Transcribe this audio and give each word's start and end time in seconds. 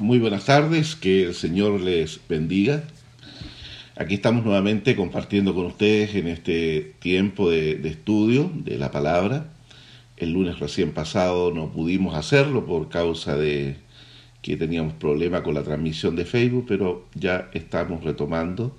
Muy 0.00 0.18
buenas 0.18 0.46
tardes, 0.46 0.96
que 0.96 1.22
el 1.22 1.34
Señor 1.34 1.80
les 1.80 2.18
bendiga. 2.28 2.82
Aquí 3.94 4.14
estamos 4.14 4.44
nuevamente 4.44 4.96
compartiendo 4.96 5.54
con 5.54 5.66
ustedes 5.66 6.16
en 6.16 6.26
este 6.26 6.94
tiempo 6.98 7.48
de, 7.48 7.80
estudio 7.88 8.50
de 8.52 8.76
la 8.76 8.90
palabra. 8.90 9.52
El 10.16 10.32
lunes 10.32 10.58
recién 10.58 10.90
pasado 10.90 11.52
no 11.52 11.70
pudimos 11.70 12.16
hacerlo 12.16 12.66
por 12.66 12.88
causa 12.88 13.36
de 13.36 13.76
que 14.42 14.56
teníamos 14.56 14.94
problema 14.94 15.44
con 15.44 15.54
la 15.54 15.62
transmisión 15.62 16.16
de 16.16 16.24
Facebook, 16.24 16.64
pero 16.66 17.06
ya 17.14 17.48
estamos 17.54 18.02
retomando 18.02 18.76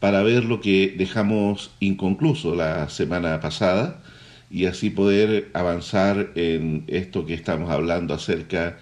para 0.00 0.24
ver 0.24 0.44
lo 0.44 0.60
que 0.60 0.92
dejamos 0.98 1.70
inconcluso 1.78 2.56
la 2.56 2.88
semana 2.88 3.38
pasada 3.40 4.02
y 4.50 4.64
así 4.64 4.90
poder 4.90 5.50
avanzar 5.54 6.32
en 6.34 6.82
esto 6.88 7.26
que 7.26 7.34
estamos 7.34 7.70
hablando 7.70 8.12
acerca 8.12 8.76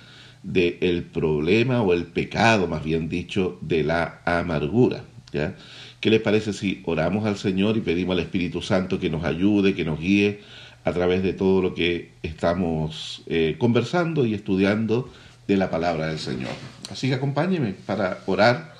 del 0.46 1.02
problema 1.02 1.82
o 1.82 1.92
el 1.92 2.06
pecado, 2.06 2.68
más 2.68 2.84
bien 2.84 3.08
dicho, 3.08 3.58
de 3.60 3.82
la 3.82 4.20
amargura. 4.24 5.02
¿Qué 6.00 6.10
les 6.10 6.20
parece 6.20 6.52
si 6.52 6.82
oramos 6.86 7.26
al 7.26 7.36
Señor 7.36 7.76
y 7.76 7.80
pedimos 7.80 8.14
al 8.14 8.22
Espíritu 8.22 8.62
Santo 8.62 9.00
que 9.00 9.10
nos 9.10 9.24
ayude, 9.24 9.74
que 9.74 9.84
nos 9.84 9.98
guíe 9.98 10.40
a 10.84 10.92
través 10.92 11.22
de 11.22 11.32
todo 11.32 11.60
lo 11.60 11.74
que 11.74 12.12
estamos 12.22 13.22
eh, 13.26 13.56
conversando 13.58 14.24
y 14.24 14.34
estudiando 14.34 15.10
de 15.48 15.56
la 15.56 15.68
palabra 15.68 16.06
del 16.06 16.20
Señor? 16.20 16.52
Así 16.90 17.08
que 17.08 17.14
acompáñeme 17.14 17.74
para 17.84 18.20
orar 18.26 18.74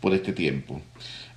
por 0.00 0.12
este 0.14 0.32
tiempo. 0.32 0.82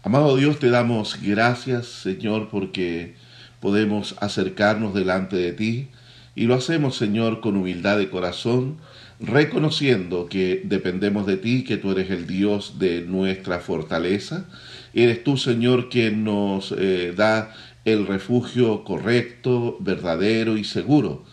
Amado 0.01 0.35
Dios, 0.35 0.57
te 0.57 0.71
damos 0.71 1.19
gracias, 1.21 1.85
Señor, 1.85 2.49
porque 2.49 3.13
podemos 3.59 4.15
acercarnos 4.19 4.95
delante 4.95 5.35
de 5.35 5.53
ti 5.53 5.87
y 6.35 6.45
lo 6.45 6.55
hacemos, 6.55 6.97
Señor, 6.97 7.39
con 7.39 7.55
humildad 7.55 7.97
de 7.97 8.09
corazón, 8.09 8.77
reconociendo 9.19 10.27
que 10.27 10.61
dependemos 10.65 11.25
de 11.25 11.37
ti, 11.37 11.63
que 11.63 11.77
tú 11.77 11.91
eres 11.91 12.11
el 12.11 12.27
Dios 12.27 12.79
de 12.79 13.01
nuestra 13.01 13.59
fortaleza. 13.59 14.45
Eres 14.93 15.23
tú, 15.23 15.37
Señor, 15.37 15.89
quien 15.89 16.23
nos 16.23 16.73
eh, 16.77 17.13
da 17.15 17.53
el 17.85 18.07
refugio 18.07 18.83
correcto, 18.83 19.77
verdadero 19.79 20.57
y 20.57 20.63
seguro. 20.63 21.23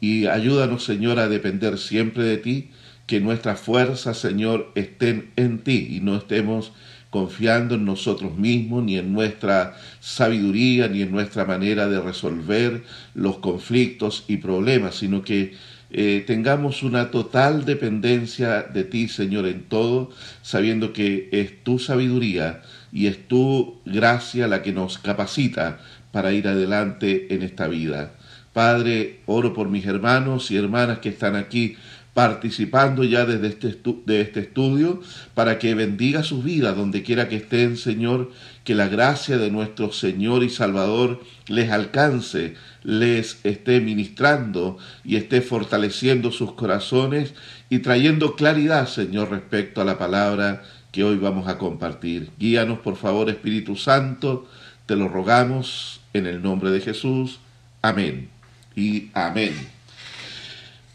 Y 0.00 0.26
ayúdanos, 0.26 0.84
Señor, 0.84 1.18
a 1.18 1.28
depender 1.28 1.78
siempre 1.78 2.24
de 2.24 2.38
ti, 2.38 2.70
que 3.06 3.20
nuestras 3.20 3.60
fuerzas, 3.60 4.18
Señor, 4.18 4.70
estén 4.74 5.30
en 5.36 5.58
ti 5.58 5.88
y 5.90 6.00
no 6.00 6.16
estemos 6.16 6.72
confiando 7.10 7.74
en 7.74 7.84
nosotros 7.84 8.36
mismos, 8.38 8.84
ni 8.84 8.96
en 8.96 9.12
nuestra 9.12 9.76
sabiduría, 9.98 10.88
ni 10.88 11.02
en 11.02 11.10
nuestra 11.10 11.44
manera 11.44 11.88
de 11.88 12.00
resolver 12.00 12.84
los 13.14 13.38
conflictos 13.38 14.24
y 14.28 14.36
problemas, 14.36 14.94
sino 14.94 15.22
que 15.22 15.54
eh, 15.92 16.22
tengamos 16.26 16.82
una 16.82 17.10
total 17.10 17.64
dependencia 17.64 18.62
de 18.62 18.84
ti, 18.84 19.08
Señor, 19.08 19.46
en 19.46 19.64
todo, 19.64 20.10
sabiendo 20.42 20.92
que 20.92 21.28
es 21.32 21.64
tu 21.64 21.78
sabiduría 21.78 22.62
y 22.92 23.06
es 23.06 23.26
tu 23.26 23.80
gracia 23.84 24.46
la 24.46 24.62
que 24.62 24.72
nos 24.72 24.98
capacita 24.98 25.78
para 26.12 26.32
ir 26.32 26.46
adelante 26.46 27.34
en 27.34 27.42
esta 27.42 27.66
vida. 27.66 28.12
Padre, 28.52 29.20
oro 29.26 29.52
por 29.52 29.68
mis 29.68 29.86
hermanos 29.86 30.50
y 30.50 30.56
hermanas 30.56 30.98
que 30.98 31.10
están 31.10 31.36
aquí 31.36 31.76
participando 32.14 33.04
ya 33.04 33.24
desde 33.24 33.48
este, 33.48 33.78
de 34.06 34.20
este 34.20 34.40
estudio, 34.40 35.00
para 35.34 35.58
que 35.58 35.74
bendiga 35.74 36.22
sus 36.22 36.42
vidas 36.44 36.76
donde 36.76 37.02
quiera 37.02 37.28
que 37.28 37.36
estén, 37.36 37.76
Señor, 37.76 38.30
que 38.64 38.74
la 38.74 38.88
gracia 38.88 39.38
de 39.38 39.50
nuestro 39.50 39.92
Señor 39.92 40.42
y 40.42 40.50
Salvador 40.50 41.22
les 41.46 41.70
alcance, 41.70 42.54
les 42.82 43.38
esté 43.44 43.80
ministrando 43.80 44.78
y 45.04 45.16
esté 45.16 45.40
fortaleciendo 45.40 46.32
sus 46.32 46.52
corazones 46.52 47.34
y 47.68 47.78
trayendo 47.78 48.34
claridad, 48.34 48.88
Señor, 48.88 49.30
respecto 49.30 49.80
a 49.80 49.84
la 49.84 49.98
palabra 49.98 50.62
que 50.92 51.04
hoy 51.04 51.16
vamos 51.16 51.46
a 51.48 51.58
compartir. 51.58 52.30
Guíanos, 52.38 52.80
por 52.80 52.96
favor, 52.96 53.30
Espíritu 53.30 53.76
Santo, 53.76 54.48
te 54.86 54.96
lo 54.96 55.08
rogamos 55.08 56.00
en 56.12 56.26
el 56.26 56.42
nombre 56.42 56.70
de 56.70 56.80
Jesús. 56.80 57.38
Amén 57.82 58.28
y 58.74 59.10
amén. 59.14 59.79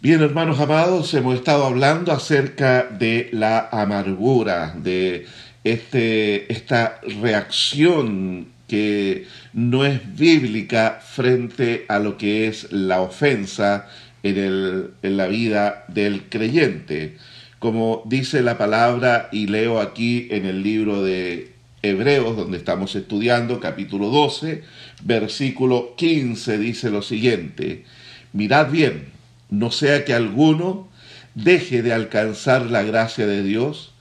Bien, 0.05 0.21
hermanos 0.21 0.59
amados, 0.59 1.11
hemos 1.15 1.33
estado 1.33 1.65
hablando 1.65 2.11
acerca 2.11 2.83
de 2.83 3.27
la 3.31 3.69
amargura, 3.71 4.75
de 4.77 5.25
este, 5.63 6.53
esta 6.53 7.01
reacción 7.23 8.49
que 8.67 9.25
no 9.53 9.83
es 9.83 10.15
bíblica 10.15 10.99
frente 11.03 11.85
a 11.87 11.97
lo 11.97 12.19
que 12.19 12.45
es 12.45 12.71
la 12.71 13.01
ofensa 13.01 13.87
en, 14.21 14.91
la 15.01 15.25
vida 15.25 15.85
del 15.87 16.29
creyente. 16.29 17.17
Como 17.57 18.03
dice 18.05 18.43
la 18.43 18.59
palabra, 18.59 19.29
y 19.31 19.47
leo 19.47 19.81
aquí 19.81 20.27
en 20.29 20.45
el 20.45 20.61
libro 20.61 21.01
de 21.01 21.51
Hebreos, 21.81 22.37
donde 22.37 22.59
estamos 22.59 22.95
estudiando, 22.95 23.59
capítulo 23.59 24.09
12, 24.09 24.61
versículo 25.03 25.95
15, 25.97 26.59
dice 26.59 26.91
lo 26.91 27.01
siguiente, 27.01 27.85
mirad 28.33 28.69
bien 28.69 29.14
no 29.49 29.71
sea 29.71 30.05
que 30.05 30.13
alguno 30.13 30.87
deje 31.35 31.81
de 31.81 31.93
alcanzar 31.93 32.65
la 32.71 32.83
gracia 32.83 33.27
de 33.27 33.43
Dios, 33.43 33.93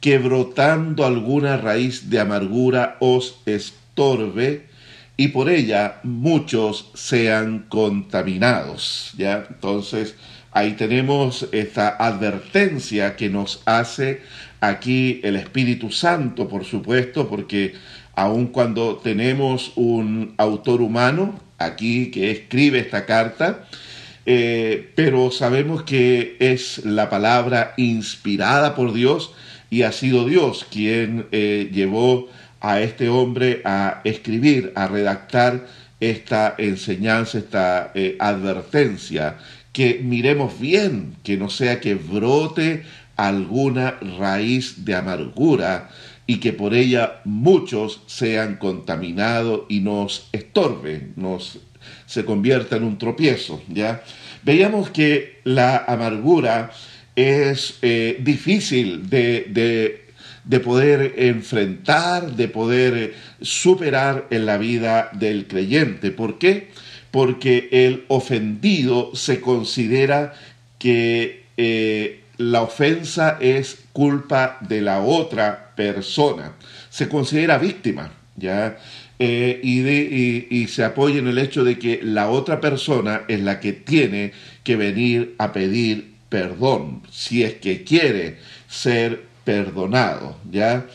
que 0.00 0.18
brotando 0.18 1.04
alguna 1.04 1.56
raíz 1.56 2.10
de 2.10 2.20
amargura 2.20 2.96
os 3.00 3.40
estorbe 3.46 4.66
y 5.16 5.28
por 5.28 5.50
ella 5.50 6.00
muchos 6.02 6.90
sean 6.94 7.66
contaminados. 7.68 9.12
¿ya? 9.18 9.46
Entonces, 9.50 10.14
ahí 10.52 10.72
tenemos 10.72 11.46
esta 11.52 11.88
advertencia 11.88 13.16
que 13.16 13.28
nos 13.28 13.62
hace 13.66 14.22
aquí 14.60 15.20
el 15.22 15.36
Espíritu 15.36 15.90
Santo, 15.90 16.48
por 16.48 16.64
supuesto, 16.64 17.28
porque 17.28 17.74
aun 18.14 18.46
cuando 18.46 18.96
tenemos 18.96 19.72
un 19.76 20.34
autor 20.38 20.80
humano 20.80 21.38
aquí 21.58 22.10
que 22.10 22.30
escribe 22.30 22.78
esta 22.78 23.04
carta, 23.04 23.66
eh, 24.26 24.90
pero 24.94 25.30
sabemos 25.30 25.82
que 25.82 26.36
es 26.38 26.84
la 26.84 27.08
palabra 27.08 27.74
inspirada 27.76 28.74
por 28.74 28.92
Dios 28.92 29.32
y 29.70 29.82
ha 29.82 29.92
sido 29.92 30.26
Dios 30.26 30.66
quien 30.70 31.26
eh, 31.32 31.70
llevó 31.72 32.28
a 32.60 32.80
este 32.80 33.08
hombre 33.08 33.62
a 33.64 34.00
escribir, 34.04 34.72
a 34.74 34.88
redactar 34.88 35.66
esta 36.00 36.54
enseñanza, 36.58 37.38
esta 37.38 37.92
eh, 37.94 38.16
advertencia, 38.18 39.38
que 39.72 40.00
miremos 40.02 40.58
bien, 40.58 41.16
que 41.22 41.36
no 41.36 41.48
sea 41.48 41.80
que 41.80 41.94
brote 41.94 42.84
alguna 43.16 43.98
raíz 44.18 44.84
de 44.84 44.94
amargura 44.94 45.90
y 46.26 46.38
que 46.38 46.52
por 46.52 46.74
ella 46.74 47.20
muchos 47.24 48.02
sean 48.06 48.56
contaminados 48.56 49.62
y 49.68 49.80
nos 49.80 50.28
estorben, 50.32 51.12
nos 51.16 51.58
se 52.10 52.24
convierta 52.24 52.74
en 52.74 52.82
un 52.82 52.98
tropiezo, 52.98 53.62
¿ya? 53.68 54.02
Veíamos 54.42 54.90
que 54.90 55.38
la 55.44 55.84
amargura 55.86 56.72
es 57.14 57.78
eh, 57.82 58.18
difícil 58.20 59.08
de, 59.08 60.02
de, 60.44 60.60
poder 60.60 61.14
enfrentar, 61.18 62.34
de 62.34 62.48
poder 62.48 63.14
superar 63.40 64.26
en 64.30 64.44
la 64.44 64.58
vida 64.58 65.10
del 65.12 65.46
creyente. 65.46 66.10
¿Por 66.10 66.40
qué? 66.40 66.70
Porque 67.12 67.68
el 67.70 68.06
ofendido 68.08 69.14
se 69.14 69.40
considera 69.40 70.34
que 70.80 71.44
eh, 71.56 72.22
la 72.38 72.62
ofensa 72.62 73.38
es 73.40 73.84
culpa 73.92 74.58
de 74.62 74.82
la 74.82 75.00
otra 75.00 75.74
persona. 75.76 76.54
Se 76.88 77.08
considera 77.08 77.56
víctima, 77.56 78.10
¿ya? 78.34 78.78
Eh, 79.22 79.60
y, 79.62 80.66
se 80.68 80.82
apoya 80.82 81.18
en 81.18 81.28
el 81.28 81.36
hecho 81.36 81.62
de 81.62 81.78
que 81.78 82.00
la 82.02 82.30
otra 82.30 82.58
persona 82.58 83.24
es 83.28 83.40
la 83.40 83.60
que 83.60 83.74
tiene 83.74 84.32
que 84.64 84.76
venir 84.76 85.34
a 85.36 85.52
pedir 85.52 86.14
perdón, 86.30 87.02
si 87.10 87.42
es 87.42 87.54
que 87.54 87.84
quiere 87.84 88.38
ser 88.66 89.24
perdonado, 89.44 90.38
¿ya? 90.50 90.86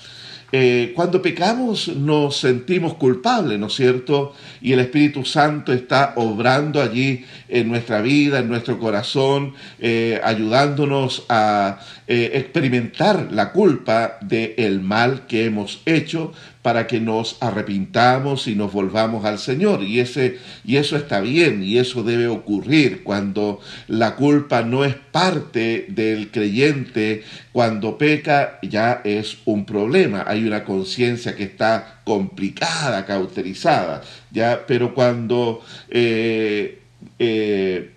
Eh, 0.52 0.94
cuando 0.96 1.22
pecamos 1.22 1.90
nos 1.90 2.38
sentimos 2.38 2.96
culpables, 2.96 3.60
¿no 3.60 3.68
es 3.68 3.74
cierto? 3.74 4.34
Y 4.62 4.74
el 4.74 4.80
Espíritu 4.80 5.26
Santo 5.26 5.74
está 5.74 6.14
obrando 6.16 6.82
allí 6.82 7.26
en 7.50 7.68
nuestra 7.68 8.02
vida, 8.02 8.40
en 8.40 8.48
nuestro 8.48 8.80
corazón, 8.80 9.54
eh, 9.80 10.20
ayudándonos 10.24 11.26
a 11.30 11.80
experimentar 12.08 13.30
la 13.32 13.52
culpa 13.52 14.18
del 14.22 14.82
mal 14.82 15.26
que 15.28 15.46
hemos 15.46 15.82
hecho, 15.86 16.34
para 16.66 16.88
que 16.88 17.00
nos 17.00 17.38
arrepintamos 17.42 18.48
y 18.48 18.56
nos 18.56 18.74
volvamos 18.74 19.24
al 19.24 19.38
Señor. 19.38 19.84
Y, 19.84 20.00
ese, 20.00 20.40
y 20.64 20.78
eso 20.78 20.98
está 20.98 21.22
bien 21.22 21.62
y 21.62 21.78
eso 21.78 22.02
debe 22.02 22.26
ocurrir 22.26 23.04
cuando 23.04 23.60
la 23.88 24.16
culpa 24.16 24.64
no 24.64 24.84
es 24.84 24.96
parte 24.96 25.86
del 25.90 26.32
creyente, 26.32 27.24
cuando 27.52 28.00
peca 28.00 28.58
ya 28.64 29.02
es 29.04 29.38
un 29.46 29.64
problema. 29.64 30.24
Hay 30.26 30.48
una 30.48 30.64
conciencia 30.64 31.36
que 31.36 31.44
está 31.44 32.02
complicada, 32.04 33.06
cauterizada, 33.06 34.02
¿ya? 34.32 34.64
pero 34.66 34.96
cuando 34.96 35.64
eh, 35.92 36.80
eh, 37.20 37.92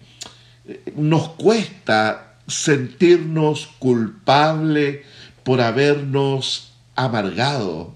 nos 0.95 1.31
cuesta 1.31 2.28
sentirnos 2.49 3.69
culpable 3.79 5.05
por 5.45 5.61
habernos 5.61 6.73
amargado, 6.97 7.95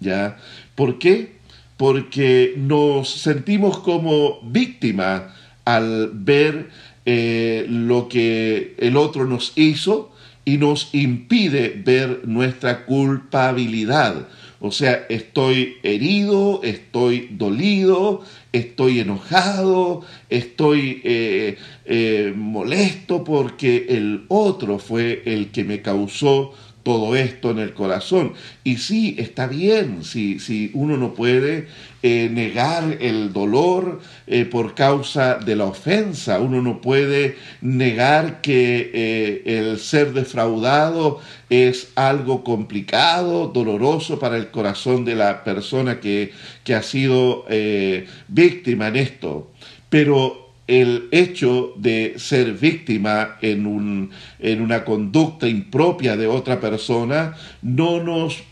¿ya? 0.00 0.38
¿Por 0.74 0.98
qué? 0.98 1.36
Porque 1.76 2.54
nos 2.56 3.10
sentimos 3.10 3.78
como 3.78 4.40
víctimas 4.42 5.22
al 5.64 6.10
ver 6.12 6.70
eh, 7.04 7.66
lo 7.68 8.08
que 8.08 8.74
el 8.78 8.96
otro 8.96 9.26
nos 9.26 9.52
hizo 9.56 10.12
y 10.44 10.58
nos 10.58 10.88
impide 10.92 11.80
ver 11.84 12.22
nuestra 12.24 12.84
culpabilidad. 12.84 14.26
O 14.64 14.70
sea, 14.70 15.06
estoy 15.08 15.78
herido, 15.82 16.60
estoy 16.62 17.26
dolido, 17.32 18.22
estoy 18.52 19.00
enojado, 19.00 20.02
estoy 20.30 21.00
eh, 21.02 21.56
eh, 21.84 22.32
molesto 22.36 23.24
porque 23.24 23.86
el 23.88 24.24
otro 24.28 24.78
fue 24.78 25.24
el 25.26 25.50
que 25.50 25.64
me 25.64 25.82
causó 25.82 26.52
todo 26.82 27.16
esto 27.16 27.50
en 27.50 27.58
el 27.58 27.74
corazón. 27.74 28.34
Y 28.64 28.76
sí, 28.78 29.16
está 29.18 29.46
bien, 29.46 30.04
si, 30.04 30.38
si 30.38 30.70
uno 30.74 30.96
no 30.96 31.14
puede 31.14 31.68
eh, 32.02 32.28
negar 32.32 32.98
el 33.00 33.32
dolor 33.32 34.00
eh, 34.26 34.44
por 34.44 34.74
causa 34.74 35.36
de 35.36 35.54
la 35.54 35.66
ofensa, 35.66 36.40
uno 36.40 36.60
no 36.60 36.80
puede 36.80 37.36
negar 37.60 38.40
que 38.40 38.90
eh, 38.92 39.42
el 39.46 39.78
ser 39.78 40.12
defraudado 40.12 41.20
es 41.48 41.92
algo 41.94 42.42
complicado, 42.42 43.46
doloroso 43.48 44.18
para 44.18 44.36
el 44.36 44.50
corazón 44.50 45.04
de 45.04 45.14
la 45.14 45.44
persona 45.44 46.00
que, 46.00 46.32
que 46.64 46.74
ha 46.74 46.82
sido 46.82 47.44
víctima 48.28 48.88
en 48.88 48.96
esto. 48.96 49.52
Pero 49.88 50.41
el 50.66 51.08
hecho 51.10 51.72
de 51.76 52.14
ser 52.18 52.52
víctima 52.52 53.36
en, 53.42 53.66
un, 53.66 54.10
en 54.38 54.60
una 54.60 54.84
conducta 54.84 55.48
impropia 55.48 56.16
de 56.16 56.26
otra 56.26 56.60
persona 56.60 57.34
no 57.62 58.02
nos, 58.02 58.42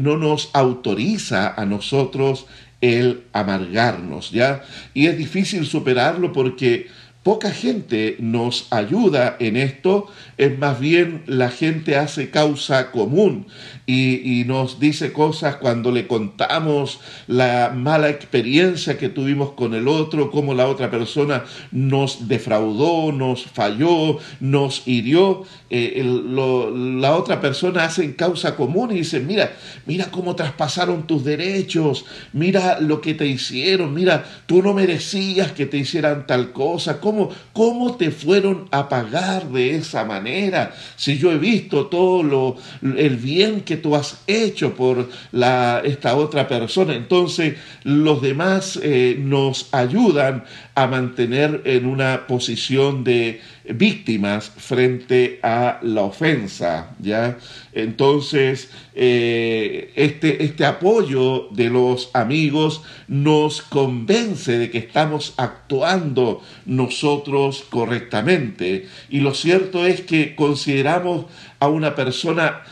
no 0.00 0.16
nos 0.16 0.50
autoriza 0.52 1.54
a 1.54 1.64
nosotros 1.64 2.46
el 2.80 3.22
amargarnos, 3.32 4.30
¿ya? 4.30 4.62
Y 4.92 5.06
es 5.06 5.16
difícil 5.16 5.64
superarlo 5.64 6.32
porque 6.32 6.88
poca 7.22 7.50
gente 7.50 8.16
nos 8.18 8.70
ayuda 8.70 9.36
en 9.40 9.56
esto, 9.56 10.08
es 10.36 10.58
más 10.58 10.78
bien 10.78 11.22
la 11.26 11.50
gente 11.50 11.96
hace 11.96 12.30
causa 12.30 12.90
común 12.90 13.46
y, 13.86 14.44
nos 14.46 14.80
dice 14.80 15.12
cosas 15.12 15.56
cuando 15.56 15.90
le 15.90 16.06
contamos 16.06 17.00
la 17.26 17.72
mala 17.74 18.08
experiencia 18.08 18.96
que 18.96 19.08
tuvimos 19.08 19.52
con 19.52 19.74
el 19.74 19.88
otro, 19.88 20.30
cómo 20.30 20.54
la 20.54 20.68
otra 20.68 20.90
persona 20.90 21.44
nos 21.70 22.28
defraudó, 22.28 23.12
nos 23.12 23.44
falló, 23.44 24.18
nos 24.40 24.86
hirió. 24.86 25.44
Eh, 25.70 26.02
la 26.04 27.16
otra 27.16 27.40
persona 27.40 27.84
hace 27.84 28.14
causa 28.16 28.56
común 28.56 28.92
y 28.92 28.96
dice, 28.96 29.20
mira, 29.20 29.52
mira 29.86 30.10
cómo 30.10 30.34
traspasaron 30.36 31.06
tus 31.06 31.24
derechos, 31.24 32.04
mira 32.32 32.80
lo 32.80 33.00
que 33.00 33.14
te 33.14 33.26
hicieron, 33.26 33.92
mira, 33.92 34.24
tú 34.46 34.62
no 34.62 34.72
merecías 34.72 35.52
que 35.52 35.66
te 35.66 35.78
hicieran 35.78 36.26
tal 36.26 36.52
cosa, 36.52 37.00
cómo, 37.00 37.30
cómo 37.52 37.96
te 37.96 38.10
fueron 38.10 38.68
a 38.70 38.88
pagar 38.88 39.48
de 39.48 39.76
esa 39.76 40.04
manera, 40.04 40.74
si 40.96 41.18
yo 41.18 41.32
he 41.32 41.38
visto 41.38 41.86
todo 41.86 42.22
lo, 42.22 42.56
el 42.82 43.16
bien 43.16 43.62
que 43.62 43.73
tú 43.76 43.96
has 43.96 44.22
hecho 44.26 44.74
por 44.74 45.08
la, 45.32 45.82
esta 45.84 46.16
otra 46.16 46.48
persona. 46.48 46.94
Entonces 46.94 47.54
los 47.82 48.22
demás 48.22 48.78
eh, 48.82 49.16
nos 49.18 49.68
ayudan 49.72 50.44
a 50.74 50.86
mantener 50.86 51.62
en 51.64 51.86
una 51.86 52.26
posición 52.26 53.04
de 53.04 53.40
víctimas 53.64 54.50
frente 54.50 55.38
a 55.42 55.78
la 55.82 56.02
ofensa, 56.02 56.94
¿ya? 57.00 57.38
Entonces, 57.72 58.70
eh, 58.94 59.92
este, 59.94 60.44
este 60.44 60.64
apoyo 60.64 61.48
de 61.50 61.70
los 61.70 62.10
amigos 62.12 62.82
nos 63.08 63.62
convence 63.62 64.58
de 64.58 64.70
que 64.70 64.78
estamos 64.78 65.34
actuando 65.36 66.42
nosotros 66.66 67.64
correctamente. 67.70 68.86
Y 69.08 69.20
lo 69.20 69.34
cierto 69.34 69.86
es 69.86 70.02
que 70.02 70.34
consideramos 70.34 71.26
a 71.58 71.68
una 71.68 71.94
persona 71.94 72.62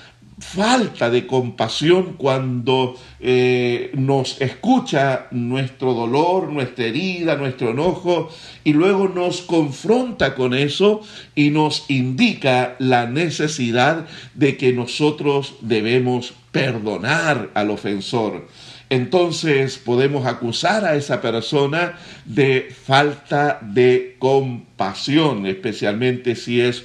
falta 0.42 1.08
de 1.08 1.26
compasión 1.26 2.14
cuando 2.18 2.96
eh, 3.20 3.92
nos 3.94 4.40
escucha 4.40 5.28
nuestro 5.30 5.94
dolor, 5.94 6.52
nuestra 6.52 6.86
herida, 6.86 7.36
nuestro 7.36 7.70
enojo 7.70 8.28
y 8.64 8.72
luego 8.72 9.08
nos 9.08 9.40
confronta 9.40 10.34
con 10.34 10.52
eso 10.52 11.00
y 11.36 11.50
nos 11.50 11.84
indica 11.88 12.74
la 12.80 13.06
necesidad 13.06 14.06
de 14.34 14.56
que 14.56 14.72
nosotros 14.72 15.54
debemos 15.60 16.34
perdonar 16.50 17.50
al 17.54 17.70
ofensor. 17.70 18.48
Entonces 18.90 19.78
podemos 19.78 20.26
acusar 20.26 20.84
a 20.84 20.96
esa 20.96 21.22
persona 21.22 21.96
de 22.26 22.74
falta 22.84 23.58
de 23.62 24.16
compasión, 24.18 25.46
especialmente 25.46 26.36
si 26.36 26.60
es 26.60 26.84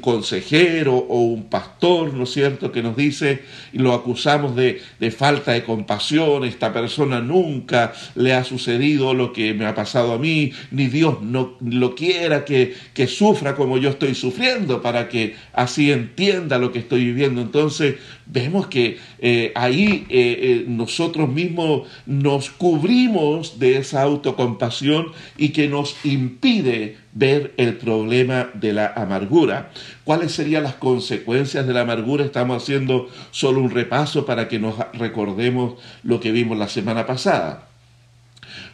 consejero 0.00 0.96
o 0.96 1.20
un 1.20 1.44
pastor, 1.44 2.12
¿no 2.14 2.24
es 2.24 2.32
cierto?, 2.32 2.72
que 2.72 2.82
nos 2.82 2.96
dice 2.96 3.42
y 3.72 3.78
lo 3.78 3.92
acusamos 3.92 4.56
de, 4.56 4.80
falta 5.16 5.52
de 5.52 5.64
compasión, 5.64 6.44
esta 6.44 6.72
persona 6.72 7.20
nunca 7.20 7.92
le 8.14 8.34
ha 8.34 8.44
sucedido 8.44 9.14
lo 9.14 9.32
que 9.32 9.54
me 9.54 9.66
ha 9.66 9.74
pasado 9.74 10.12
a 10.12 10.18
mí, 10.18 10.52
ni 10.70 10.88
Dios 10.88 11.22
no 11.22 11.56
lo 11.60 11.94
quiera 11.94 12.44
que, 12.44 12.74
que 12.94 13.06
sufra 13.06 13.54
como 13.54 13.78
yo 13.78 13.90
estoy 13.90 14.14
sufriendo 14.14 14.82
para 14.82 15.08
que 15.08 15.36
así 15.52 15.92
entienda 15.92 16.58
lo 16.58 16.72
que 16.72 16.80
estoy 16.80 17.04
viviendo. 17.04 17.40
Entonces 17.40 17.96
vemos 18.26 18.66
que 18.66 18.98
eh, 19.18 19.52
ahí 19.54 20.06
eh, 20.08 20.38
eh, 20.40 20.64
nosotros 20.66 21.28
mismos 21.28 21.88
nos 22.06 22.50
cubrimos 22.50 23.58
de 23.58 23.78
esa 23.78 24.02
autocompasión 24.02 25.12
y 25.38 25.50
que 25.50 25.68
nos 25.68 25.96
impide 26.04 26.96
ver 27.16 27.54
el 27.56 27.76
problema 27.76 28.50
de 28.52 28.74
la 28.74 28.92
amargura. 28.94 29.70
¿Cuáles 30.04 30.32
serían 30.32 30.64
las 30.64 30.74
consecuencias 30.74 31.66
de 31.66 31.72
la 31.72 31.80
amargura? 31.80 32.24
Estamos 32.24 32.62
haciendo 32.62 33.08
solo 33.30 33.62
un 33.62 33.70
repaso 33.70 34.26
para 34.26 34.48
que 34.48 34.58
nos 34.58 34.76
recordemos 34.92 35.80
lo 36.02 36.20
que 36.20 36.30
vimos 36.30 36.58
la 36.58 36.68
semana 36.68 37.06
pasada. 37.06 37.68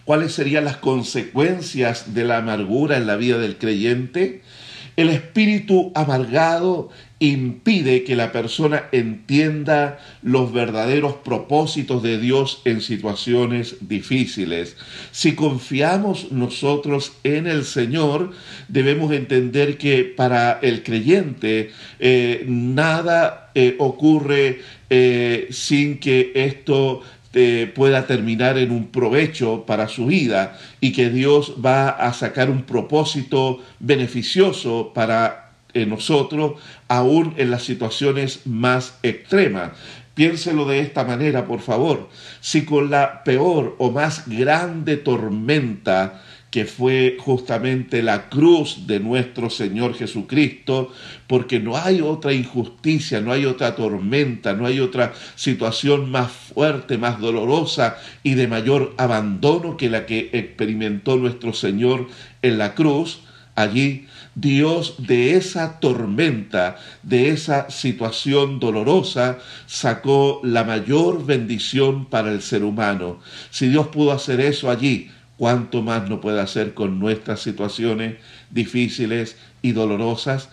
¿Cuáles 0.04 0.32
serían 0.32 0.64
las 0.64 0.78
consecuencias 0.78 2.14
de 2.14 2.24
la 2.24 2.38
amargura 2.38 2.96
en 2.96 3.06
la 3.06 3.14
vida 3.14 3.38
del 3.38 3.58
creyente? 3.58 4.42
El 4.96 5.08
espíritu 5.08 5.92
amargado 5.94 6.90
impide 7.22 8.02
que 8.02 8.16
la 8.16 8.32
persona 8.32 8.84
entienda 8.90 10.00
los 10.22 10.52
verdaderos 10.52 11.14
propósitos 11.24 12.02
de 12.02 12.18
Dios 12.18 12.62
en 12.64 12.80
situaciones 12.80 13.76
difíciles. 13.80 14.76
Si 15.12 15.34
confiamos 15.34 16.32
nosotros 16.32 17.12
en 17.22 17.46
el 17.46 17.64
Señor, 17.64 18.32
debemos 18.66 19.12
entender 19.12 19.78
que 19.78 20.04
para 20.04 20.58
el 20.62 20.82
creyente 20.82 21.70
eh, 22.00 22.44
nada 22.48 23.50
eh, 23.54 23.76
ocurre 23.78 24.60
eh, 24.90 25.46
sin 25.50 25.98
que 25.98 26.32
esto 26.34 27.02
pueda 27.74 28.06
terminar 28.06 28.58
en 28.58 28.70
un 28.70 28.88
provecho 28.88 29.64
para 29.66 29.88
su 29.88 30.04
vida 30.04 30.58
y 30.82 30.92
que 30.92 31.08
Dios 31.08 31.54
va 31.64 31.88
a 31.88 32.12
sacar 32.12 32.50
un 32.50 32.64
propósito 32.64 33.62
beneficioso 33.80 34.92
para 34.94 35.52
nosotros, 35.74 36.60
aún 36.92 37.32
en 37.38 37.50
las 37.50 37.62
situaciones 37.62 38.40
más 38.44 38.98
extremas. 39.02 39.70
Piénselo 40.14 40.66
de 40.66 40.80
esta 40.80 41.04
manera, 41.04 41.46
por 41.46 41.60
favor. 41.60 42.10
Si 42.42 42.66
con 42.66 42.90
la 42.90 43.24
peor 43.24 43.76
o 43.78 43.90
más 43.90 44.28
grande 44.28 44.98
tormenta 44.98 46.22
que 46.50 46.66
fue 46.66 47.16
justamente 47.18 48.02
la 48.02 48.28
cruz 48.28 48.86
de 48.86 49.00
nuestro 49.00 49.48
Señor 49.48 49.94
Jesucristo, 49.94 50.92
porque 51.26 51.60
no 51.60 51.78
hay 51.78 52.02
otra 52.02 52.34
injusticia, 52.34 53.22
no 53.22 53.32
hay 53.32 53.46
otra 53.46 53.74
tormenta, 53.74 54.52
no 54.52 54.66
hay 54.66 54.78
otra 54.78 55.14
situación 55.34 56.10
más 56.10 56.30
fuerte, 56.30 56.98
más 56.98 57.18
dolorosa 57.20 57.96
y 58.22 58.34
de 58.34 58.48
mayor 58.48 58.92
abandono 58.98 59.78
que 59.78 59.88
la 59.88 60.04
que 60.04 60.28
experimentó 60.34 61.16
nuestro 61.16 61.54
Señor 61.54 62.08
en 62.42 62.58
la 62.58 62.74
cruz. 62.74 63.20
Allí 63.54 64.08
Dios 64.34 64.94
de 64.98 65.36
esa 65.36 65.78
tormenta, 65.78 66.76
de 67.02 67.28
esa 67.28 67.70
situación 67.70 68.60
dolorosa, 68.60 69.38
sacó 69.66 70.40
la 70.42 70.64
mayor 70.64 71.26
bendición 71.26 72.06
para 72.06 72.32
el 72.32 72.40
ser 72.40 72.64
humano. 72.64 73.20
Si 73.50 73.68
Dios 73.68 73.88
pudo 73.88 74.12
hacer 74.12 74.40
eso 74.40 74.70
allí, 74.70 75.10
cuánto 75.36 75.82
más 75.82 76.08
no 76.08 76.20
puede 76.20 76.40
hacer 76.40 76.72
con 76.72 76.98
nuestras 76.98 77.40
situaciones 77.40 78.16
difíciles 78.50 79.36
y 79.60 79.72
dolorosas, 79.72 80.48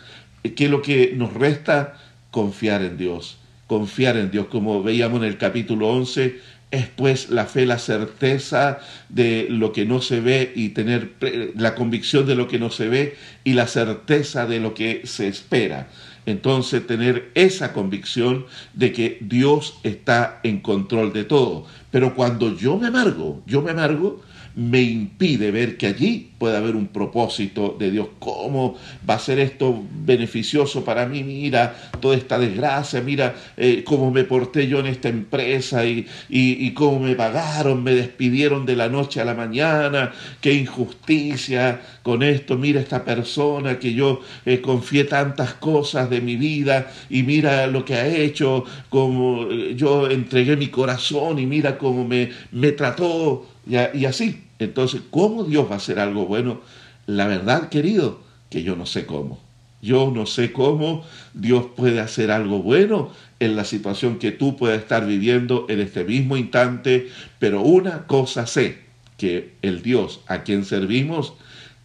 que 0.55 0.67
lo 0.67 0.81
que 0.81 1.13
nos 1.15 1.33
resta 1.33 1.95
confiar 2.31 2.81
en 2.81 2.97
Dios, 2.97 3.37
confiar 3.67 4.17
en 4.17 4.31
Dios, 4.31 4.47
como 4.47 4.81
veíamos 4.83 5.19
en 5.19 5.27
el 5.27 5.37
capítulo 5.37 5.89
11, 5.89 6.39
es 6.71 6.87
pues 6.87 7.29
la 7.29 7.45
fe, 7.45 7.65
la 7.65 7.79
certeza 7.79 8.79
de 9.09 9.47
lo 9.49 9.71
que 9.71 9.85
no 9.85 10.01
se 10.01 10.19
ve 10.19 10.51
y 10.55 10.69
tener 10.69 11.13
la 11.55 11.73
convicción 11.75 12.27
de 12.27 12.35
lo 12.35 12.47
que 12.47 12.59
no 12.59 12.69
se 12.69 12.87
ve 12.87 13.15
y 13.43 13.53
la 13.53 13.67
certeza 13.67 14.45
de 14.45 14.59
lo 14.59 14.73
que 14.73 15.01
se 15.05 15.27
espera. 15.27 15.87
Entonces 16.25 16.85
tener 16.85 17.31
esa 17.33 17.73
convicción 17.73 18.45
de 18.73 18.91
que 18.91 19.17
Dios 19.21 19.79
está 19.83 20.39
en 20.43 20.59
control 20.59 21.11
de 21.11 21.23
todo. 21.23 21.65
Pero 21.89 22.13
cuando 22.13 22.55
yo 22.55 22.77
me 22.77 22.87
amargo, 22.87 23.41
yo 23.47 23.63
me 23.63 23.71
amargo, 23.71 24.21
me 24.55 24.81
impide 24.81 25.51
ver 25.51 25.77
que 25.77 25.87
allí 25.87 26.29
puede 26.39 26.57
haber 26.57 26.75
un 26.75 26.87
propósito 26.87 27.75
de 27.77 27.91
Dios. 27.91 28.07
¿Cómo 28.17 28.75
va 29.07 29.15
a 29.15 29.19
ser 29.19 29.39
esto 29.39 29.83
beneficioso 30.05 30.83
para 30.83 31.05
mí? 31.05 31.23
Mira 31.23 31.75
toda 31.99 32.15
esta 32.15 32.39
desgracia, 32.39 33.01
mira 33.01 33.35
eh, 33.57 33.83
cómo 33.85 34.09
me 34.09 34.23
porté 34.23 34.67
yo 34.67 34.79
en 34.79 34.87
esta 34.87 35.09
empresa 35.09 35.85
y, 35.85 36.07
y, 36.29 36.71
cómo 36.71 36.99
me 36.99 37.15
pagaron, 37.15 37.83
me 37.83 37.93
despidieron 37.93 38.65
de 38.65 38.75
la 38.75 38.87
noche 38.87 39.19
a 39.19 39.25
la 39.25 39.33
mañana, 39.33 40.13
qué 40.39 40.53
injusticia 40.53 41.81
con 42.01 42.23
esto, 42.23 42.57
mira 42.57 42.79
esta 42.79 43.03
persona 43.03 43.77
que 43.77 43.93
yo 43.93 44.21
eh, 44.45 44.61
confié 44.61 45.03
tantas 45.03 45.55
cosas 45.55 46.09
de 46.09 46.21
mi 46.21 46.37
vida 46.37 46.91
y 47.09 47.23
mira 47.23 47.67
lo 47.67 47.83
que 47.83 47.95
ha 47.95 48.07
hecho, 48.07 48.63
como 48.89 49.47
eh, 49.51 49.73
yo 49.75 50.09
entregué 50.09 50.55
mi 50.55 50.67
corazón 50.67 51.37
y 51.39 51.45
mira 51.45 51.77
cómo 51.77 52.07
me, 52.07 52.31
me 52.51 52.71
trató 52.71 53.45
y 53.69 54.05
así. 54.05 54.43
Entonces, 54.59 55.01
¿cómo 55.09 55.43
Dios 55.43 55.69
va 55.69 55.75
a 55.75 55.77
hacer 55.77 55.99
algo 55.99 56.25
bueno? 56.25 56.61
La 57.05 57.27
verdad, 57.27 57.69
querido, 57.69 58.19
que 58.49 58.63
yo 58.63 58.75
no 58.75 58.85
sé 58.85 59.05
cómo. 59.05 59.39
Yo 59.81 60.11
no 60.13 60.25
sé 60.25 60.51
cómo 60.51 61.05
Dios 61.33 61.67
puede 61.75 62.01
hacer 62.01 62.31
algo 62.31 62.61
bueno 62.61 63.11
en 63.39 63.55
la 63.55 63.63
situación 63.63 64.19
que 64.19 64.31
tú 64.31 64.57
puedas 64.57 64.79
estar 64.79 65.05
viviendo 65.07 65.65
en 65.69 65.79
este 65.79 66.03
mismo 66.03 66.35
instante, 66.35 67.09
pero 67.39 67.61
una 67.61 68.05
cosa 68.05 68.45
sé, 68.45 68.79
que 69.17 69.53
el 69.61 69.81
Dios 69.81 70.19
a 70.27 70.43
quien 70.43 70.65
servimos 70.65 71.33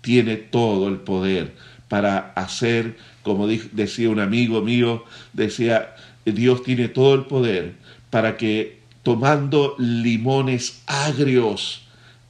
tiene 0.01 0.37
todo 0.37 0.89
el 0.89 0.97
poder 0.97 1.53
para 1.89 2.33
hacer, 2.35 2.97
como 3.23 3.47
decía 3.47 4.11
un 4.11 4.21
amigo 4.21 4.63
mío, 4.63 5.05
decía, 5.33 5.95
Dios 6.25 6.63
tiene 6.63 6.89
todo 6.89 7.15
el 7.15 7.27
poder 7.27 7.75
para 8.11 8.37
que 8.37 8.79
tomando 9.05 9.77
limones 9.79 10.83
agrios, 10.87 11.87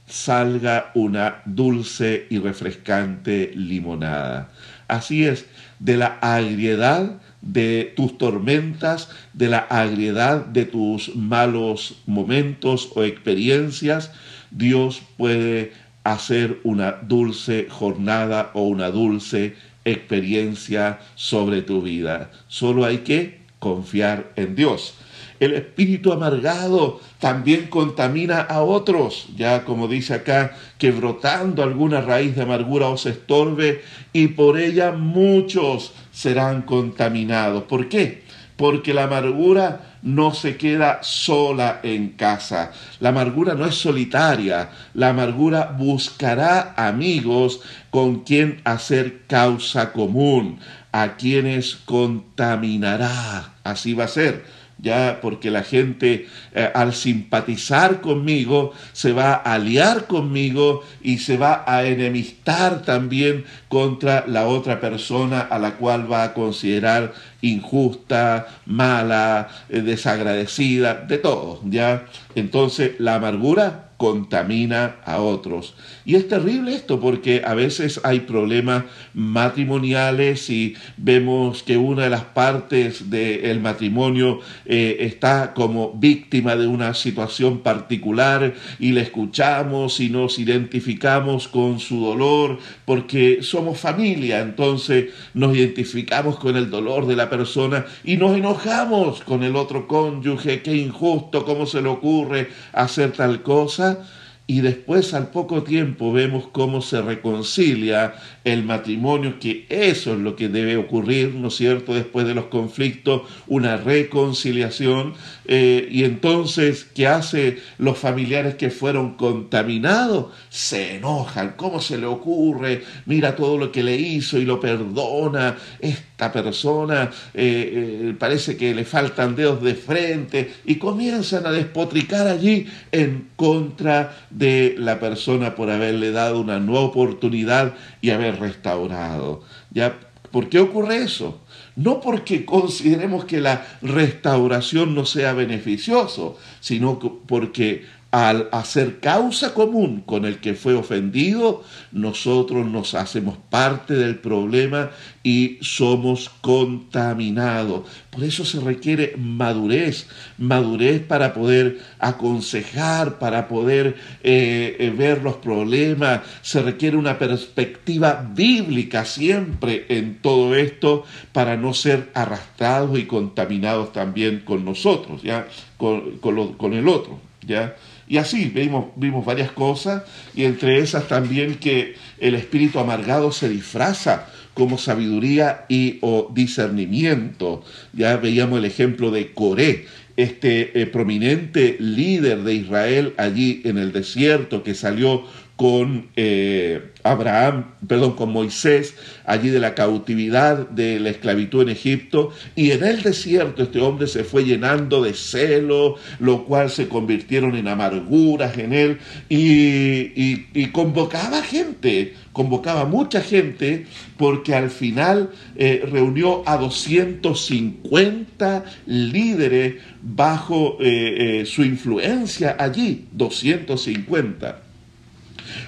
salga 0.07 0.91
una 0.93 1.41
dulce 1.45 2.27
y 2.29 2.37
refrescante 2.37 3.51
limonada. 3.55 4.51
Así 4.87 5.25
es, 5.25 5.47
de 5.79 5.97
la 5.97 6.19
agriedad 6.21 7.19
de 7.41 7.93
tus 7.95 8.17
tormentas, 8.17 9.09
de 9.33 9.49
la 9.49 9.59
agriedad 9.59 10.45
de 10.45 10.65
tus 10.65 11.15
malos 11.15 12.01
momentos 12.05 12.91
o 12.93 13.03
experiencias, 13.03 14.11
Dios 14.51 15.01
puede 15.17 15.73
hacer 16.03 16.59
una 16.63 16.91
dulce 16.91 17.67
jornada 17.69 18.51
o 18.53 18.63
una 18.63 18.91
dulce 18.91 19.55
experiencia 19.85 20.99
sobre 21.15 21.61
tu 21.61 21.81
vida. 21.81 22.31
Solo 22.47 22.85
hay 22.85 22.99
que 22.99 23.39
confiar 23.59 24.31
en 24.35 24.55
Dios. 24.55 24.95
El 25.39 25.53
espíritu 25.53 26.13
amargado 26.13 27.01
también 27.19 27.67
contamina 27.67 28.39
a 28.39 28.61
otros, 28.61 29.27
ya 29.35 29.65
como 29.65 29.87
dice 29.87 30.13
acá, 30.13 30.55
que 30.77 30.91
brotando 30.91 31.61
alguna 31.61 32.01
raíz 32.01 32.35
de 32.35 32.43
amargura 32.43 32.87
os 32.87 33.05
estorbe 33.05 33.81
y 34.13 34.29
por 34.29 34.57
ella 34.57 34.93
muchos 34.93 35.93
serán 36.11 36.61
contaminados. 36.61 37.63
¿Por 37.63 37.89
qué? 37.89 38.23
Porque 38.55 38.93
la 38.93 39.03
amargura 39.03 39.97
no 40.01 40.33
se 40.33 40.55
queda 40.55 40.99
sola 41.01 41.81
en 41.83 42.09
casa. 42.09 42.71
La 43.01 43.09
amargura 43.09 43.55
no 43.55 43.65
es 43.65 43.75
solitaria. 43.75 44.69
La 44.93 45.09
amargura 45.09 45.75
buscará 45.77 46.73
amigos 46.77 47.59
con 47.89 48.21
quien 48.23 48.61
hacer 48.63 49.23
causa 49.27 49.91
común, 49.91 50.59
a 50.93 51.17
quienes 51.17 51.75
contaminará. 51.75 53.55
Así 53.65 53.93
va 53.93 54.05
a 54.05 54.07
ser 54.07 54.45
ya 54.77 55.19
porque 55.21 55.51
la 55.51 55.63
gente 55.63 56.27
eh, 56.53 56.71
al 56.73 56.93
simpatizar 56.93 58.01
conmigo 58.01 58.73
se 58.93 59.13
va 59.13 59.33
a 59.33 59.53
aliar 59.53 60.05
conmigo 60.07 60.83
y 61.01 61.19
se 61.19 61.37
va 61.37 61.63
a 61.65 61.85
enemistar 61.85 62.81
también 62.81 63.45
contra 63.69 64.25
la 64.27 64.47
otra 64.47 64.79
persona 64.79 65.41
a 65.41 65.59
la 65.59 65.75
cual 65.75 66.11
va 66.11 66.23
a 66.23 66.33
considerar 66.33 67.13
injusta, 67.41 68.47
mala, 68.65 69.47
eh, 69.69 69.81
desagradecida, 69.81 70.95
de 70.95 71.17
todo, 71.17 71.61
ya. 71.65 72.05
Entonces 72.35 72.99
la 72.99 73.15
amargura 73.15 73.84
contamina 73.97 74.97
a 75.05 75.21
otros. 75.21 75.75
Y 76.03 76.15
es 76.15 76.27
terrible 76.27 76.75
esto 76.75 76.99
porque 76.99 77.43
a 77.45 77.53
veces 77.53 78.01
hay 78.03 78.21
problemas 78.21 78.83
matrimoniales 79.13 80.49
y 80.49 80.75
vemos 80.97 81.63
que 81.63 81.77
una 81.77 82.03
de 82.03 82.09
las 82.09 82.25
partes 82.25 83.09
del 83.09 83.61
matrimonio 83.61 84.39
eh, 84.65 84.97
está 84.99 85.53
como 85.53 85.93
víctima 85.93 86.55
de 86.55 86.67
una 86.67 86.93
situación 86.93 87.59
particular 87.59 88.53
y 88.79 88.91
le 88.91 89.01
escuchamos 89.01 89.99
y 90.01 90.09
nos 90.09 90.39
identificamos 90.39 91.47
con 91.47 91.79
su 91.79 92.03
dolor 92.05 92.59
porque 92.83 93.39
somos 93.41 93.79
familia, 93.79 94.41
entonces 94.41 95.13
nos 95.33 95.55
identificamos 95.55 96.37
con 96.37 96.57
el 96.57 96.69
dolor 96.69 97.07
de 97.07 97.15
la 97.15 97.29
persona 97.29 97.85
y 98.03 98.17
nos 98.17 98.35
enojamos 98.35 99.21
con 99.21 99.43
el 99.43 99.55
otro 99.55 99.87
cónyuge, 99.87 100.61
qué 100.61 100.75
injusto, 100.75 101.45
cómo 101.45 101.65
se 101.65 101.81
le 101.81 101.87
ocurre 101.87 102.49
hacer 102.73 103.13
tal 103.13 103.41
cosa 103.41 103.84
Seite 103.85 104.14
y 104.47 104.61
después 104.61 105.13
al 105.15 105.31
poco 105.31 105.63
tiempo 105.63 106.13
vemos 106.13 106.47
cómo 106.51 106.81
se 106.81 107.01
reconcilia 107.01 108.13
el 108.43 108.63
matrimonio, 108.63 109.39
que 109.39 109.65
eso 109.69 110.13
es 110.13 110.19
lo 110.19 110.35
que 110.35 110.49
debe 110.49 110.77
ocurrir, 110.77 111.33
¿no 111.33 111.47
es 111.47 111.55
cierto?, 111.55 111.95
después 111.95 112.27
de 112.27 112.35
los 112.35 112.45
conflictos, 112.45 113.23
una 113.47 113.77
reconciliación, 113.77 115.15
eh, 115.45 115.87
y 115.89 116.03
entonces, 116.03 116.83
¿qué 116.93 117.07
hace 117.07 117.57
los 117.79 117.97
familiares 117.97 118.53
que 118.53 118.69
fueron 118.69 119.15
contaminados? 119.15 120.27
Se 120.49 120.97
enojan, 120.97 121.53
¿cómo 121.57 121.81
se 121.81 121.97
le 121.97 122.05
ocurre? 122.05 122.83
Mira 123.07 123.35
todo 123.35 123.57
lo 123.57 123.71
que 123.71 123.81
le 123.81 123.95
hizo 123.95 124.37
y 124.37 124.45
lo 124.45 124.59
perdona, 124.59 125.57
esta 125.79 126.31
persona 126.31 127.09
eh, 127.33 128.09
eh, 128.11 128.15
parece 128.17 128.55
que 128.57 128.75
le 128.75 128.85
faltan 128.85 129.35
dedos 129.35 129.63
de 129.63 129.73
frente, 129.73 130.53
y 130.65 130.75
comienzan 130.75 131.47
a 131.47 131.51
despotricar 131.51 132.27
allí 132.27 132.67
en 132.91 133.29
contra 133.35 134.27
de 134.37 134.75
la 134.77 134.99
persona 134.99 135.55
por 135.55 135.69
haberle 135.69 136.11
dado 136.11 136.41
una 136.41 136.59
nueva 136.59 136.85
oportunidad 136.85 137.73
y 138.01 138.09
haber 138.09 138.39
restaurado. 138.39 139.43
¿Ya? 139.71 139.97
¿Por 140.31 140.49
qué 140.49 140.59
ocurre 140.59 140.97
eso? 140.97 141.39
No 141.77 142.01
porque 142.01 142.43
consideremos 142.45 143.23
que 143.23 143.39
la 143.39 143.65
restauración 143.81 144.93
no 144.93 145.05
sea 145.05 145.33
beneficioso, 145.33 146.37
sino 146.59 146.99
porque 146.99 147.85
al 148.11 148.47
hacer 148.53 149.01
causa 149.01 149.53
común 149.53 150.01
con 150.05 150.23
el 150.23 150.39
que 150.39 150.53
fue 150.53 150.73
ofendido, 150.73 151.65
nosotros 151.91 152.65
nos 152.65 152.95
hacemos 152.95 153.37
parte 153.49 153.93
del 153.93 154.15
problema 154.19 154.91
y 155.21 155.57
somos 155.59 156.29
contaminados. 156.39 157.81
Por 158.09 158.23
eso 158.23 158.45
se 158.45 158.61
requiere 158.61 159.15
madurez, 159.17 160.07
madurez 160.37 161.01
para 161.01 161.33
poder 161.33 161.79
aconsejar, 161.99 163.19
para 163.19 163.49
poder 163.49 163.97
eh, 164.23 164.77
eh, 164.79 164.93
ver 164.97 165.21
los 165.21 165.35
problemas. 165.35 166.21
Se 166.41 166.61
requiere 166.61 166.95
una 166.95 167.19
perspectiva 167.19 168.25
bíblica 168.33 169.03
siempre 169.03 169.87
en 169.89 170.19
todo 170.21 170.55
esto 170.55 171.03
para 171.33 171.57
no 171.57 171.73
ser 171.73 172.11
arrastrados 172.13 172.97
y 172.97 173.07
contaminados 173.07 173.91
también 173.91 174.39
con 174.45 174.63
nosotros, 174.63 175.21
¿ya? 175.21 175.49
Con, 175.75 176.19
con 176.19 176.73
el 176.73 176.87
otro, 176.87 177.19
¿ya? 177.45 177.75
Y 178.07 178.17
así 178.17 178.51
vimos, 178.53 178.85
vimos 178.95 179.25
varias 179.25 179.51
cosas 179.51 180.03
y 180.35 180.43
entre 180.43 180.79
esas 180.79 181.07
también 181.07 181.55
que 181.55 181.95
el 182.19 182.35
espíritu 182.35 182.79
amargado 182.79 183.31
se 183.31 183.49
disfraza 183.49 184.27
como 184.53 184.77
sabiduría 184.77 185.65
y 185.69 185.97
o 186.01 186.31
discernimiento. 186.33 187.63
Ya 187.93 188.17
veíamos 188.17 188.59
el 188.59 188.65
ejemplo 188.65 189.11
de 189.11 189.33
Coré, 189.33 189.85
este 190.17 190.81
eh, 190.81 190.85
prominente 190.85 191.75
líder 191.79 192.43
de 192.43 192.53
Israel 192.53 193.13
allí 193.17 193.61
en 193.65 193.77
el 193.77 193.91
desierto 193.91 194.63
que 194.63 194.73
salió 194.73 195.25
con 195.55 196.09
eh, 196.17 196.91
Abraham, 197.03 197.75
perdón, 197.87 198.15
con 198.15 198.31
Moisés, 198.31 198.95
allí 199.25 199.49
de 199.49 199.59
la 199.59 199.75
cautividad 199.75 200.67
de 200.69 200.99
la 200.99 201.11
esclavitud 201.11 201.61
en 201.61 201.69
Egipto, 201.69 202.31
y 202.55 202.71
en 202.71 202.83
el 202.83 203.03
desierto 203.03 203.61
este 203.63 203.79
hombre 203.79 204.07
se 204.07 204.25
fue 204.25 204.43
llenando 204.43 205.03
de 205.03 205.13
celo, 205.13 205.95
lo 206.19 206.43
cual 206.45 206.69
se 206.69 206.89
convirtieron 206.89 207.55
en 207.55 207.69
amarguras 207.69 208.57
en 208.57 208.73
él, 208.73 208.97
y, 209.29 210.65
convocaba 210.71 211.41
gente, 211.41 212.13
convocaba 212.33 212.83
mucha 212.85 213.21
gente, 213.21 213.85
porque 214.17 214.55
al 214.55 214.69
final 214.69 215.29
eh, 215.55 215.87
reunió 215.89 216.43
a 216.45 216.57
250 216.57 218.65
líderes 218.87 219.75
bajo 220.01 220.75
eh, 220.81 221.39
eh, 221.41 221.45
su 221.45 221.63
influencia 221.63 222.57
allí, 222.59 223.05
250. 223.13 224.64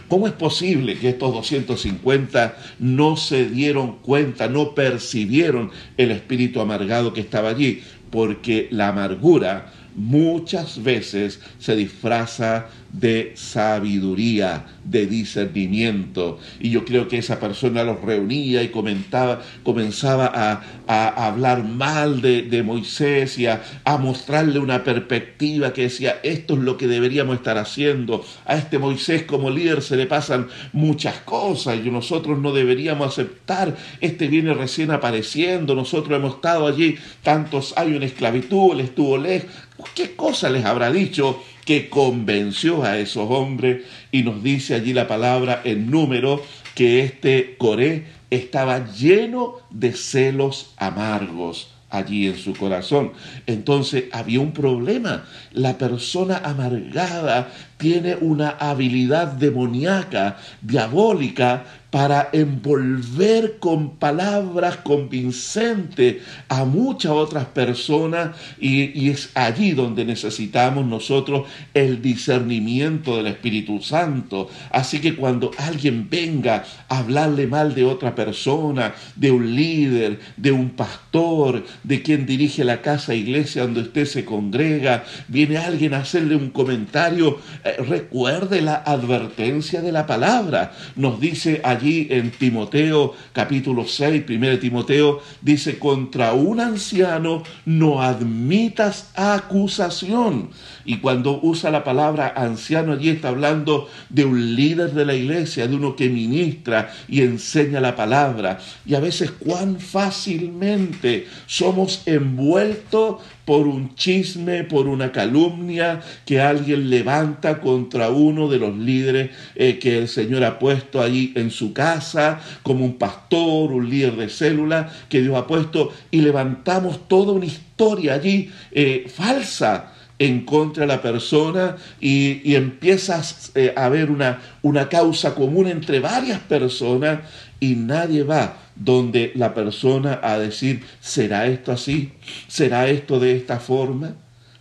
¿Cómo 0.08 0.28
es 0.28 0.34
posible 0.34 0.98
que 0.98 1.10
estos 1.10 1.34
250 1.34 2.58
no 2.80 3.18
se 3.18 3.46
dieron 3.46 3.98
cuenta, 3.98 4.48
no 4.48 4.74
percibieron 4.74 5.72
el 5.98 6.12
espíritu 6.12 6.62
amargado 6.62 7.14
que 7.14 7.22
estaba 7.22 7.50
allí? 7.50 7.82
Porque 8.10 8.68
la 8.72 8.90
amargura 8.90 9.72
muchas 9.96 10.84
veces 10.84 11.42
se 11.60 11.76
disfraza 11.76 12.68
de 12.92 13.34
sabiduría, 13.36 14.66
de 14.84 15.06
discernimiento. 15.06 16.40
Y 16.60 16.70
yo 16.70 16.86
creo 16.86 17.08
que 17.08 17.18
esa 17.18 17.40
persona 17.40 17.84
los 17.84 18.02
reunía 18.02 18.64
y 18.64 18.70
comentaba, 18.70 19.42
comenzaba 19.64 20.32
a, 20.34 21.28
hablar 21.28 21.64
mal 21.64 22.22
de, 22.22 22.64
Moisés 22.64 23.38
y 23.38 23.48
a, 23.48 23.62
mostrarle 24.00 24.60
una 24.60 24.84
perspectiva 24.84 25.74
que 25.74 25.84
decía, 25.84 26.20
esto 26.24 26.54
es 26.54 26.62
lo 26.62 26.78
que 26.78 26.88
deberíamos 26.88 27.36
estar 27.36 27.58
haciendo. 27.58 28.24
A 28.46 28.56
este 28.56 28.80
Moisés 28.80 29.24
como 29.24 29.50
líder 29.50 29.82
se 29.82 29.98
le 29.98 30.06
pasan 30.06 30.48
muchas 30.74 31.20
cosas 31.20 31.80
y 31.84 31.92
nosotros 31.92 32.40
no 32.40 32.54
deberíamos 32.54 33.08
aceptar. 33.14 33.76
Este 34.00 34.28
viene 34.28 34.54
recién 34.54 34.92
apareciendo, 34.92 35.76
nosotros 35.76 36.18
hemos 36.18 36.36
estado 36.36 36.68
allí 36.68 36.96
tantos 37.22 37.78
años 37.78 37.98
en 37.98 38.04
esclavitud, 38.04 38.74
él 38.74 38.82
estuvo 38.82 39.18
lejos. 39.18 39.50
¿Qué 39.94 40.16
cosa 40.16 40.50
les 40.50 40.66
habrá 40.66 40.92
dicho? 40.92 41.40
Que 41.68 41.90
convenció 41.90 42.84
a 42.84 42.98
esos 42.98 43.30
hombres 43.30 43.84
y 44.10 44.24
nos 44.24 44.42
dice 44.42 44.74
allí 44.74 44.94
la 44.94 45.06
palabra 45.06 45.62
en 45.66 45.92
número 45.92 46.42
que 46.76 47.04
este 47.04 47.58
Coré 47.58 48.06
estaba 48.32 48.90
lleno 48.94 49.56
de 49.70 49.92
celos 49.92 50.72
amargos 50.78 51.68
allí 51.90 52.28
en 52.28 52.38
su 52.38 52.54
corazón. 52.54 53.12
Entonces 53.48 54.06
había 54.14 54.40
un 54.40 54.54
problema. 54.54 55.26
La 55.52 55.78
persona 55.78 56.38
amargada 56.38 57.52
tiene 57.78 58.16
una 58.16 58.50
habilidad 58.50 59.28
demoníaca, 59.28 60.38
diabólica, 60.62 61.64
para 61.90 62.30
envolver 62.34 63.60
con 63.60 63.98
palabras 63.98 64.78
convincentes 64.78 66.18
a 66.50 66.66
muchas 66.66 67.12
otras 67.14 67.46
personas 67.46 68.36
y, 68.60 69.10
es 69.10 69.30
allí 69.36 69.72
donde 69.72 70.04
necesitamos 70.04 70.86
nosotros 70.86 71.48
el 71.74 72.02
discernimiento 72.02 73.16
del 73.18 73.28
Espíritu 73.28 73.82
Santo. 73.82 74.50
Así 74.70 75.00
que 75.00 75.16
cuando 75.16 75.52
alguien 75.58 76.10
venga 76.10 76.66
a 76.90 77.00
hablarle 77.00 77.48
mal 77.48 77.74
de 77.74 77.86
otra 77.86 78.14
persona, 78.14 78.94
de 79.16 79.32
un 79.32 79.56
líder, 79.56 80.20
de 80.36 80.52
un 80.52 80.72
pastor, 80.72 81.64
de 81.84 82.02
quien 82.02 82.26
dirige 82.26 82.66
la 82.66 82.82
casa 82.82 83.16
iglesia 83.16 83.62
donde 83.62 83.82
usted 83.82 84.06
se 84.06 84.26
congrega, 84.26 85.06
viene 85.30 85.58
alguien 85.58 85.94
a 85.94 86.00
hacerle 86.00 86.36
un 86.36 86.50
comentario, 86.50 87.40
recuerde 87.88 88.62
la 88.62 88.76
advertencia 88.76 89.82
de 89.82 89.92
la 89.92 90.06
palabra. 90.06 90.74
Nos 90.96 91.20
dice 91.20 91.62
allí 91.64 92.08
en 92.10 92.32
Timoteo 92.32 93.14
capítulo 93.34 93.86
6, 93.88 94.24
1 94.28 94.60
Timoteo, 94.60 95.22
dice, 95.42 95.80
contra 95.80 96.34
un 96.34 96.60
anciano 96.60 97.44
no 97.66 98.02
admitas 98.02 99.12
acusación. 99.16 100.50
Y 100.86 100.98
cuando 100.98 101.40
usa 101.42 101.70
la 101.70 101.84
palabra 101.84 102.34
anciano 102.36 102.94
allí 102.94 103.10
está 103.10 103.30
hablando 103.30 103.90
de 104.10 104.26
un 104.26 104.56
líder 104.56 104.94
de 104.94 105.06
la 105.06 105.16
iglesia, 105.16 105.68
de 105.68 105.76
uno 105.76 105.96
que 105.96 106.10
ministra 106.10 106.92
y 107.08 107.22
enseña 107.22 107.82
la 107.82 107.96
palabra. 107.96 108.60
Y 108.86 108.96
a 108.96 109.00
veces 109.00 109.32
cuán 109.32 109.80
fácilmente 109.80 111.28
somos 111.46 112.04
envueltos 112.06 113.18
por 113.48 113.66
un 113.66 113.96
chisme, 113.96 114.66
por 114.66 114.90
una 114.90 115.14
calumnia 115.14 116.02
que 116.26 116.42
alguien 116.42 116.90
levanta 116.90 117.62
contra 117.62 118.10
uno 118.10 118.50
de 118.50 118.60
los 118.60 118.76
líderes 118.78 119.30
eh, 119.56 119.80
que 119.80 120.00
el 120.00 120.10
Señor 120.10 120.44
ha 120.44 120.60
puesto 120.60 121.02
allí 121.02 121.32
en 121.34 121.50
su 121.50 121.72
casa, 121.72 122.42
como 122.62 122.84
un 122.84 122.98
pastor, 122.98 123.72
un 123.72 123.90
líder 123.90 124.18
de 124.18 124.28
célula 124.28 124.92
que 125.08 125.22
Dios 125.22 125.38
ha 125.38 125.48
puesto, 125.48 125.94
y 126.12 126.20
levantamos 126.20 127.08
toda 127.08 127.32
una 127.32 127.46
historia 127.46 128.16
allí 128.16 128.52
eh, 128.72 129.08
falsa 129.08 129.94
en 130.20 130.44
contra 130.44 130.82
de 130.82 130.88
la 130.88 131.02
persona 131.02 131.78
y, 132.02 132.54
empiezas 132.56 133.52
eh, 133.56 133.74
a 133.78 133.88
ver 133.88 134.12
una, 134.12 134.42
una 134.62 134.90
causa 134.90 135.36
común 135.36 135.68
entre 135.68 136.02
varias 136.02 136.40
personas 136.40 137.20
y 137.60 137.76
nadie 137.76 138.24
va 138.24 138.58
donde 138.76 139.32
la 139.36 139.54
persona 139.54 140.20
a 140.22 140.38
decir, 140.38 140.84
¿será 141.00 141.48
esto 141.48 141.72
así? 141.72 142.12
¿Será 142.48 142.88
esto 142.88 143.20
de 143.20 143.36
esta 143.36 143.60
forma? 143.60 144.14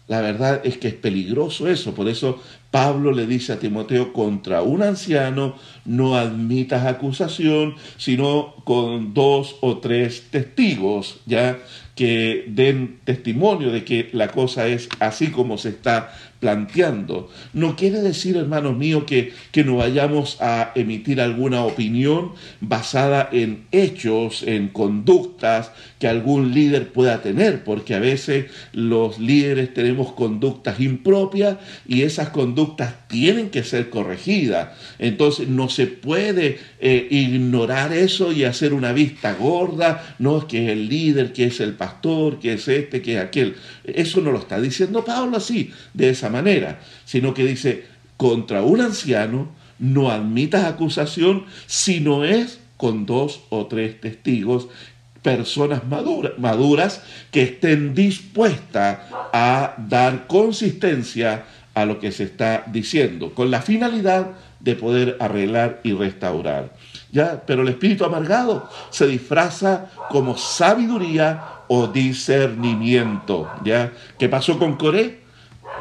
La 0.09 0.21
verdad 0.21 0.61
es 0.65 0.79
que 0.79 0.89
es 0.89 0.95
peligroso 0.95 1.69
eso, 1.69 1.93
por 1.93 2.09
eso 2.09 2.41
Pablo 2.71 3.11
le 3.11 3.27
dice 3.27 3.55
a 3.55 3.59
Timoteo, 3.59 4.13
contra 4.13 4.63
un 4.63 4.83
anciano 4.83 5.57
no 5.85 6.17
admitas 6.17 6.87
acusación, 6.87 7.75
sino 7.97 8.55
con 8.65 9.15
dos 9.15 9.57
o 9.63 9.79
tres 9.79 10.25
testigos, 10.31 11.21
ya 11.27 11.59
que 11.95 12.45
den 12.49 13.01
testimonio 13.05 13.73
de 13.73 13.85
que 13.85 14.11
la 14.13 14.29
cosa 14.29 14.69
es 14.69 14.89
así 15.01 15.29
como 15.29 15.57
se 15.59 15.71
está 15.71 16.15
planteando. 16.41 17.31
No 17.53 17.77
quiere 17.77 18.01
decir, 18.01 18.37
hermanos 18.37 18.77
míos, 18.77 19.05
que, 19.07 19.33
que 19.53 19.65
no 19.65 19.77
vayamos 19.77 20.39
a 20.41 20.73
emitir 20.75 21.21
alguna 21.21 21.65
opinión 21.65 22.33
basada 22.61 23.29
en 23.33 23.65
hechos, 23.73 24.43
en 24.43 24.69
conductas 24.69 25.73
que 25.99 26.09
algún 26.09 26.53
líder 26.53 26.89
pueda 26.93 27.23
tener, 27.23 27.65
porque 27.65 27.95
a 27.95 28.01
veces 28.01 28.47
los 28.73 29.19
líderes 29.19 29.73
tenemos 29.73 30.13
conductas 30.13 30.81
impropias 30.81 31.57
y 31.87 32.03
esas 32.03 32.31
conductas 32.31 33.09
tienen 33.09 33.51
que 33.51 33.65
ser 33.65 33.91
corregidas. 33.91 34.71
Entonces 34.99 35.49
no 35.49 35.69
se 35.69 35.87
puede 35.87 36.59
eh, 36.81 37.07
ignorar 37.11 37.93
eso 37.93 38.33
y 38.33 38.45
hacer 38.45 38.75
una 38.75 38.93
vista 38.93 39.35
gorda, 39.35 40.17
no, 40.19 40.39
es 40.39 40.45
que 40.45 40.67
es 40.67 40.73
el 40.73 40.89
líder, 40.89 41.33
que 41.33 41.45
es 41.47 41.61
el 41.61 41.75
pastor, 41.75 42.39
que 42.39 42.55
es 42.55 42.69
este, 42.69 43.03
que 43.03 43.17
es 43.17 43.21
aquel. 43.21 43.57
Eso 43.87 44.21
no 44.21 44.33
lo 44.33 44.39
está 44.39 44.61
diciendo 44.61 45.05
Pablo 45.05 45.37
así, 45.37 45.73
de 45.95 46.11
esa 46.11 46.29
manera, 46.29 46.81
sino 47.05 47.35
que 47.35 47.45
dice, 47.45 47.85
contra 48.17 48.63
un 48.63 48.81
anciano 48.81 49.49
no 49.79 50.11
admitas 50.11 50.65
acusación 50.65 51.45
si 51.67 52.01
no 52.01 52.25
es 52.25 52.61
con 52.77 53.07
dos 53.07 53.43
o 53.51 53.67
tres 53.67 54.01
testigos, 54.01 54.69
personas 55.23 55.83
maduras 55.87 57.03
que 57.31 57.43
estén 57.43 57.95
dispuestas 57.95 58.99
a 59.33 59.75
dar 59.77 60.27
consistencia 60.27 61.45
a 61.75 61.85
lo 61.85 61.99
que 61.99 62.13
se 62.13 62.25
está 62.25 62.65
diciendo, 62.69 63.35
con 63.35 63.51
la 63.51 63.61
finalidad 63.61 64.33
de 64.61 64.77
poder 64.77 65.17
arreglar 65.21 65.81
y 65.83 65.93
restaurar. 65.93 66.73
¿Ya? 67.13 67.43
Pero 67.47 67.63
el 67.63 67.69
espíritu 67.69 68.05
amargado 68.05 68.69
se 68.91 69.07
disfraza 69.07 69.91
como 70.11 70.37
sabiduría 70.37 71.56
o 71.69 71.87
discernimiento. 71.89 73.49
¿Ya? 73.65 73.93
¿Qué 74.19 74.29
pasó 74.29 74.59
con 74.59 74.77
Coré? 74.77 75.27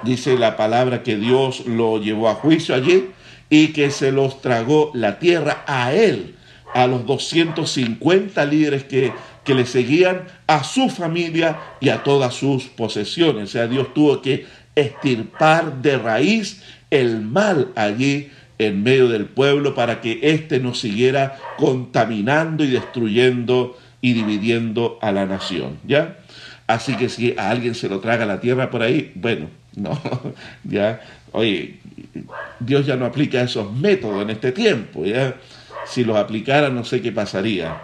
dice 0.04 0.38
la 0.38 0.58
palabra 0.58 1.04
que 1.04 1.16
Dios 1.18 1.66
lo 1.66 2.00
llevó 2.00 2.30
a 2.30 2.36
juicio 2.36 2.76
allí 2.76 3.10
y 3.50 3.70
que 3.70 3.92
se 3.92 4.12
los 4.12 4.42
tragó 4.42 4.92
la 4.94 5.20
tierra 5.20 5.64
a 5.68 5.94
él, 5.94 6.36
a 6.74 6.88
los 6.88 7.06
250 7.06 8.46
líderes 8.46 8.84
que, 8.84 9.14
que 9.44 9.54
le 9.54 9.66
seguían, 9.66 10.24
a 10.48 10.64
su 10.64 10.90
familia 10.90 11.60
y 11.80 11.90
a 11.90 12.04
todas 12.04 12.34
sus 12.34 12.66
posesiones. 12.66 13.44
O 13.44 13.48
sea, 13.48 13.68
Dios 13.68 13.94
tuvo 13.94 14.22
que 14.22 14.46
estirpar 14.76 15.82
de 15.82 15.98
raíz 15.98 16.62
el 16.90 17.22
mal 17.22 17.72
allí 17.76 18.30
en 18.58 18.84
medio 18.84 19.10
del 19.10 19.26
pueblo 19.26 19.76
para 19.76 20.02
que 20.02 20.20
éste 20.22 20.60
no 20.60 20.74
siguiera 20.74 21.38
contaminando 21.58 22.64
y 22.64 22.68
destruyendo 22.68 23.78
y 24.06 24.14
dividiendo 24.14 25.00
a 25.02 25.12
la 25.12 25.26
nación, 25.26 25.80
¿ya? 25.84 26.20
Así 26.68 26.96
que 26.96 27.10
si 27.10 27.34
a 27.40 27.50
alguien 27.50 27.74
se 27.74 27.90
lo 27.90 28.02
traga 28.02 28.28
la 28.28 28.40
tierra 28.40 28.70
por 28.70 28.84
ahí, 28.84 29.12
bueno, 29.16 29.50
no, 29.76 30.00
ya, 30.64 31.02
oye, 31.32 31.80
Dios 32.60 32.86
ya 32.86 32.98
no 32.98 33.08
aplica 33.08 33.42
esos 33.42 33.74
métodos 33.74 34.22
en 34.22 34.30
este 34.30 34.52
tiempo. 34.52 35.04
Si 35.88 36.04
los 36.04 36.18
aplicara 36.18 36.70
no 36.70 36.86
sé 36.86 37.02
qué 37.02 37.12
pasaría. 37.12 37.82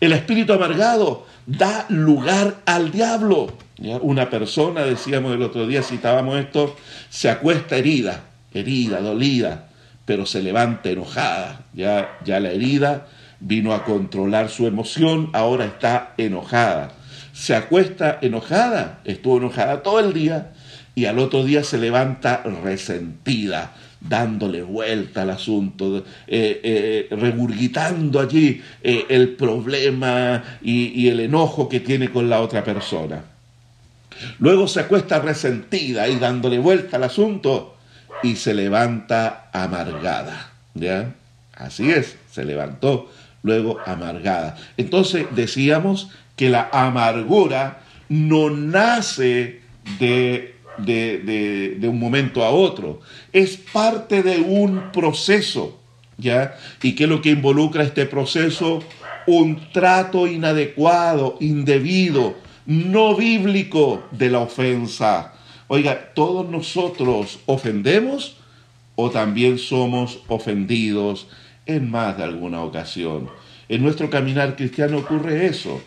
El 0.00 0.14
espíritu 0.14 0.54
amargado 0.54 1.26
da 1.44 1.84
lugar 1.90 2.56
al 2.64 2.90
diablo. 2.90 3.52
Una 4.00 4.30
persona, 4.30 4.80
decíamos 4.84 5.34
el 5.34 5.42
otro 5.42 5.66
día, 5.66 5.82
citábamos 5.82 6.38
esto, 6.38 6.74
se 7.10 7.28
acuesta 7.28 7.76
herida, 7.76 8.22
herida, 8.54 9.02
dolida, 9.02 9.68
pero 10.06 10.24
se 10.24 10.42
levanta 10.42 10.88
enojada. 10.88 11.66
Ya, 11.74 12.18
ya 12.24 12.40
la 12.40 12.50
herida 12.50 13.08
vino 13.40 13.72
a 13.72 13.84
controlar 13.84 14.48
su 14.48 14.66
emoción, 14.66 15.30
ahora 15.32 15.64
está 15.64 16.14
enojada. 16.16 16.92
Se 17.32 17.54
acuesta 17.54 18.18
enojada, 18.20 19.00
estuvo 19.04 19.38
enojada 19.38 19.82
todo 19.82 20.00
el 20.00 20.12
día, 20.12 20.52
y 20.94 21.06
al 21.06 21.18
otro 21.18 21.44
día 21.44 21.64
se 21.64 21.78
levanta 21.78 22.42
resentida, 22.62 23.72
dándole 24.00 24.62
vuelta 24.62 25.22
al 25.22 25.30
asunto, 25.30 26.04
eh, 26.26 26.60
eh, 26.62 27.08
regurgitando 27.16 28.20
allí 28.20 28.62
eh, 28.82 29.06
el 29.08 29.30
problema 29.30 30.58
y, 30.62 30.88
y 31.00 31.08
el 31.08 31.20
enojo 31.20 31.68
que 31.68 31.80
tiene 31.80 32.10
con 32.10 32.28
la 32.28 32.40
otra 32.40 32.64
persona. 32.64 33.22
Luego 34.38 34.68
se 34.68 34.80
acuesta 34.80 35.20
resentida 35.20 36.08
y 36.08 36.18
dándole 36.18 36.58
vuelta 36.58 36.96
al 36.96 37.04
asunto 37.04 37.76
y 38.22 38.36
se 38.36 38.52
levanta 38.52 39.48
amargada. 39.52 40.52
¿Ya? 40.74 41.14
Así 41.54 41.90
es, 41.90 42.16
se 42.30 42.44
levantó 42.44 43.10
luego 43.42 43.78
amargada. 43.84 44.56
Entonces 44.76 45.26
decíamos 45.32 46.10
que 46.36 46.50
la 46.50 46.68
amargura 46.72 47.82
no 48.08 48.50
nace 48.50 49.60
de, 49.98 50.56
de, 50.78 51.76
de, 51.78 51.88
un 51.88 51.98
momento 51.98 52.44
a 52.44 52.50
otro, 52.50 53.00
es 53.32 53.56
parte 53.56 54.22
de 54.22 54.38
un 54.38 54.90
proceso, 54.92 55.78
¿ya? 56.18 56.56
¿Y 56.82 56.94
qué 56.94 57.04
es 57.04 57.10
lo 57.10 57.22
que 57.22 57.30
involucra 57.30 57.84
este 57.84 58.06
proceso? 58.06 58.82
Un 59.26 59.70
trato 59.72 60.26
inadecuado, 60.26 61.36
indebido, 61.40 62.36
no 62.66 63.14
bíblico 63.14 64.02
de 64.10 64.30
la 64.30 64.40
ofensa. 64.40 65.34
Oiga, 65.68 66.12
todos 66.14 66.48
nosotros 66.48 67.38
ofendemos 67.46 68.36
o 68.96 69.10
también 69.10 69.58
somos 69.58 70.20
ofendidos 70.26 71.28
en 71.66 71.90
más 71.90 72.16
de 72.16 72.24
alguna 72.24 72.62
ocasión. 72.62 73.28
En 73.68 73.82
nuestro 73.82 74.10
caminar 74.10 74.56
cristiano 74.56 74.98
ocurre 74.98 75.46
eso. 75.46 75.80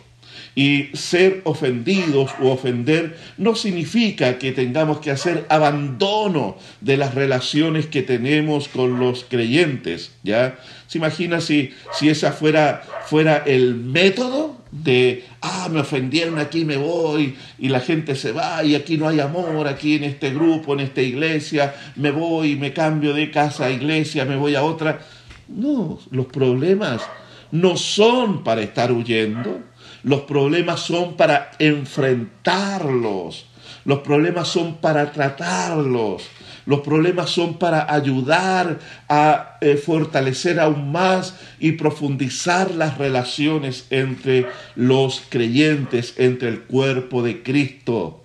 Y 0.56 0.90
ser 0.94 1.42
ofendidos 1.44 2.30
o 2.40 2.50
ofender 2.50 3.18
no 3.38 3.54
significa 3.56 4.38
que 4.38 4.52
tengamos 4.52 5.00
que 5.00 5.10
hacer 5.10 5.46
abandono 5.48 6.56
de 6.80 6.96
las 6.96 7.14
relaciones 7.14 7.86
que 7.86 8.02
tenemos 8.02 8.68
con 8.68 9.00
los 9.00 9.24
creyentes, 9.24 10.12
¿ya? 10.22 10.56
¿Se 10.86 10.98
imagina 10.98 11.40
si, 11.40 11.74
si 11.92 12.08
esa 12.08 12.32
fuera, 12.32 12.82
fuera 13.06 13.42
el 13.46 13.74
método 13.74 14.64
de, 14.70 15.24
ah, 15.40 15.68
me 15.70 15.80
ofendieron, 15.80 16.38
aquí 16.38 16.64
me 16.64 16.76
voy, 16.76 17.36
y 17.58 17.68
la 17.68 17.80
gente 17.80 18.14
se 18.16 18.32
va, 18.32 18.64
y 18.64 18.74
aquí 18.74 18.96
no 18.96 19.08
hay 19.08 19.20
amor, 19.20 19.68
aquí 19.68 19.96
en 19.96 20.04
este 20.04 20.30
grupo, 20.30 20.74
en 20.74 20.80
esta 20.80 21.02
iglesia, 21.02 21.74
me 21.96 22.10
voy, 22.10 22.56
me 22.56 22.72
cambio 22.72 23.12
de 23.12 23.30
casa 23.30 23.66
a 23.66 23.70
iglesia, 23.70 24.24
me 24.24 24.36
voy 24.36 24.54
a 24.54 24.62
otra? 24.62 25.00
No, 25.48 25.98
los 26.10 26.26
problemas 26.26 27.02
no 27.50 27.76
son 27.76 28.42
para 28.44 28.62
estar 28.62 28.90
huyendo, 28.92 29.60
los 30.02 30.22
problemas 30.22 30.80
son 30.80 31.14
para 31.14 31.50
enfrentarlos. 31.58 33.46
Los 33.84 34.00
problemas 34.00 34.48
son 34.48 34.76
para 34.76 35.12
tratarlos. 35.12 36.24
Los 36.66 36.80
problemas 36.80 37.30
son 37.30 37.58
para 37.58 37.92
ayudar 37.92 38.78
a 39.08 39.58
eh, 39.60 39.76
fortalecer 39.76 40.58
aún 40.58 40.92
más 40.92 41.34
y 41.58 41.72
profundizar 41.72 42.70
las 42.70 42.96
relaciones 42.96 43.86
entre 43.90 44.46
los 44.74 45.22
creyentes, 45.28 46.14
entre 46.16 46.48
el 46.48 46.62
cuerpo 46.62 47.22
de 47.22 47.42
Cristo. 47.42 48.24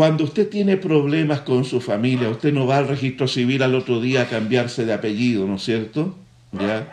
Cuando 0.00 0.24
usted 0.24 0.48
tiene 0.48 0.78
problemas 0.78 1.42
con 1.42 1.66
su 1.66 1.78
familia, 1.78 2.30
usted 2.30 2.54
no 2.54 2.66
va 2.66 2.78
al 2.78 2.88
registro 2.88 3.28
civil 3.28 3.62
al 3.62 3.74
otro 3.74 4.00
día 4.00 4.22
a 4.22 4.28
cambiarse 4.30 4.86
de 4.86 4.94
apellido, 4.94 5.46
¿no 5.46 5.56
es 5.56 5.62
cierto? 5.62 6.16
¿Ya? 6.52 6.90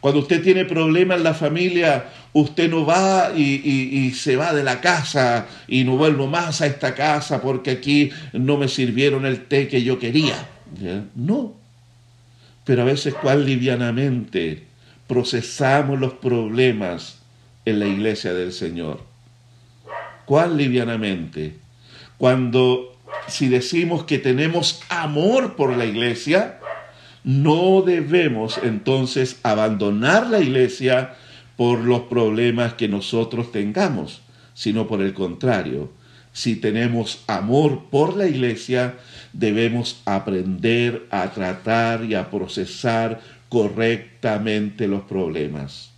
Cuando 0.00 0.20
usted 0.20 0.42
tiene 0.42 0.66
problemas 0.66 1.16
en 1.16 1.24
la 1.24 1.32
familia, 1.32 2.10
usted 2.34 2.68
no 2.68 2.84
va 2.84 3.32
y, 3.34 4.10
se 4.10 4.36
va 4.36 4.52
de 4.52 4.64
la 4.64 4.82
casa 4.82 5.46
y 5.66 5.84
no 5.84 5.96
vuelvo 5.96 6.26
más 6.26 6.60
a 6.60 6.66
esta 6.66 6.94
casa 6.94 7.40
porque 7.40 7.70
aquí 7.70 8.10
no 8.34 8.58
me 8.58 8.68
sirvieron 8.68 9.24
el 9.24 9.46
té 9.46 9.66
que 9.66 9.82
yo 9.82 9.98
quería. 9.98 10.46
No. 11.14 11.54
Pero 12.66 12.82
a 12.82 12.84
veces 12.84 13.14
cuán 13.14 13.46
livianamente 13.46 14.64
procesamos 15.06 15.98
los 15.98 16.12
problemas 16.12 17.16
en 17.64 17.78
la 17.78 17.86
iglesia 17.86 18.34
del 18.34 18.52
Señor. 18.52 19.00
Cuán 20.26 20.58
livianamente. 20.58 21.61
Cuando 22.22 22.96
si 23.26 23.48
decimos 23.48 24.04
que 24.04 24.16
tenemos 24.16 24.80
amor 24.88 25.56
por 25.56 25.76
la 25.76 25.86
iglesia, 25.86 26.60
no 27.24 27.82
debemos 27.82 28.60
entonces 28.62 29.40
abandonar 29.42 30.28
la 30.28 30.38
iglesia 30.38 31.16
por 31.56 31.80
los 31.80 32.02
problemas 32.02 32.74
que 32.74 32.86
nosotros 32.86 33.50
tengamos, 33.50 34.22
sino 34.54 34.86
por 34.86 35.02
el 35.02 35.14
contrario. 35.14 35.90
Si 36.32 36.54
tenemos 36.54 37.24
amor 37.26 37.86
por 37.90 38.16
la 38.16 38.28
iglesia, 38.28 38.98
debemos 39.32 40.00
aprender 40.04 41.08
a 41.10 41.28
tratar 41.32 42.04
y 42.04 42.14
a 42.14 42.30
procesar 42.30 43.20
correctamente 43.48 44.86
los 44.86 45.02
problemas. 45.02 45.90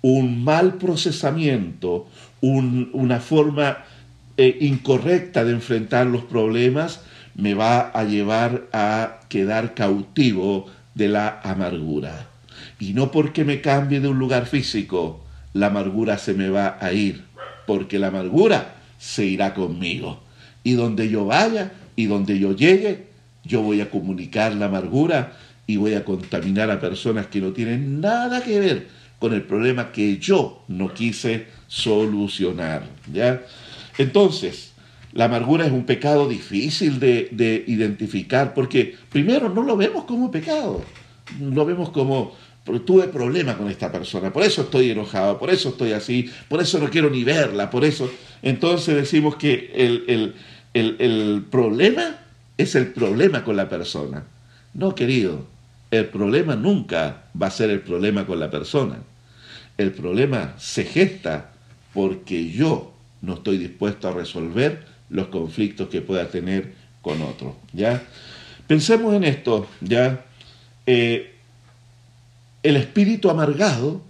Un 0.00 0.44
mal 0.44 0.74
procesamiento, 0.74 2.06
una 2.40 3.18
forma 3.18 3.78
eh, 4.36 4.58
incorrecta 4.60 5.44
de 5.44 5.52
enfrentar 5.52 6.06
los 6.06 6.24
problemas, 6.24 7.00
me 7.34 7.54
va 7.54 7.90
a 7.90 8.04
llevar 8.04 8.66
a 8.72 9.20
quedar 9.28 9.74
cautivo 9.74 10.66
de 10.94 11.08
la 11.08 11.40
amargura. 11.42 12.28
Y 12.78 12.94
no 12.94 13.10
porque 13.10 13.44
me 13.44 13.60
cambie 13.60 14.00
de 14.00 14.08
un 14.08 14.18
lugar 14.18 14.46
físico, 14.46 15.24
la 15.52 15.66
amargura 15.68 16.18
se 16.18 16.34
me 16.34 16.48
va 16.48 16.78
a 16.80 16.92
ir, 16.92 17.24
porque 17.66 17.98
la 17.98 18.08
amargura 18.08 18.74
se 18.98 19.24
irá 19.24 19.54
conmigo. 19.54 20.22
Y 20.64 20.72
donde 20.72 21.08
yo 21.08 21.26
vaya 21.26 21.72
y 21.94 22.06
donde 22.06 22.38
yo 22.38 22.54
llegue, 22.54 23.06
yo 23.44 23.62
voy 23.62 23.80
a 23.80 23.90
comunicar 23.90 24.54
la 24.54 24.66
amargura 24.66 25.32
y 25.66 25.76
voy 25.76 25.94
a 25.94 26.04
contaminar 26.04 26.70
a 26.70 26.80
personas 26.80 27.26
que 27.26 27.40
no 27.40 27.52
tienen 27.52 28.00
nada 28.00 28.42
que 28.42 28.58
ver 28.60 28.88
con 29.18 29.32
el 29.32 29.42
problema 29.42 29.92
que 29.92 30.18
yo 30.18 30.64
no 30.68 30.92
quise 30.92 31.46
solucionar. 31.66 32.84
¿ya? 33.12 33.42
Entonces, 33.98 34.72
la 35.12 35.26
amargura 35.26 35.66
es 35.66 35.72
un 35.72 35.84
pecado 35.84 36.28
difícil 36.28 37.00
de, 37.00 37.64
identificar 37.66 38.54
porque 38.54 38.94
primero 39.10 39.48
no 39.48 39.62
lo 39.62 39.76
vemos 39.76 40.04
como 40.04 40.30
pecado, 40.30 40.82
lo 41.40 41.64
vemos 41.64 41.90
como 41.90 42.34
tuve 42.84 43.08
problemas 43.08 43.56
con 43.56 43.70
esta 43.70 43.92
persona, 43.92 44.32
por 44.32 44.42
eso 44.42 44.62
estoy 44.62 44.90
enojado, 44.90 45.38
por 45.38 45.50
eso 45.50 45.68
estoy 45.70 45.92
así, 45.92 46.30
por 46.48 46.60
eso 46.60 46.78
no 46.80 46.90
quiero 46.90 47.08
ni 47.08 47.22
verla, 47.22 47.70
por 47.70 47.84
eso. 47.84 48.10
Entonces 48.42 48.96
decimos 48.96 49.36
que 49.36 49.70
el 50.74 51.44
problema 51.50 52.18
es 52.58 52.74
el 52.74 52.88
problema 52.88 53.44
con 53.44 53.56
la 53.56 53.68
persona. 53.68 54.24
No, 54.74 54.94
querido, 54.94 55.46
el 55.90 56.06
problema 56.06 56.56
nunca 56.56 57.24
va 57.40 57.46
a 57.46 57.50
ser 57.50 57.70
el 57.70 57.80
problema 57.80 58.26
con 58.26 58.40
la 58.40 58.50
persona. 58.50 58.98
El 59.78 59.92
problema 59.92 60.54
se 60.58 60.84
gesta 60.84 61.52
porque 61.94 62.50
yo 62.50 62.95
no 63.22 63.34
estoy 63.34 63.58
dispuesto 63.58 64.08
a 64.08 64.12
resolver 64.12 64.84
los 65.08 65.28
conflictos 65.28 65.88
que 65.88 66.00
pueda 66.00 66.28
tener 66.28 66.74
con 67.02 67.22
otro. 67.22 67.56
¿ya? 67.72 68.02
Pensemos 68.66 69.14
en 69.14 69.24
esto, 69.24 69.68
¿ya? 69.80 70.24
Eh, 70.86 71.34
el 72.62 72.76
espíritu 72.76 73.30
amargado 73.30 74.02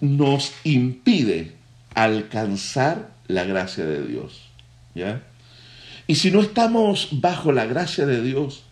nos 0.00 0.52
impide 0.64 1.52
alcanzar 1.94 3.10
la 3.26 3.44
gracia 3.44 3.84
de 3.84 4.06
Dios. 4.06 4.42
¿ya? 4.94 5.22
Y 6.06 6.16
si 6.16 6.30
no 6.30 6.40
estamos 6.40 7.08
bajo 7.12 7.52
la 7.52 7.66
gracia 7.66 8.06
de 8.06 8.22
Dios, 8.22 8.64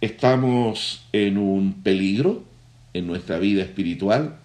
estamos 0.00 1.04
en 1.12 1.38
un 1.38 1.82
peligro 1.82 2.44
en 2.92 3.06
nuestra 3.06 3.38
vida 3.38 3.62
espiritual, 3.62 4.36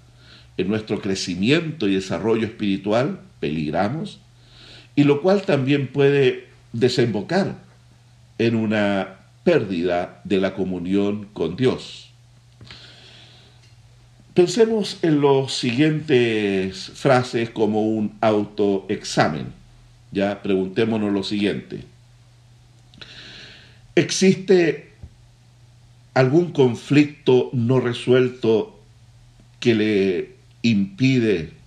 en 0.58 0.68
nuestro 0.68 1.02
crecimiento 1.02 1.88
y 1.88 1.96
desarrollo 1.96 2.46
espiritual, 2.46 3.22
peligramos 3.40 4.20
y 4.96 5.04
lo 5.04 5.22
cual 5.22 5.44
también 5.44 5.88
puede 5.88 6.48
desembocar 6.74 7.56
en 8.38 8.56
una 8.56 9.18
pérdida 9.44 10.22
de 10.24 10.40
la 10.40 10.54
comunión 10.54 11.28
con 11.34 11.56
Dios. 11.56 12.10
Pensemos 14.34 15.00
en 15.02 15.22
las 15.22 15.52
siguientes 15.52 16.92
frases 16.94 17.50
como 17.50 17.82
un 17.82 18.18
autoexamen. 18.22 19.48
Ya 20.12 20.42
preguntémonos 20.42 21.12
lo 21.12 21.24
siguiente. 21.24 21.84
¿Existe 23.96 24.94
algún 26.14 26.52
conflicto 26.52 27.50
no 27.54 27.80
resuelto 27.80 28.80
que 29.60 29.76
le 29.76 30.36
impide 30.62 31.59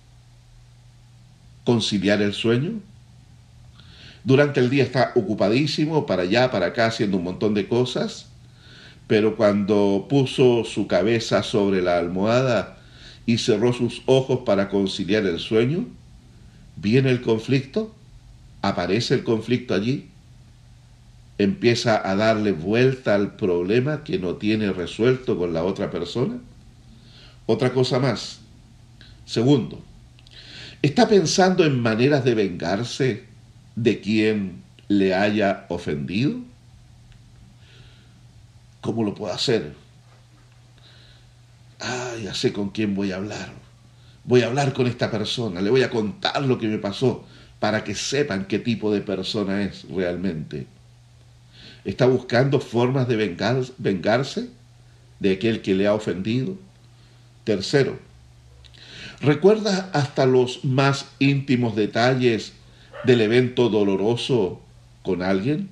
conciliar 1.63 2.21
el 2.21 2.33
sueño? 2.33 2.79
Durante 4.23 4.59
el 4.59 4.69
día 4.69 4.83
está 4.83 5.11
ocupadísimo, 5.15 6.05
para 6.05 6.23
allá, 6.23 6.49
para 6.49 6.67
acá, 6.67 6.87
haciendo 6.87 7.17
un 7.17 7.23
montón 7.23 7.53
de 7.53 7.67
cosas, 7.67 8.27
pero 9.07 9.35
cuando 9.35 10.07
puso 10.09 10.63
su 10.63 10.87
cabeza 10.87 11.43
sobre 11.43 11.81
la 11.81 11.97
almohada 11.97 12.77
y 13.25 13.37
cerró 13.37 13.73
sus 13.73 14.01
ojos 14.05 14.39
para 14.45 14.69
conciliar 14.69 15.25
el 15.25 15.39
sueño, 15.39 15.87
viene 16.77 17.09
el 17.09 17.21
conflicto, 17.21 17.93
aparece 18.61 19.13
el 19.13 19.23
conflicto 19.23 19.73
allí, 19.73 20.09
empieza 21.37 22.09
a 22.09 22.15
darle 22.15 22.53
vuelta 22.53 23.15
al 23.15 23.35
problema 23.35 24.03
que 24.03 24.19
no 24.19 24.35
tiene 24.35 24.71
resuelto 24.71 25.37
con 25.37 25.53
la 25.53 25.63
otra 25.63 25.91
persona. 25.91 26.39
Otra 27.45 27.73
cosa 27.73 27.99
más. 27.99 28.39
Segundo, 29.25 29.81
¿está 30.83 31.07
pensando 31.07 31.65
en 31.65 31.79
maneras 31.79 32.23
de 32.23 32.35
vengarse 32.35 33.23
de 33.75 34.01
quien 34.01 34.61
le 34.89 35.15
haya 35.15 35.65
ofendido? 35.69 36.35
¿Cómo 38.81 39.03
lo 39.03 39.15
puedo 39.15 39.33
hacer? 39.33 39.73
Ah, 41.79 42.13
ya 42.21 42.33
sé 42.35 42.53
con 42.53 42.69
quién 42.69 42.93
voy 42.93 43.13
a 43.13 43.15
hablar. 43.15 43.53
Voy 44.25 44.41
a 44.41 44.47
hablar 44.47 44.73
con 44.73 44.87
esta 44.87 45.09
persona, 45.09 45.61
le 45.61 45.69
voy 45.69 45.83
a 45.83 45.89
contar 45.89 46.43
lo 46.43 46.57
que 46.57 46.67
me 46.67 46.77
pasó 46.77 47.25
para 47.59 47.83
que 47.83 47.95
sepan 47.95 48.45
qué 48.45 48.59
tipo 48.59 48.93
de 48.93 49.01
persona 49.01 49.63
es 49.63 49.85
realmente. 49.89 50.67
¿Está 51.85 52.05
buscando 52.05 52.59
formas 52.59 53.07
de 53.07 53.15
vengarse 53.77 54.49
de 55.19 55.31
aquel 55.31 55.61
que 55.61 55.75
le 55.75 55.87
ha 55.87 55.93
ofendido? 55.93 56.57
Tercero, 57.43 57.99
¿recuerda 59.23 59.89
hasta 59.93 60.25
los 60.25 60.63
más 60.65 61.07
íntimos 61.17 61.75
detalles 61.75 62.53
del 63.05 63.21
evento 63.21 63.69
doloroso 63.69 64.61
con 65.01 65.23
alguien? 65.23 65.69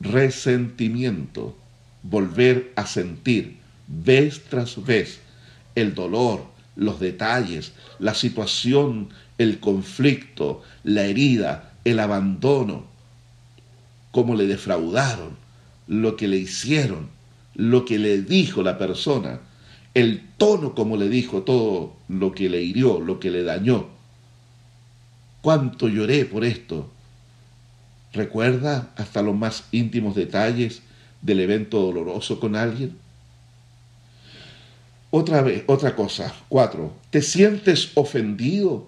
Resentimiento, 0.00 1.56
volver 2.02 2.72
a 2.76 2.86
sentir 2.86 3.56
vez 3.88 4.42
tras 4.48 4.84
vez 4.84 5.20
el 5.74 5.94
dolor, 5.94 6.44
los 6.76 7.00
detalles, 7.00 7.72
la 7.98 8.14
situación, 8.14 9.08
el 9.38 9.60
conflicto, 9.60 10.62
la 10.84 11.04
herida, 11.04 11.72
el 11.84 11.98
abandono, 12.00 12.84
cómo 14.10 14.34
le 14.34 14.46
defraudaron, 14.46 15.36
lo 15.86 16.16
que 16.16 16.28
le 16.28 16.36
hicieron, 16.36 17.08
lo 17.54 17.84
que 17.84 17.98
le 17.98 18.20
dijo 18.22 18.62
la 18.62 18.76
persona, 18.76 19.40
el 19.98 20.22
tono 20.36 20.74
como 20.74 20.96
le 20.96 21.08
dijo 21.08 21.42
todo 21.42 21.96
lo 22.08 22.32
que 22.32 22.48
le 22.48 22.62
hirió, 22.62 23.00
lo 23.00 23.18
que 23.18 23.30
le 23.30 23.42
dañó. 23.42 23.86
Cuánto 25.40 25.88
lloré 25.88 26.24
por 26.24 26.44
esto. 26.44 26.90
¿Recuerda 28.12 28.90
hasta 28.96 29.22
los 29.22 29.36
más 29.36 29.64
íntimos 29.72 30.14
detalles 30.14 30.82
del 31.20 31.40
evento 31.40 31.80
doloroso 31.80 32.40
con 32.40 32.56
alguien? 32.56 32.96
Otra 35.10 35.42
vez, 35.42 35.64
otra 35.66 35.96
cosa. 35.96 36.34
Cuatro, 36.48 36.92
¿te 37.10 37.22
sientes 37.22 37.92
ofendido 37.94 38.86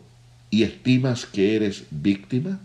y 0.50 0.62
estimas 0.62 1.26
que 1.26 1.56
eres 1.56 1.84
víctima? 1.90 2.60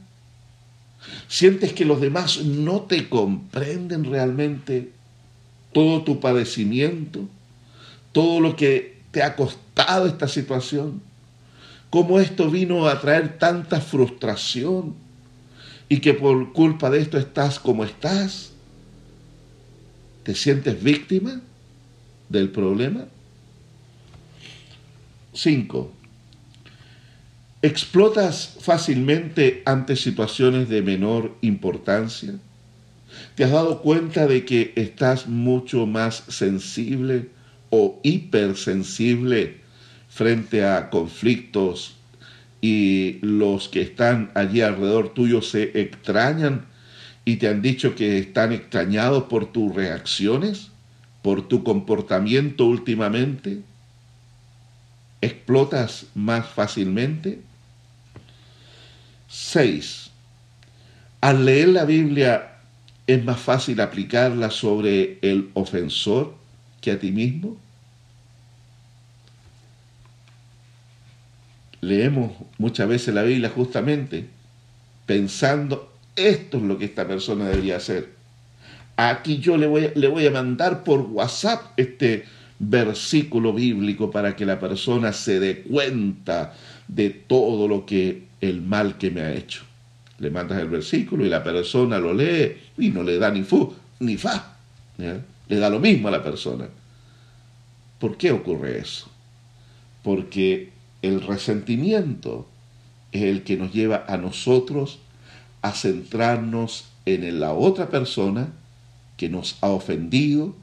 ¿Sientes 1.27 1.73
que 1.73 1.85
los 1.85 2.01
demás 2.01 2.43
no 2.43 2.81
te 2.81 3.07
comprenden 3.09 4.03
realmente 4.03 4.91
todo 5.71 6.03
tu 6.03 6.19
padecimiento? 6.19 7.27
¿Todo 8.15 8.39
lo 8.39 8.55
que 8.55 9.01
te 9.11 9.23
ha 9.23 9.35
costado 9.35 10.07
esta 10.07 10.29
situación? 10.29 11.01
¿Cómo 11.89 12.21
esto 12.21 12.49
vino 12.49 12.87
a 12.87 13.01
traer 13.01 13.37
tanta 13.37 13.81
frustración? 13.81 14.95
Y 15.89 15.99
que 15.99 16.13
por 16.13 16.53
culpa 16.53 16.89
de 16.89 17.01
esto 17.01 17.17
estás 17.17 17.59
como 17.59 17.83
estás. 17.83 18.53
¿Te 20.23 20.33
sientes 20.33 20.81
víctima 20.81 21.41
del 22.29 22.51
problema? 22.51 23.03
5. 25.33 25.91
¿Explotas 27.63 28.55
fácilmente 28.61 29.61
ante 29.65 29.97
situaciones 29.97 30.69
de 30.69 30.81
menor 30.81 31.35
importancia? 31.41 32.35
¿Te 33.35 33.43
has 33.43 33.51
dado 33.51 33.81
cuenta 33.81 34.25
de 34.25 34.45
que 34.45 34.71
estás 34.77 35.27
mucho 35.27 35.85
más 35.85 36.23
sensible 36.29 37.34
hipersensible 38.03 39.57
frente 40.09 40.65
a 40.65 40.89
conflictos 40.89 41.95
y 42.61 43.19
los 43.21 43.69
que 43.69 43.81
están 43.81 44.31
allí 44.33 44.61
alrededor 44.61 45.13
tuyo 45.13 45.41
se 45.41 45.79
extrañan 45.79 46.65
y 47.25 47.37
te 47.37 47.47
han 47.47 47.61
dicho 47.61 47.95
que 47.95 48.17
están 48.17 48.51
extrañados 48.53 49.23
por 49.23 49.51
tus 49.51 49.73
reacciones, 49.73 50.71
por 51.21 51.47
tu 51.47 51.63
comportamiento 51.63 52.65
últimamente? 52.65 53.61
explotas 55.25 56.07
más 56.13 56.47
fácilmente. 56.47 57.39
6. 59.27 60.11
Al 61.21 61.45
leer 61.45 61.69
la 61.69 61.85
Biblia 61.85 62.59
es 63.07 63.23
más 63.23 63.39
fácil 63.39 63.81
aplicarla 63.81 64.49
sobre 64.51 65.19
el 65.21 65.49
ofensor 65.53 66.35
que 66.81 66.91
a 66.91 66.99
ti 66.99 67.11
mismo. 67.11 67.57
Leemos 71.81 72.31
muchas 72.57 72.87
veces 72.87 73.13
la 73.13 73.23
Biblia 73.23 73.49
justamente 73.49 74.25
pensando, 75.05 75.93
esto 76.15 76.57
es 76.57 76.63
lo 76.63 76.77
que 76.77 76.85
esta 76.85 77.07
persona 77.07 77.47
debería 77.49 77.77
hacer. 77.77 78.09
Aquí 78.97 79.39
yo 79.39 79.57
le 79.57 79.67
voy, 79.67 79.91
le 79.93 80.07
voy 80.07 80.25
a 80.25 80.31
mandar 80.31 80.83
por 80.83 81.01
WhatsApp 81.01 81.73
este 81.77 82.25
versículo 82.59 83.53
bíblico 83.53 84.09
para 84.09 84.35
que 84.35 84.45
la 84.45 84.59
persona 84.59 85.11
se 85.11 85.39
dé 85.39 85.61
cuenta 85.61 86.53
de 86.87 87.09
todo 87.09 87.67
lo 87.67 87.85
que 87.85 88.23
el 88.41 88.61
mal 88.61 88.97
que 88.97 89.11
me 89.11 89.21
ha 89.21 89.33
hecho. 89.33 89.63
Le 90.19 90.29
mandas 90.29 90.59
el 90.59 90.69
versículo 90.69 91.25
y 91.25 91.29
la 91.29 91.43
persona 91.43 91.99
lo 91.99 92.13
lee 92.13 92.55
y 92.77 92.89
no 92.89 93.03
le 93.03 93.17
da 93.17 93.29
ni 93.29 93.43
fu 93.43 93.73
ni 93.99 94.17
fa. 94.17 94.55
Le 94.97 95.57
da 95.57 95.69
lo 95.69 95.79
mismo 95.79 96.07
a 96.07 96.11
la 96.11 96.23
persona. 96.23 96.67
¿Por 97.99 98.17
qué 98.17 98.31
ocurre 98.31 98.79
eso? 98.79 99.09
Porque 100.03 100.71
el 101.05 101.21
resentimiento 101.21 102.47
es 103.11 103.23
el 103.23 103.43
que 103.43 103.57
nos 103.57 103.73
lleva 103.73 104.05
a 104.07 104.17
nosotros 104.17 104.99
a 105.61 105.71
centrarnos 105.71 106.85
en 107.05 107.39
la 107.39 107.53
otra 107.53 107.89
persona 107.89 108.47
que 109.17 109.29
nos 109.29 109.57
ha 109.61 109.67
ofendido 109.67 110.55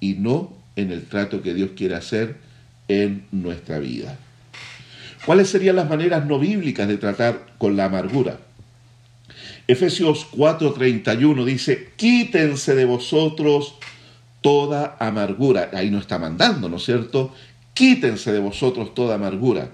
y 0.00 0.14
no 0.14 0.52
en 0.76 0.92
el 0.92 1.04
trato 1.06 1.42
que 1.42 1.54
Dios 1.54 1.70
quiere 1.76 1.94
hacer 1.94 2.36
en 2.88 3.24
nuestra 3.32 3.78
vida. 3.78 4.18
¿Cuáles 5.24 5.48
serían 5.48 5.76
las 5.76 5.88
maneras 5.88 6.26
no 6.26 6.38
bíblicas 6.38 6.88
de 6.88 6.98
tratar 6.98 7.46
con 7.58 7.76
la 7.76 7.86
amargura? 7.86 8.38
Efesios 9.66 10.26
4:31 10.32 11.44
dice, 11.44 11.92
quítense 11.96 12.74
de 12.74 12.84
vosotros 12.84 13.76
toda 14.40 14.96
amargura. 14.98 15.70
Ahí 15.72 15.90
no 15.90 15.98
está 15.98 16.18
mandando, 16.18 16.68
¿no 16.68 16.76
es 16.76 16.84
cierto? 16.84 17.32
Quítense 17.74 18.32
de 18.32 18.38
vosotros 18.38 18.94
toda 18.94 19.14
amargura. 19.14 19.70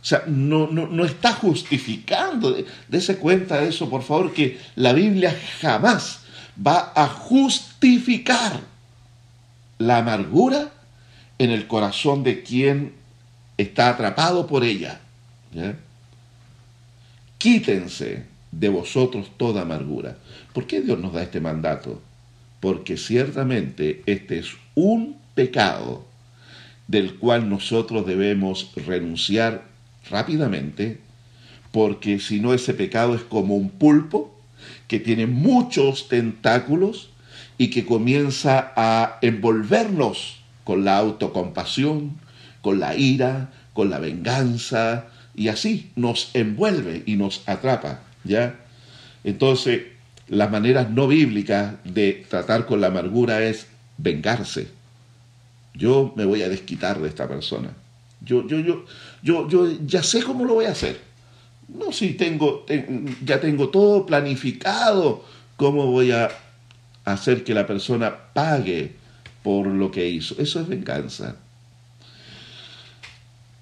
O 0.00 0.06
sea, 0.06 0.24
no, 0.26 0.66
no, 0.66 1.04
está 1.04 1.32
justificando. 1.32 2.54
Dese 2.88 3.16
cuenta 3.16 3.60
de 3.60 3.68
eso, 3.68 3.88
por 3.88 4.02
favor, 4.02 4.32
que 4.32 4.58
la 4.76 4.92
Biblia 4.92 5.34
jamás 5.60 6.20
va 6.64 6.92
a 6.94 7.06
justificar 7.06 8.60
la 9.78 9.98
amargura 9.98 10.70
en 11.38 11.50
el 11.50 11.66
corazón 11.66 12.22
de 12.22 12.42
quien 12.42 12.92
está 13.56 13.88
atrapado 13.88 14.46
por 14.46 14.62
ella. 14.62 15.00
Quítense 17.38 18.26
de 18.52 18.68
vosotros 18.68 19.30
toda 19.36 19.62
amargura. 19.62 20.18
¿Por 20.52 20.66
qué 20.66 20.80
Dios 20.80 20.98
nos 20.98 21.12
da 21.12 21.22
este 21.22 21.40
mandato? 21.40 22.00
Porque 22.60 22.96
ciertamente 22.96 24.02
este 24.06 24.38
es 24.38 24.48
un 24.74 25.16
pecado 25.34 26.04
del 26.88 27.14
cual 27.16 27.48
nosotros 27.48 28.06
debemos 28.06 28.72
renunciar 28.86 29.64
rápidamente, 30.10 31.00
porque 31.72 32.20
si 32.20 32.40
no 32.40 32.54
ese 32.54 32.74
pecado 32.74 33.14
es 33.14 33.22
como 33.22 33.56
un 33.56 33.70
pulpo 33.70 34.38
que 34.88 35.00
tiene 35.00 35.26
muchos 35.26 36.08
tentáculos 36.08 37.10
y 37.58 37.68
que 37.68 37.84
comienza 37.84 38.72
a 38.76 39.18
envolvernos 39.22 40.40
con 40.64 40.84
la 40.84 40.96
autocompasión, 40.98 42.18
con 42.62 42.80
la 42.80 42.96
ira, 42.96 43.50
con 43.72 43.90
la 43.90 43.98
venganza, 43.98 45.06
y 45.34 45.48
así 45.48 45.90
nos 45.96 46.30
envuelve 46.34 47.02
y 47.06 47.16
nos 47.16 47.42
atrapa, 47.46 48.00
¿ya? 48.24 48.56
Entonces, 49.24 49.82
las 50.28 50.50
maneras 50.50 50.90
no 50.90 51.08
bíblicas 51.08 51.74
de 51.84 52.24
tratar 52.28 52.66
con 52.66 52.80
la 52.80 52.88
amargura 52.88 53.42
es 53.42 53.66
vengarse. 53.98 54.68
Yo 55.74 56.12
me 56.16 56.24
voy 56.24 56.42
a 56.42 56.48
desquitar 56.48 57.00
de 57.00 57.08
esta 57.08 57.28
persona. 57.28 57.74
Yo, 58.20 58.46
yo, 58.46 58.60
yo, 58.60 58.84
yo, 59.22 59.48
yo 59.48 59.68
ya 59.84 60.02
sé 60.02 60.22
cómo 60.22 60.44
lo 60.44 60.54
voy 60.54 60.66
a 60.66 60.70
hacer. 60.70 61.00
No, 61.68 61.92
si 61.92 62.14
tengo, 62.14 62.64
ya 63.24 63.40
tengo 63.40 63.68
todo 63.70 64.06
planificado, 64.06 65.24
cómo 65.56 65.86
voy 65.86 66.12
a 66.12 66.30
hacer 67.04 67.44
que 67.44 67.54
la 67.54 67.66
persona 67.66 68.14
pague 68.32 68.92
por 69.42 69.66
lo 69.66 69.90
que 69.90 70.08
hizo. 70.08 70.34
Eso 70.38 70.60
es 70.60 70.68
venganza. 70.68 71.36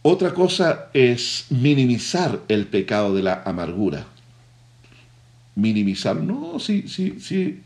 Otra 0.02 0.34
cosa 0.34 0.90
es 0.92 1.46
minimizar 1.50 2.40
el 2.48 2.66
pecado 2.66 3.14
de 3.14 3.22
la 3.22 3.42
amargura. 3.44 4.06
Minimizar, 5.54 6.16
no, 6.16 6.58
si, 6.58 6.88
si, 6.88 7.20
si, 7.20 7.60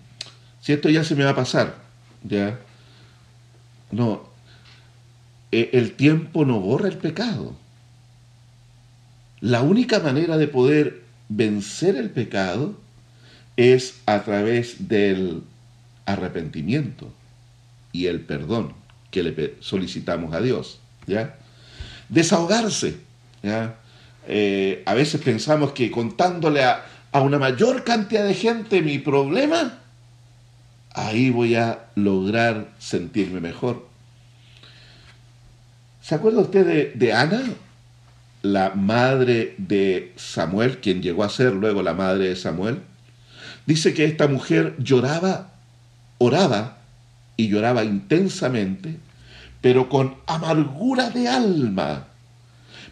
si 0.61 0.73
esto 0.73 0.91
ya 0.91 1.03
se 1.03 1.15
me 1.15 1.25
va 1.25 1.31
a 1.31 1.37
pasar, 1.37 1.77
ya. 2.23 2.59
No, 3.91 4.26
el 5.53 5.93
tiempo 5.93 6.45
no 6.45 6.61
borra 6.61 6.89
el 6.89 6.99
pecado. 6.99 7.55
La 9.41 9.63
única 9.63 10.01
manera 10.01 10.37
de 10.39 10.49
poder 10.49 11.03
vencer 11.29 11.97
el 11.97 12.11
pecado 12.11 12.75
es 13.57 14.01
a 14.07 14.23
través 14.23 14.89
del 14.89 15.43
arrepentimiento 16.05 17.13
y 17.93 18.07
el 18.07 18.21
perdón 18.21 18.75
que 19.11 19.23
le 19.23 19.55
solicitamos 19.61 20.35
a 20.35 20.41
Dios. 20.41 20.79
¿ya? 21.07 21.37
Desahogarse. 22.09 22.99
¿ya? 23.43 23.77
Eh, 24.29 24.83
a 24.87 24.95
veces 24.95 25.21
pensamos 25.21 25.73
que 25.73 25.91
contándole 25.91 26.65
a, 26.65 26.85
a 27.13 27.21
una 27.21 27.39
mayor 27.39 27.85
cantidad 27.85 28.25
de 28.25 28.35
gente 28.35 28.83
mi 28.83 28.99
problema, 28.99 29.79
ahí 30.93 31.31
voy 31.31 31.55
a 31.55 31.87
lograr 31.95 32.69
sentirme 32.79 33.41
mejor. 33.41 33.87
¿Se 36.07 36.14
acuerda 36.14 36.42
usted 36.42 36.95
de, 36.95 37.12
Ana, 37.12 37.42
la 38.42 38.77
madre 38.77 39.57
de 39.59 40.12
Samuel, 40.14 40.79
quien 40.79 41.03
llegó 41.03 41.25
a 41.25 41.29
ser 41.29 41.53
luego 41.53 41.83
la 41.83 41.95
madre 41.95 42.29
de 42.29 42.37
Samuel? 42.37 42.79
Dice 43.66 43.92
que 43.92 44.05
esta 44.05 44.29
mujer 44.29 44.77
lloraba, 44.79 45.55
oraba 46.19 46.79
y 47.37 47.49
lloraba 47.49 47.83
intensamente, 47.83 48.99
pero 49.61 49.88
con 49.88 50.14
amargura 50.29 51.11
de 51.11 51.27
alma. 51.27 52.07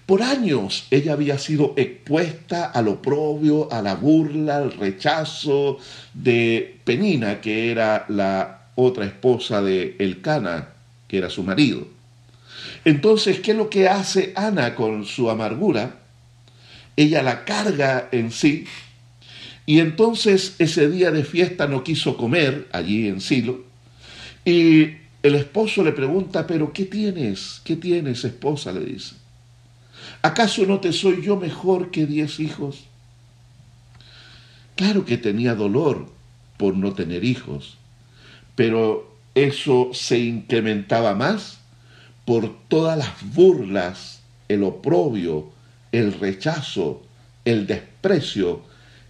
Por 0.07 0.21
años 0.25 0.89
ella 0.91 1.13
había 1.13 1.39
sido 1.39 1.75
expuesta 1.77 2.65
al 2.65 2.89
oprobio, 2.89 3.73
a 3.73 3.81
la 3.81 3.95
burla, 3.95 4.57
al 4.57 4.73
rechazo 4.73 5.79
de 6.15 6.81
Penina, 6.83 7.41
que 7.41 7.71
era 7.71 8.07
la 8.09 8.71
otra 8.75 9.05
esposa 9.05 9.63
de 9.63 9.95
Elcana, 10.01 10.71
que 11.07 11.19
era 11.19 11.31
su 11.31 11.45
marido. 11.45 11.94
Entonces, 12.85 13.41
¿qué 13.41 13.53
es 13.53 13.57
lo 13.57 13.71
que 13.71 13.89
hace 13.89 14.33
Ana 14.37 14.75
con 14.75 15.05
su 15.05 15.31
amargura? 15.31 16.01
Ella 16.97 17.23
la 17.23 17.45
carga 17.45 18.09
en 18.13 18.31
sí 18.31 18.67
y 19.67 19.81
entonces 19.81 20.57
ese 20.59 20.91
día 20.91 21.11
de 21.11 21.25
fiesta 21.25 21.67
no 21.67 21.83
quiso 21.83 22.17
comer 22.17 22.69
allí 22.73 23.09
en 23.09 23.21
Silo 23.21 23.65
y 24.45 24.97
el 25.23 25.35
esposo 25.37 25.83
le 25.83 25.93
pregunta, 25.93 26.47
pero 26.47 26.73
¿qué 26.73 26.85
tienes? 26.85 27.63
¿Qué 27.65 27.77
tienes, 27.77 28.25
esposa? 28.25 28.73
le 28.73 28.85
dice. 28.85 29.15
¿Acaso 30.21 30.67
no 30.67 30.81
te 30.81 30.93
soy 30.93 31.23
yo 31.23 31.37
mejor 31.37 31.91
que 31.91 32.05
diez 32.05 32.41
hijos? 32.41 32.85
Claro 34.77 35.07
que 35.07 35.17
tenía 35.17 35.55
dolor 35.55 36.13
por 36.59 36.77
no 36.77 36.93
tener 36.93 37.25
hijos, 37.25 37.79
pero 38.55 39.17
eso 39.35 39.91
se 39.93 40.19
incrementaba 40.19 41.15
más 41.15 41.59
por 42.25 42.69
todas 42.69 42.97
las 42.99 43.35
burlas, 43.35 44.21
el 44.49 44.63
oprobio, 44.63 45.51
el 45.93 46.13
rechazo, 46.19 47.03
el 47.45 47.67
desprecio 47.67 48.63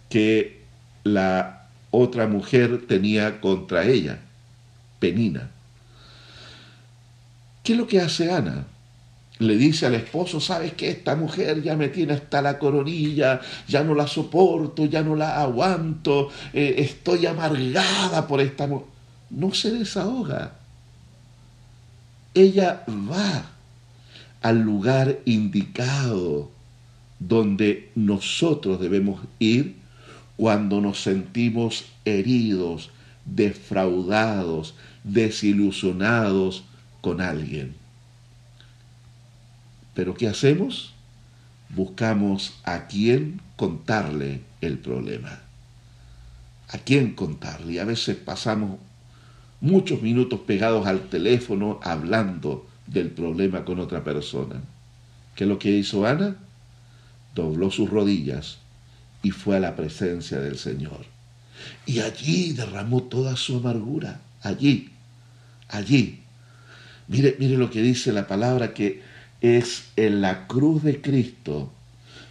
que 0.09 0.63
la 1.05 1.69
otra 1.91 2.27
mujer 2.27 2.87
tenía 2.87 3.41
contra 3.41 3.85
ella, 3.87 4.19
Penina. 4.99 5.51
¿Qué 7.63 7.73
es 7.73 7.79
lo 7.79 7.87
que 7.87 8.01
hace 8.01 8.31
Ana? 8.31 8.67
Le 9.39 9.57
dice 9.57 9.87
al 9.87 9.95
esposo, 9.95 10.41
sabes 10.41 10.75
que 10.75 10.91
esta 10.91 11.17
mujer 11.17 11.63
ya 11.63 11.77
me 11.77 11.89
tiene 11.89 12.13
hasta 12.13 12.41
la 12.43 12.59
coronilla, 12.59 13.41
ya 13.67 13.83
no 13.83 13.95
la 13.95 14.07
soporto, 14.07 14.85
ya 14.87 15.03
no 15.03 15.17
la 15.17 15.41
aguanto, 15.41 16.31
eh, 16.53 16.77
estoy 16.79 17.27
amargada 17.27 18.27
por 18.27 18.41
esta 18.41 18.67
mujer. 18.67 18.87
No 19.31 19.53
se 19.53 19.73
desahoga 19.73 20.64
ella 22.35 22.85
va 22.89 23.51
al 24.43 24.61
lugar 24.61 25.21
indicado 25.25 26.51
donde 27.19 27.91
nosotros 27.95 28.81
debemos 28.81 29.23
ir 29.39 29.77
cuando 30.37 30.81
nos 30.81 31.01
sentimos 31.01 31.87
heridos, 32.05 32.91
defraudados, 33.25 34.75
desilusionados 35.05 36.65
con 37.01 37.21
alguien. 37.21 37.75
Pero 39.95 40.15
¿qué 40.15 40.29
hacemos? 40.29 40.93
Buscamos 41.71 42.55
a 42.65 42.87
quién 42.87 43.41
contarle 43.57 44.43
el 44.61 44.79
problema. 44.79 45.41
¿A 46.69 46.79
quién 46.79 47.15
contarle? 47.15 47.75
Y 47.75 47.79
a 47.79 47.85
veces 47.85 48.17
pasamos 48.17 48.79
muchos 49.61 50.03
minutos 50.03 50.41
pegados 50.41 50.87
al 50.87 51.09
teléfono 51.09 51.81
hablando 51.83 52.67
del 52.87 53.11
problema 53.11 53.65
con 53.65 53.81
otra 53.81 54.05
persona. 54.05 54.61
¿Qué 55.35 55.45
es 55.45 55.51
lo 55.51 55.59
que 55.59 55.71
hizo 55.71 56.07
Ana? 56.07 56.37
Dobló 57.35 57.71
sus 57.71 57.91
rodillas 57.91 58.59
y 59.23 59.31
fue 59.31 59.57
a 59.57 59.61
la 59.61 59.75
presencia 59.75 60.39
del 60.41 60.59
Señor. 60.59 61.07
Y 61.87 62.01
allí 62.01 62.53
derramó 62.53 63.03
toda 63.05 63.37
su 63.37 63.57
amargura, 63.57 64.21
allí, 64.43 64.91
allí. 65.69 66.21
Mire, 67.09 67.37
mire 67.39 67.57
lo 67.57 67.71
que 67.71 67.83
dice 67.83 68.13
la 68.13 68.27
palabra 68.27 68.75
que 68.75 69.03
es 69.41 69.85
en 69.97 70.21
la 70.21 70.47
cruz 70.47 70.83
de 70.83 71.01
Cristo 71.01 71.73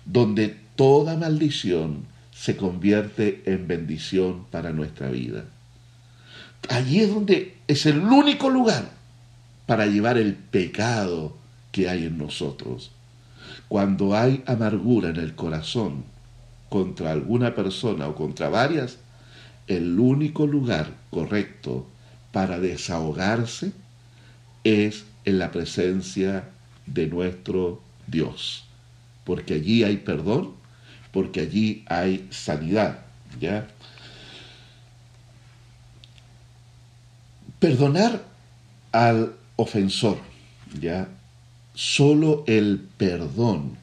donde 0.05 0.55
toda 0.75 1.15
maldición 1.17 2.05
se 2.33 2.57
convierte 2.57 3.43
en 3.45 3.67
bendición 3.67 4.45
para 4.51 4.71
nuestra 4.71 5.09
vida. 5.09 5.45
Allí 6.69 7.01
es 7.01 7.13
donde 7.13 7.57
es 7.67 7.85
el 7.85 7.99
único 7.99 8.49
lugar 8.49 8.89
para 9.65 9.85
llevar 9.85 10.17
el 10.17 10.35
pecado 10.35 11.35
que 11.71 11.89
hay 11.89 12.05
en 12.05 12.17
nosotros. 12.17 12.91
Cuando 13.67 14.15
hay 14.15 14.43
amargura 14.45 15.09
en 15.09 15.17
el 15.17 15.35
corazón 15.35 16.05
contra 16.69 17.11
alguna 17.11 17.55
persona 17.55 18.07
o 18.07 18.15
contra 18.15 18.49
varias, 18.49 18.97
el 19.67 19.99
único 19.99 20.47
lugar 20.47 20.91
correcto 21.09 21.87
para 22.31 22.59
desahogarse 22.59 23.71
es 24.63 25.05
en 25.25 25.39
la 25.39 25.51
presencia 25.51 26.49
de 26.85 27.07
nuestro 27.07 27.81
Dios. 28.07 28.65
Porque 29.23 29.55
allí 29.55 29.83
hay 29.83 29.97
perdón, 29.97 30.51
porque 31.11 31.41
allí 31.41 31.83
hay 31.87 32.27
sanidad, 32.31 32.99
¿ya? 33.39 33.67
Perdonar 37.63 38.21
al 38.91 39.35
ofensor, 39.55 40.17
¿ya? 40.81 41.07
Solo 41.73 42.43
el 42.45 42.81
perdón 42.97 43.77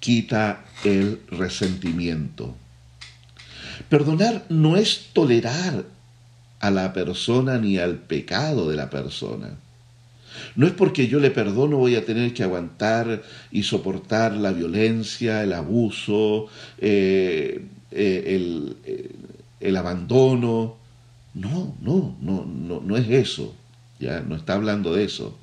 quita 0.00 0.64
el 0.82 1.20
resentimiento. 1.30 2.56
Perdonar 3.88 4.44
no 4.48 4.76
es 4.76 5.10
tolerar 5.12 5.84
a 6.58 6.70
la 6.72 6.92
persona 6.92 7.58
ni 7.58 7.78
al 7.78 7.94
pecado 7.94 8.68
de 8.68 8.74
la 8.74 8.90
persona. 8.90 9.50
No 10.56 10.66
es 10.66 10.72
porque 10.72 11.06
yo 11.06 11.20
le 11.20 11.30
perdono 11.30 11.76
voy 11.76 11.94
a 11.94 12.04
tener 12.04 12.34
que 12.34 12.42
aguantar 12.42 13.22
y 13.52 13.62
soportar 13.62 14.32
la 14.32 14.50
violencia, 14.50 15.44
el 15.44 15.52
abuso, 15.52 16.48
eh, 16.78 17.66
eh, 17.92 18.24
el, 18.26 18.76
eh, 18.84 19.12
el 19.60 19.76
abandono, 19.76 20.79
no, 21.40 21.74
no, 21.80 22.16
no, 22.20 22.44
no, 22.44 22.80
no 22.80 22.96
es 22.98 23.08
eso. 23.08 23.54
Ya 23.98 24.20
no 24.20 24.36
está 24.36 24.54
hablando 24.54 24.94
de 24.94 25.04
eso. 25.04 25.38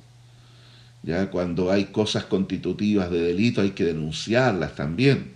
Ya 1.02 1.30
cuando 1.30 1.72
hay 1.72 1.86
cosas 1.86 2.24
constitutivas 2.24 3.10
de 3.10 3.20
delito 3.20 3.60
hay 3.60 3.70
que 3.70 3.84
denunciarlas 3.84 4.76
también. 4.76 5.32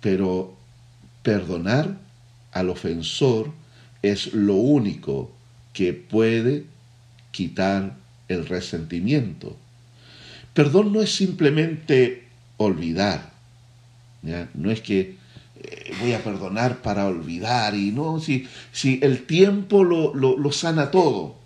Pero 0.00 0.56
perdonar 1.22 1.98
al 2.52 2.70
ofensor 2.70 3.52
es 4.00 4.32
lo 4.32 4.54
único 4.54 5.30
que 5.74 5.92
puede 5.92 6.64
quitar 7.30 7.96
el 8.28 8.46
resentimiento. 8.46 9.56
Perdón 10.54 10.92
no 10.92 11.02
es 11.02 11.14
simplemente 11.14 12.28
olvidar. 12.56 13.32
¿ya? 14.22 14.48
No 14.54 14.70
es 14.70 14.80
que 14.80 15.17
eh, 15.60 15.92
voy 16.00 16.12
a 16.12 16.22
perdonar 16.22 16.82
para 16.82 17.06
olvidar 17.06 17.74
y 17.74 17.90
no, 17.90 18.20
si, 18.20 18.46
si 18.72 19.00
el 19.02 19.26
tiempo 19.26 19.82
lo, 19.84 20.14
lo, 20.14 20.52
sana 20.52 20.90
todo. 20.90 21.36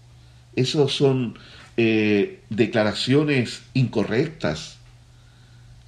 Esas 0.54 0.92
son 0.92 1.38
eh, 1.76 2.40
declaraciones 2.50 3.62
incorrectas. 3.72 4.76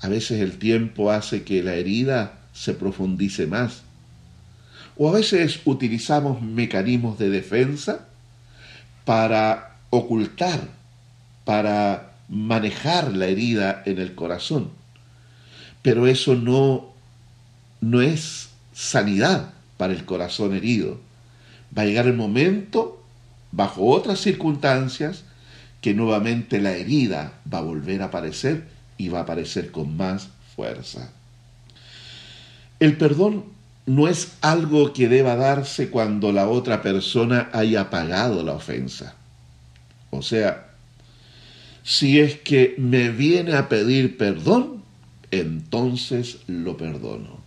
A 0.00 0.08
veces 0.08 0.40
el 0.40 0.58
tiempo 0.58 1.10
hace 1.10 1.42
que 1.42 1.62
la 1.62 1.74
herida 1.74 2.38
se 2.54 2.72
profundice 2.72 3.46
más. 3.46 3.82
O 4.96 5.08
a 5.08 5.12
veces 5.12 5.60
utilizamos 5.64 6.40
mecanismos 6.40 7.18
de 7.18 7.28
defensa 7.28 8.06
para 9.04 9.76
ocultar, 9.90 10.68
para 11.44 12.12
manejar 12.28 13.12
la 13.12 13.26
herida 13.26 13.82
en 13.84 13.98
el 13.98 14.14
corazón. 14.14 14.70
Pero 15.82 16.06
eso 16.06 16.34
no 16.36 16.93
no 17.90 18.00
es 18.00 18.48
sanidad 18.72 19.52
para 19.76 19.92
el 19.92 20.04
corazón 20.04 20.54
herido. 20.54 20.98
Va 21.76 21.82
a 21.82 21.86
llegar 21.86 22.06
el 22.06 22.14
momento, 22.14 23.02
bajo 23.52 23.86
otras 23.86 24.20
circunstancias, 24.20 25.24
que 25.80 25.94
nuevamente 25.94 26.60
la 26.60 26.72
herida 26.72 27.34
va 27.52 27.58
a 27.58 27.62
volver 27.62 28.02
a 28.02 28.06
aparecer 28.06 28.64
y 28.96 29.08
va 29.08 29.20
a 29.20 29.22
aparecer 29.22 29.70
con 29.70 29.96
más 29.96 30.28
fuerza. 30.56 31.10
El 32.80 32.96
perdón 32.96 33.44
no 33.86 34.08
es 34.08 34.32
algo 34.40 34.92
que 34.92 35.08
deba 35.08 35.36
darse 35.36 35.90
cuando 35.90 36.32
la 36.32 36.48
otra 36.48 36.80
persona 36.80 37.50
haya 37.52 37.90
pagado 37.90 38.42
la 38.42 38.52
ofensa. 38.52 39.14
O 40.10 40.22
sea, 40.22 40.70
si 41.82 42.18
es 42.18 42.36
que 42.40 42.74
me 42.78 43.10
viene 43.10 43.54
a 43.56 43.68
pedir 43.68 44.16
perdón, 44.16 44.82
entonces 45.30 46.38
lo 46.46 46.78
perdono. 46.78 47.43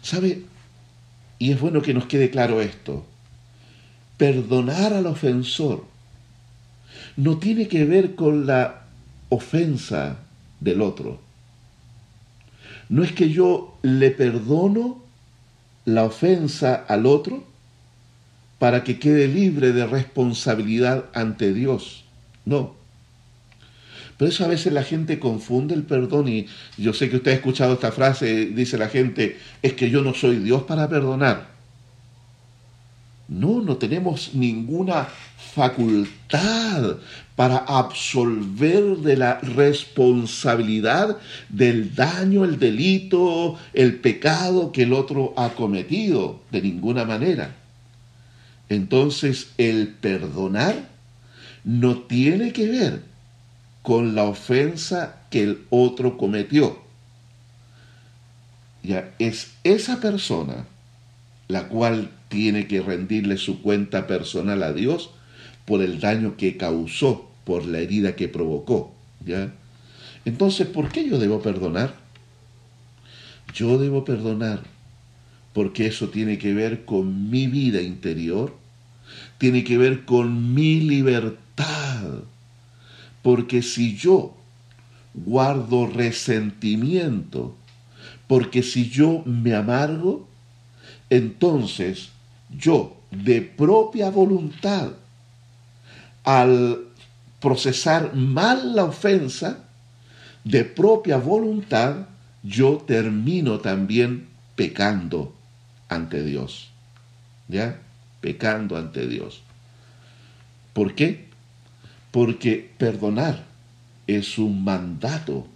¿Sabe? 0.00 0.42
Y 1.38 1.52
es 1.52 1.60
bueno 1.60 1.82
que 1.82 1.94
nos 1.94 2.06
quede 2.06 2.30
claro 2.30 2.60
esto. 2.60 3.04
Perdonar 4.16 4.92
al 4.92 5.06
ofensor 5.06 5.84
no 7.16 7.38
tiene 7.38 7.68
que 7.68 7.84
ver 7.84 8.14
con 8.14 8.46
la 8.46 8.84
ofensa 9.28 10.18
del 10.60 10.80
otro. 10.80 11.20
No 12.88 13.02
es 13.02 13.12
que 13.12 13.30
yo 13.30 13.78
le 13.82 14.10
perdono 14.10 15.02
la 15.84 16.04
ofensa 16.04 16.74
al 16.74 17.06
otro 17.06 17.44
para 18.58 18.84
que 18.84 18.98
quede 18.98 19.26
libre 19.26 19.72
de 19.72 19.86
responsabilidad 19.86 21.06
ante 21.14 21.52
Dios. 21.52 22.04
No. 22.44 22.81
Por 24.18 24.28
eso 24.28 24.44
a 24.44 24.48
veces 24.48 24.72
la 24.72 24.84
gente 24.84 25.18
confunde 25.18 25.74
el 25.74 25.82
perdón 25.82 26.28
y 26.28 26.46
yo 26.76 26.92
sé 26.92 27.10
que 27.10 27.16
usted 27.16 27.32
ha 27.32 27.34
escuchado 27.34 27.74
esta 27.74 27.92
frase, 27.92 28.46
dice 28.46 28.78
la 28.78 28.88
gente, 28.88 29.38
es 29.62 29.72
que 29.72 29.90
yo 29.90 30.02
no 30.02 30.14
soy 30.14 30.36
Dios 30.36 30.62
para 30.62 30.88
perdonar. 30.88 31.52
No, 33.28 33.62
no 33.62 33.76
tenemos 33.76 34.34
ninguna 34.34 35.08
facultad 35.54 36.96
para 37.34 37.56
absolver 37.56 38.98
de 38.98 39.16
la 39.16 39.40
responsabilidad 39.40 41.16
del 41.48 41.94
daño, 41.94 42.44
el 42.44 42.58
delito, 42.58 43.58
el 43.72 43.96
pecado 43.96 44.70
que 44.70 44.82
el 44.82 44.92
otro 44.92 45.32
ha 45.36 45.50
cometido, 45.50 46.40
de 46.50 46.62
ninguna 46.62 47.04
manera. 47.04 47.56
Entonces 48.68 49.48
el 49.58 49.88
perdonar 49.88 50.88
no 51.64 51.98
tiene 51.98 52.52
que 52.52 52.68
ver 52.68 53.11
con 53.82 54.14
la 54.14 54.24
ofensa 54.24 55.26
que 55.30 55.42
el 55.42 55.66
otro 55.70 56.16
cometió. 56.16 56.80
Ya 58.82 59.14
es 59.18 59.52
esa 59.64 60.00
persona 60.00 60.66
la 61.48 61.68
cual 61.68 62.10
tiene 62.28 62.66
que 62.66 62.80
rendirle 62.80 63.36
su 63.36 63.60
cuenta 63.60 64.06
personal 64.06 64.62
a 64.62 64.72
Dios 64.72 65.10
por 65.66 65.82
el 65.82 66.00
daño 66.00 66.36
que 66.36 66.56
causó, 66.56 67.30
por 67.44 67.66
la 67.66 67.78
herida 67.78 68.16
que 68.16 68.28
provocó. 68.28 68.94
¿ya? 69.24 69.52
Entonces, 70.24 70.66
¿por 70.66 70.88
qué 70.90 71.08
yo 71.08 71.18
debo 71.18 71.42
perdonar? 71.42 71.94
Yo 73.54 73.78
debo 73.78 74.04
perdonar 74.04 74.62
porque 75.52 75.86
eso 75.86 76.08
tiene 76.08 76.38
que 76.38 76.54
ver 76.54 76.84
con 76.84 77.30
mi 77.30 77.46
vida 77.46 77.82
interior, 77.82 78.56
tiene 79.38 79.64
que 79.64 79.76
ver 79.76 80.04
con 80.04 80.54
mi 80.54 80.80
libertad. 80.80 82.22
Porque 83.22 83.62
si 83.62 83.96
yo 83.96 84.34
guardo 85.14 85.86
resentimiento, 85.86 87.54
porque 88.26 88.62
si 88.62 88.90
yo 88.90 89.22
me 89.24 89.54
amargo, 89.54 90.28
entonces 91.10 92.10
yo 92.50 92.96
de 93.10 93.42
propia 93.42 94.10
voluntad, 94.10 94.92
al 96.24 96.78
procesar 97.40 98.14
mal 98.14 98.74
la 98.74 98.84
ofensa, 98.84 99.64
de 100.44 100.64
propia 100.64 101.18
voluntad, 101.18 102.06
yo 102.42 102.78
termino 102.86 103.60
también 103.60 104.28
pecando 104.56 105.34
ante 105.88 106.22
Dios. 106.24 106.70
¿Ya? 107.48 107.78
Pecando 108.20 108.76
ante 108.76 109.06
Dios. 109.06 109.42
¿Por 110.72 110.94
qué? 110.94 111.31
Porque 112.12 112.70
perdonar 112.78 113.44
es 114.06 114.38
un 114.38 114.62
mandato 114.62 115.48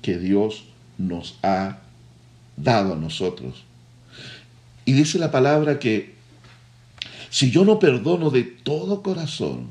que 0.00 0.18
Dios 0.18 0.64
nos 0.96 1.38
ha 1.42 1.78
dado 2.56 2.94
a 2.94 2.96
nosotros. 2.96 3.64
Y 4.84 4.92
dice 4.92 5.18
la 5.18 5.30
palabra 5.30 5.78
que 5.78 6.14
si 7.28 7.50
yo 7.50 7.64
no 7.64 7.78
perdono 7.78 8.30
de 8.30 8.44
todo 8.44 9.02
corazón 9.02 9.66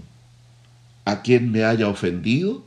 a 1.05 1.21
quien 1.21 1.51
me 1.51 1.63
haya 1.63 1.87
ofendido, 1.87 2.63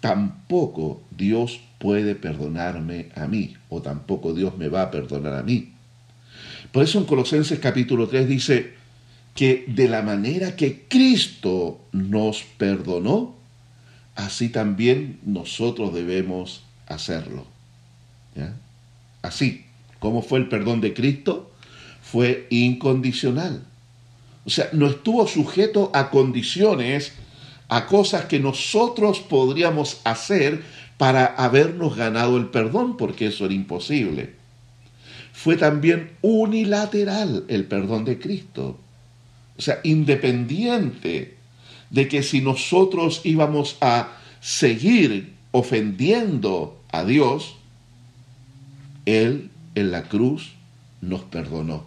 tampoco 0.00 1.00
Dios 1.10 1.60
puede 1.78 2.14
perdonarme 2.14 3.10
a 3.14 3.26
mí, 3.26 3.56
o 3.68 3.80
tampoco 3.80 4.34
Dios 4.34 4.56
me 4.58 4.68
va 4.68 4.82
a 4.82 4.90
perdonar 4.90 5.34
a 5.34 5.42
mí. 5.42 5.72
Por 6.72 6.82
eso 6.82 6.98
en 6.98 7.04
Colosenses 7.04 7.58
capítulo 7.60 8.08
3 8.08 8.28
dice 8.28 8.74
que 9.34 9.64
de 9.68 9.88
la 9.88 10.02
manera 10.02 10.56
que 10.56 10.84
Cristo 10.88 11.80
nos 11.92 12.42
perdonó, 12.42 13.36
así 14.14 14.48
también 14.48 15.20
nosotros 15.24 15.94
debemos 15.94 16.62
hacerlo. 16.86 17.46
Así, 19.22 19.64
¿cómo 19.98 20.22
fue 20.22 20.38
el 20.38 20.48
perdón 20.48 20.80
de 20.80 20.94
Cristo? 20.94 21.48
fue 22.10 22.46
incondicional. 22.48 23.62
O 24.46 24.50
sea, 24.50 24.70
no 24.72 24.86
estuvo 24.86 25.26
sujeto 25.26 25.90
a 25.92 26.10
condiciones, 26.10 27.12
a 27.68 27.86
cosas 27.86 28.24
que 28.24 28.40
nosotros 28.40 29.20
podríamos 29.20 30.00
hacer 30.04 30.62
para 30.96 31.26
habernos 31.26 31.96
ganado 31.96 32.38
el 32.38 32.46
perdón, 32.46 32.96
porque 32.96 33.26
eso 33.26 33.44
era 33.44 33.52
imposible. 33.52 34.34
Fue 35.34 35.56
también 35.56 36.12
unilateral 36.22 37.44
el 37.48 37.64
perdón 37.64 38.06
de 38.06 38.18
Cristo. 38.18 38.78
O 39.58 39.62
sea, 39.62 39.80
independiente 39.82 41.36
de 41.90 42.08
que 42.08 42.22
si 42.22 42.40
nosotros 42.40 43.22
íbamos 43.24 43.76
a 43.80 44.12
seguir 44.40 45.34
ofendiendo 45.50 46.80
a 46.92 47.04
Dios, 47.04 47.56
Él 49.04 49.50
en 49.74 49.90
la 49.90 50.04
cruz 50.04 50.52
nos 51.00 51.22
perdonó. 51.22 51.84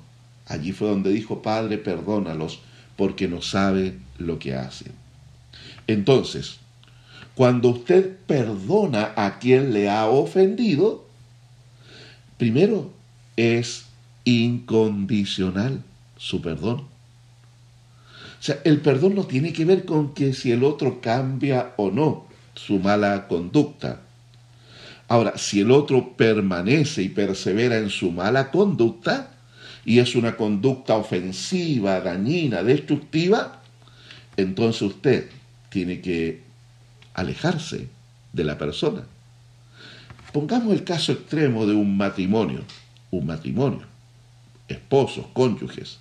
Allí 0.47 0.73
fue 0.73 0.89
donde 0.89 1.11
dijo, 1.11 1.41
Padre, 1.41 1.77
perdónalos 1.77 2.59
porque 2.97 3.27
no 3.27 3.41
sabe 3.41 3.97
lo 4.17 4.37
que 4.37 4.55
hacen. 4.55 4.91
Entonces, 5.87 6.57
cuando 7.35 7.69
usted 7.69 8.17
perdona 8.27 9.13
a 9.15 9.39
quien 9.39 9.73
le 9.73 9.89
ha 9.89 10.07
ofendido, 10.07 11.05
primero 12.37 12.91
es 13.37 13.85
incondicional 14.25 15.83
su 16.17 16.41
perdón. 16.41 16.90
O 18.41 18.43
sea, 18.43 18.59
el 18.63 18.81
perdón 18.81 19.13
no 19.13 19.25
tiene 19.25 19.53
que 19.53 19.65
ver 19.65 19.85
con 19.85 20.15
que 20.15 20.33
si 20.33 20.51
el 20.51 20.63
otro 20.63 20.99
cambia 20.99 21.75
o 21.77 21.91
no 21.91 22.25
su 22.55 22.79
mala 22.79 23.27
conducta. 23.27 24.01
Ahora, 25.07 25.37
si 25.37 25.61
el 25.61 25.69
otro 25.69 26.17
permanece 26.17 27.03
y 27.03 27.09
persevera 27.09 27.77
en 27.77 27.91
su 27.91 28.11
mala 28.11 28.49
conducta, 28.49 29.29
y 29.85 29.99
es 29.99 30.15
una 30.15 30.37
conducta 30.37 30.95
ofensiva, 30.95 32.01
dañina, 32.01 32.63
destructiva, 32.63 33.61
entonces 34.37 34.81
usted 34.81 35.29
tiene 35.69 36.01
que 36.01 36.41
alejarse 37.13 37.89
de 38.33 38.43
la 38.43 38.57
persona. 38.57 39.03
Pongamos 40.33 40.73
el 40.73 40.83
caso 40.83 41.11
extremo 41.11 41.67
de 41.67 41.75
un 41.75 41.95
matrimonio, 41.95 42.61
un 43.11 43.27
matrimonio, 43.27 43.83
esposos, 44.67 45.27
cónyuges, 45.33 45.99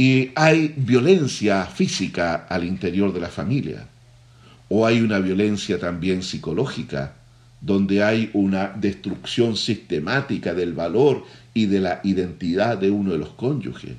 y 0.00 0.30
hay 0.36 0.74
violencia 0.76 1.66
física 1.66 2.46
al 2.48 2.62
interior 2.62 3.12
de 3.12 3.18
la 3.18 3.28
familia, 3.28 3.88
o 4.68 4.86
hay 4.86 5.00
una 5.00 5.18
violencia 5.18 5.80
también 5.80 6.22
psicológica, 6.22 7.14
donde 7.60 8.04
hay 8.04 8.30
una 8.32 8.68
destrucción 8.68 9.56
sistemática 9.56 10.54
del 10.54 10.72
valor 10.72 11.24
y 11.52 11.66
de 11.66 11.80
la 11.80 12.00
identidad 12.04 12.78
de 12.78 12.92
uno 12.92 13.10
de 13.10 13.18
los 13.18 13.30
cónyuges. 13.30 13.96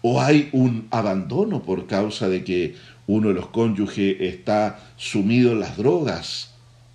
O 0.00 0.22
hay 0.22 0.48
un 0.52 0.86
abandono 0.92 1.62
por 1.62 1.88
causa 1.88 2.28
de 2.28 2.44
que 2.44 2.76
uno 3.08 3.28
de 3.28 3.34
los 3.34 3.48
cónyuges 3.48 4.16
está 4.20 4.78
sumido 4.96 5.50
en 5.52 5.60
las 5.60 5.76
drogas 5.76 6.52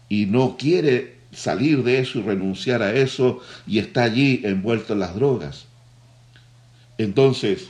y 0.08 0.26
no 0.28 0.56
quiere 0.56 1.16
salir 1.34 1.84
de 1.84 2.00
eso 2.00 2.20
y 2.20 2.22
renunciar 2.22 2.82
a 2.82 2.94
eso 2.94 3.42
y 3.68 3.80
está 3.80 4.04
allí 4.04 4.40
envuelto 4.46 4.94
en 4.94 5.00
las 5.00 5.16
drogas. 5.16 5.66
Entonces, 6.98 7.68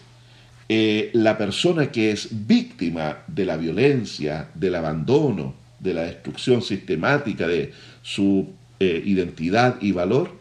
eh, 0.67 1.11
la 1.13 1.37
persona 1.37 1.91
que 1.91 2.11
es 2.11 2.29
víctima 2.47 3.19
de 3.27 3.45
la 3.45 3.55
violencia, 3.55 4.49
del 4.55 4.75
abandono, 4.75 5.53
de 5.79 5.93
la 5.93 6.03
destrucción 6.03 6.61
sistemática 6.61 7.47
de 7.47 7.71
su 8.01 8.49
eh, 8.79 9.01
identidad 9.05 9.77
y 9.81 9.91
valor, 9.91 10.31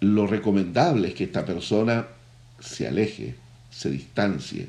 lo 0.00 0.26
recomendable 0.26 1.08
es 1.08 1.14
que 1.14 1.24
esta 1.24 1.44
persona 1.44 2.06
se 2.60 2.86
aleje, 2.86 3.34
se 3.70 3.90
distancie. 3.90 4.68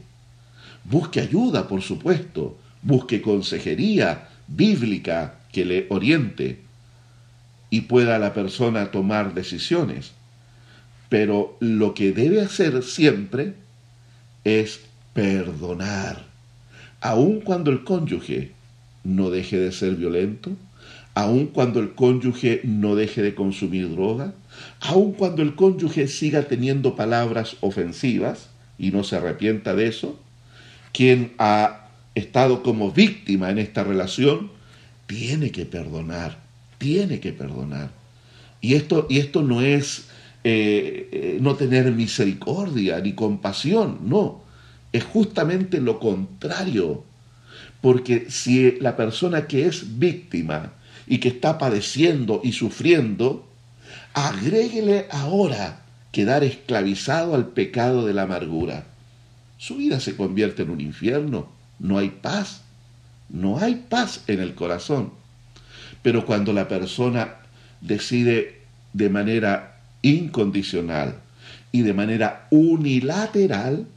Busque 0.84 1.20
ayuda, 1.20 1.68
por 1.68 1.82
supuesto, 1.82 2.57
busque 2.82 3.22
consejería 3.22 4.30
bíblica 4.47 5.36
que 5.51 5.66
le 5.66 5.86
oriente 5.89 6.59
y 7.70 7.82
pueda 7.82 8.18
la 8.18 8.34
persona 8.34 8.91
tomar 8.91 9.34
decisiones. 9.34 10.11
Pero 11.09 11.57
lo 11.59 11.93
que 11.93 12.11
debe 12.11 12.41
hacer 12.41 12.82
siempre 12.84 13.53
es 14.46 14.82
perdonar, 15.14 16.24
aun 17.02 17.41
cuando 17.41 17.72
el 17.72 17.84
cónyuge 17.84 18.52
no 19.04 19.30
deje 19.30 19.58
de 19.60 19.72
ser 19.72 19.96
violento, 19.96 20.52
aun 21.14 21.48
cuando 21.48 21.80
el 21.80 21.93
cónyuge 21.93 22.62
no 22.64 22.96
deje 22.96 23.22
de 23.22 23.36
consumir 23.36 23.89
droga, 23.89 24.34
aun 24.82 25.14
cuando 25.14 25.41
el 25.41 25.56
cónyuge 25.56 26.08
siga 26.08 26.43
teniendo 26.43 26.96
palabras 26.96 27.58
ofensivas 27.62 28.50
y 28.78 28.91
no 28.91 29.04
se 29.04 29.16
arrepienta 29.16 29.76
de 29.76 29.88
eso, 29.88 30.20
quien 30.93 31.34
ha 31.38 31.89
estado 32.16 32.64
como 32.64 32.91
víctima 32.91 33.50
en 33.50 33.60
esta 33.60 33.84
relación 33.84 34.52
tiene 35.08 35.52
que 35.52 35.66
perdonar, 35.66 36.38
tiene 36.78 37.20
que 37.20 37.34
perdonar. 37.34 37.89
Y 38.62 38.76
esto, 38.76 39.08
y 39.10 39.20
esto 39.20 39.43
no 39.43 39.62
es 39.62 40.08
eh, 40.48 41.39
no 41.41 41.56
tener 41.56 41.91
misericordia 41.91 43.00
ni 43.00 43.14
compasión, 43.14 44.02
no, 44.04 44.43
es 44.91 45.04
justamente 45.04 45.82
lo 45.82 46.00
contrario. 46.00 47.04
Porque 47.82 48.30
si 48.30 48.74
la 48.80 48.96
persona 48.96 49.48
que 49.48 49.66
es 49.66 49.98
víctima 49.98 50.74
y 51.08 51.18
que 51.18 51.30
está 51.30 51.58
padeciendo 51.58 52.41
y 52.43 52.52
sufriendo, 52.52 53.48
agréguele 54.14 55.08
ahora 55.10 55.82
quedar 56.12 56.43
esclavizado 56.43 57.34
al 57.34 57.48
pecado 57.48 58.06
de 58.06 58.14
la 58.14 58.24
amargura. 58.24 58.86
Su 59.58 59.78
vida 59.78 60.00
se 60.00 60.16
convierte 60.16 60.62
en 60.62 60.70
un 60.70 60.80
infierno, 60.80 61.50
no 61.80 61.98
hay 61.98 62.10
paz, 62.10 62.62
no 63.30 63.58
hay 63.58 63.84
paz 63.89 64.24
en 64.28 64.39
el 64.39 64.54
corazón. 64.54 65.12
Pero 66.04 66.26
cuando 66.26 66.54
la 66.54 66.68
persona 66.68 67.38
decide 67.82 68.62
de 68.93 69.10
manera 69.10 69.75
incondicional 70.06 71.16
y 71.72 71.82
de 71.82 71.93
manera 71.93 72.47
unilateral 72.51 73.88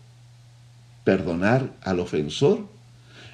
perdonar 1.04 1.70
al 1.82 2.00
ofensor, 2.00 2.66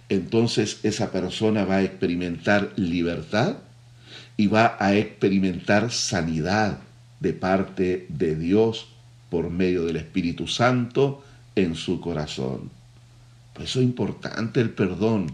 entonces 0.09 0.81
esa 0.83 1.13
persona 1.13 1.65
va 1.65 1.77
a 1.77 1.83
experimentar 1.83 2.73
libertad 2.77 3.59
y 4.37 4.49
va 4.49 4.77
a 4.81 4.97
experimentar 4.97 5.93
sanidad 5.93 6.79
de 7.21 7.33
parte 7.33 8.07
de 8.09 8.35
Dios 8.35 8.89
por 9.31 9.51
medio 9.51 9.85
del 9.85 9.97
Espíritu 9.97 10.49
Santo 10.49 11.25
en 11.55 11.77
su 11.77 12.01
corazón. 12.01 12.71
Por 13.53 13.65
eso 13.65 13.79
es 13.79 13.85
importante 13.85 14.61
el 14.61 14.71
perdón, 14.71 15.33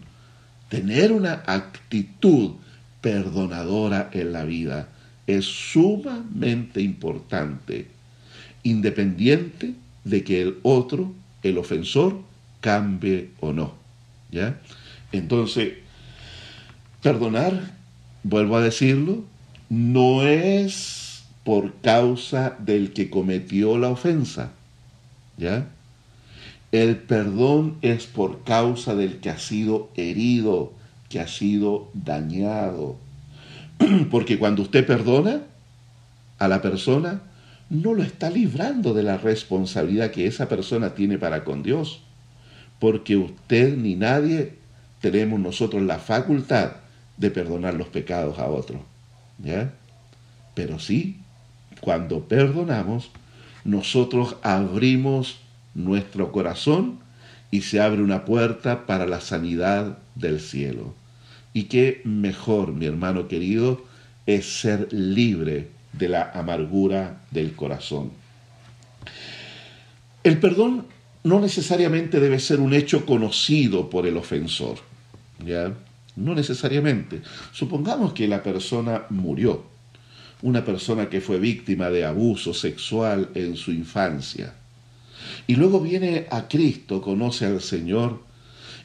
tener 0.69 1.11
una 1.11 1.43
actitud 1.47 2.53
perdonadora 3.01 4.11
en 4.13 4.33
la 4.35 4.45
vida 4.45 4.89
es 5.37 5.45
sumamente 5.45 6.81
importante, 6.81 7.89
independiente 8.63 9.75
de 10.05 10.25
que 10.25 10.43
el 10.43 10.59
otro, 10.63 11.13
el 11.43 11.59
ofensor, 11.59 12.21
cambie 12.61 13.31
o 13.41 13.53
no. 13.53 13.75
¿Ya? 14.31 14.61
Entonces, 15.13 15.75
perdonar, 17.03 17.75
vuelvo 18.23 18.57
a 18.57 18.63
decirlo, 18.63 19.25
no 19.69 20.23
es 20.23 21.25
por 21.45 21.75
causa 21.81 22.57
del 22.59 22.93
que 22.93 23.11
cometió 23.11 23.79
la 23.79 23.89
ofensa. 23.89 24.53
¿Ya? 25.37 25.69
El 26.73 26.97
perdón 26.97 27.77
es 27.83 28.07
por 28.07 28.45
causa 28.45 28.95
del 28.95 29.19
que 29.19 29.31
ha 29.31 29.39
sido 29.39 29.91
herido, 29.97 30.73
que 31.09 31.19
ha 31.19 31.27
sido 31.27 31.89
dañado. 31.95 32.97
Porque 34.11 34.39
cuando 34.39 34.63
usted 34.63 34.87
perdona 34.87 35.43
a 36.39 36.49
la 36.49 36.63
persona, 36.63 37.23
no 37.69 37.95
lo 37.95 38.03
está 38.03 38.31
librando 38.31 38.95
de 38.95 39.03
la 39.03 39.17
responsabilidad 39.17 40.11
que 40.11 40.27
esa 40.27 40.49
persona 40.49 40.95
tiene 40.95 41.19
para 41.19 41.45
con 41.45 41.63
Dios. 41.63 42.03
Porque 42.79 43.17
usted 43.17 43.77
ni 43.77 43.95
nadie 43.95 44.55
tenemos 45.01 45.41
nosotros 45.41 45.83
la 45.83 45.99
facultad 45.99 46.73
de 47.17 47.31
perdonar 47.31 47.75
los 47.75 47.89
pecados 47.89 48.39
a 48.39 48.47
otros. 48.47 48.81
¿Ya? 49.39 49.73
Pero 50.55 50.79
sí, 50.79 51.21
cuando 51.81 52.25
perdonamos, 52.25 53.11
nosotros 53.65 54.37
abrimos 54.43 55.41
nuestro 55.75 56.33
corazón 56.33 56.99
y 57.51 57.63
se 57.63 57.81
abre 57.81 58.03
una 58.03 58.25
puerta 58.25 58.87
para 58.87 59.07
la 59.07 59.21
sanidad 59.21 59.99
del 60.15 60.41
cielo. 60.41 60.95
Y 61.53 61.65
qué 61.65 62.01
mejor, 62.05 62.73
mi 62.73 62.87
hermano 62.87 63.29
querido, 63.29 63.85
es 64.27 64.61
ser 64.61 64.93
libre 64.93 65.69
de 65.93 66.09
la 66.09 66.31
amargura 66.33 67.23
del 67.31 67.55
corazón. 67.55 68.13
El 70.23 70.39
perdón 70.39 70.87
no 71.25 71.41
necesariamente 71.41 72.21
debe 72.21 72.39
ser 72.39 72.61
un 72.61 72.75
hecho 72.75 73.05
conocido 73.05 73.91
por 73.91 74.07
el 74.07 74.17
ofensor, 74.17 74.79
¿ya? 75.45 75.73
No 76.17 76.35
necesariamente. 76.35 77.23
Supongamos 77.53 78.13
que 78.13 78.29
la 78.29 78.43
persona 78.43 79.05
murió, 79.11 79.65
una 80.43 80.65
persona 80.65 81.09
que 81.09 81.21
fue 81.21 81.39
víctima 81.39 81.91
de 81.91 82.05
abuso 82.05 82.55
sexual 82.55 83.31
en 83.35 83.57
su 83.57 83.73
infancia, 83.73 84.55
y 85.47 85.57
luego 85.57 85.81
viene 85.81 86.27
a 86.31 86.49
Cristo, 86.49 87.03
conoce 87.03 87.47
al 87.47 87.61
Señor, 87.61 88.23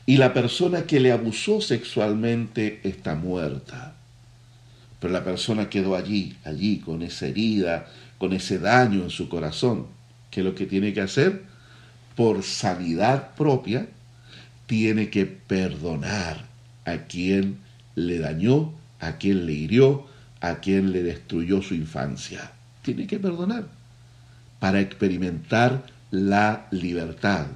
y 0.06 0.18
la 0.18 0.34
persona 0.34 0.84
que 0.84 1.00
le 1.00 1.12
abusó 1.12 1.62
sexualmente 1.62 2.80
está 2.84 3.16
muerta. 3.16 3.96
Pero 5.00 5.14
la 5.14 5.24
persona 5.24 5.70
quedó 5.70 5.96
allí, 5.96 6.36
allí, 6.44 6.80
con 6.80 7.02
esa 7.02 7.28
herida, 7.28 7.88
con 8.18 8.34
ese 8.34 8.60
daño 8.60 9.04
en 9.04 9.10
su 9.10 9.28
corazón. 9.30 9.88
¿Qué 10.30 10.42
es 10.42 10.46
lo 10.46 10.56
que 10.56 10.66
tiene 10.66 10.94
que 10.94 11.02
hacer? 11.02 11.44
Por 12.16 12.44
sanidad 12.44 13.36
propia, 13.36 13.88
tiene 14.68 15.10
que 15.10 15.26
perdonar 15.26 16.46
a 16.86 16.98
quien 17.08 17.58
le 17.96 18.20
dañó, 18.20 18.74
a 19.00 19.18
quien 19.18 19.46
le 19.46 19.54
hirió, 19.54 20.08
a 20.42 20.56
quien 20.56 20.92
le 20.92 21.04
destruyó 21.04 21.62
su 21.62 21.74
infancia. 21.74 22.52
Tiene 22.84 23.08
que 23.08 23.20
perdonar 23.20 23.68
para 24.60 24.80
experimentar 24.80 25.84
la 26.12 26.68
libertad. 26.72 27.48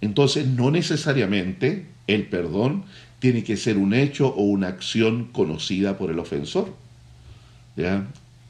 Entonces, 0.00 0.46
no 0.46 0.70
necesariamente 0.70 1.86
el 2.06 2.26
perdón 2.28 2.84
tiene 3.18 3.42
que 3.44 3.56
ser 3.56 3.78
un 3.78 3.94
hecho 3.94 4.28
o 4.28 4.42
una 4.42 4.68
acción 4.68 5.26
conocida 5.32 5.98
por 5.98 6.10
el 6.10 6.18
ofensor. 6.18 6.74
¿Ya? 7.76 8.06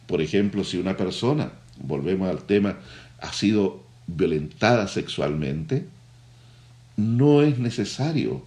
Por 0.06 0.20
ejemplo, 0.20 0.64
si 0.64 0.78
una 0.78 0.96
persona, 0.96 1.52
volvemos 1.78 2.28
al 2.28 2.44
tema, 2.44 2.78
ha 3.20 3.32
sido 3.32 3.82
violentada 4.06 4.86
sexualmente, 4.88 5.86
no 6.96 7.42
es 7.42 7.58
necesario 7.58 8.42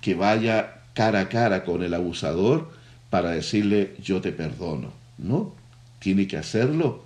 que 0.00 0.14
vaya 0.14 0.82
cara 0.94 1.20
a 1.20 1.28
cara 1.28 1.64
con 1.64 1.82
el 1.82 1.94
abusador 1.94 2.70
para 3.10 3.30
decirle 3.30 3.94
yo 4.02 4.20
te 4.20 4.32
perdono. 4.32 4.92
No, 5.18 5.54
tiene 5.98 6.26
que 6.26 6.36
hacerlo 6.36 7.04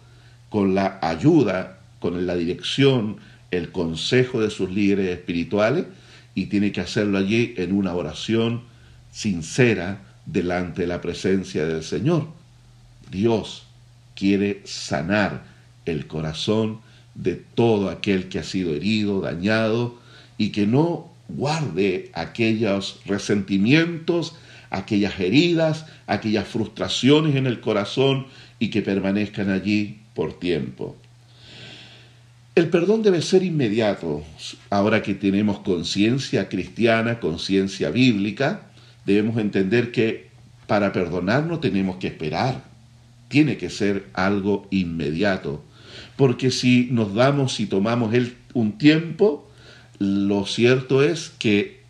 con 0.49 0.75
la 0.75 0.99
ayuda, 1.03 1.81
con 2.01 2.27
la 2.27 2.35
dirección, 2.35 3.19
el 3.51 3.71
consejo 3.71 4.41
de 4.41 4.51
sus 4.51 4.71
líderes 4.71 5.11
espirituales 5.11 5.87
y 6.35 6.47
tiene 6.47 6.73
que 6.73 6.81
hacerlo 6.81 7.19
allí 7.19 7.55
en 7.57 7.73
una 7.73 7.95
oración 7.95 8.63
sincera 9.11 10.03
delante 10.27 10.83
de 10.83 10.89
la 10.89 11.01
presencia 11.01 11.67
del 11.67 11.83
Señor. 11.83 12.29
Dios 13.11 13.65
quiere 14.15 14.61
sanar 14.65 15.45
el 15.87 16.07
corazón 16.07 16.81
de 17.15 17.37
todo 17.37 17.89
aquel 17.89 18.29
que 18.29 18.39
ha 18.39 18.45
sido 18.45 18.75
herido, 18.75 19.21
dañado 19.21 19.99
y 20.37 20.51
que 20.51 20.67
no 20.67 21.11
guarde 21.29 22.11
aquellos 22.15 23.01
resentimientos, 23.07 24.35
aquellas 24.71 25.19
heridas, 25.19 25.87
aquellas 26.07 26.47
frustraciones 26.47 27.37
en 27.37 27.47
el 27.47 27.61
corazón 27.61 28.27
y 28.59 28.71
que 28.71 28.83
permanezcan 28.83 29.51
allí 29.51 29.99
por 30.15 30.39
tiempo. 30.39 30.97
El 32.59 32.71
perdón 32.71 33.05
debe 33.05 33.23
ser 33.23 33.45
inmediato. 33.45 34.25
Ahora 34.69 35.01
que 35.01 35.15
tenemos 35.15 35.61
conciencia 35.61 36.49
cristiana, 36.49 37.21
conciencia 37.21 37.89
bíblica, 37.91 38.63
debemos 39.07 39.39
entender 39.39 39.93
que 39.93 40.31
para 40.67 40.93
perdonar 40.93 41.47
no 41.47 41.61
tenemos 41.61 41.99
que 41.99 42.09
esperar. 42.09 42.65
Tiene 43.29 43.59
que 43.59 43.71
ser 43.71 44.07
algo 44.13 44.67
inmediato. 44.73 45.63
Porque 46.17 46.51
si 46.51 46.89
nos 46.91 47.15
damos 47.15 47.61
y 47.61 47.67
tomamos 47.67 48.13
un 48.55 48.77
tiempo, 48.77 49.49
lo 50.01 50.45
cierto 50.45 51.05
es 51.05 51.31
que 51.39 51.83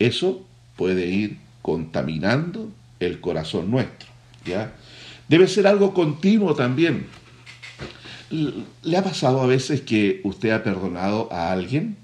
eso 0.00 0.44
puede 0.74 1.06
ir 1.06 1.36
contaminando 1.62 2.72
el 2.98 3.20
corazón 3.20 3.70
nuestro. 3.70 4.08
¿ya? 4.44 4.74
Debe 5.28 5.46
ser 5.46 5.68
algo 5.68 5.94
continuo 5.94 6.56
también. 6.56 7.06
¿Le 8.30 8.96
ha 8.96 9.04
pasado 9.04 9.40
a 9.40 9.46
veces 9.46 9.82
que 9.82 10.20
usted 10.24 10.50
ha 10.50 10.64
perdonado 10.64 11.32
a 11.32 11.52
alguien 11.52 11.96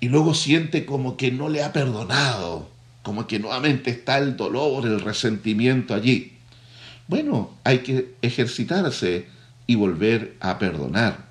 y 0.00 0.08
luego 0.08 0.32
siente 0.32 0.86
como 0.86 1.18
que 1.18 1.30
no 1.30 1.50
le 1.50 1.62
ha 1.62 1.72
perdonado, 1.74 2.68
como 3.02 3.26
que 3.26 3.38
nuevamente 3.38 3.90
está 3.90 4.16
el 4.18 4.36
dolor, 4.36 4.86
el 4.86 5.00
resentimiento 5.00 5.94
allí? 5.94 6.32
Bueno, 7.06 7.50
hay 7.64 7.78
que 7.78 8.14
ejercitarse 8.22 9.26
y 9.66 9.74
volver 9.74 10.36
a 10.40 10.58
perdonar. 10.58 11.28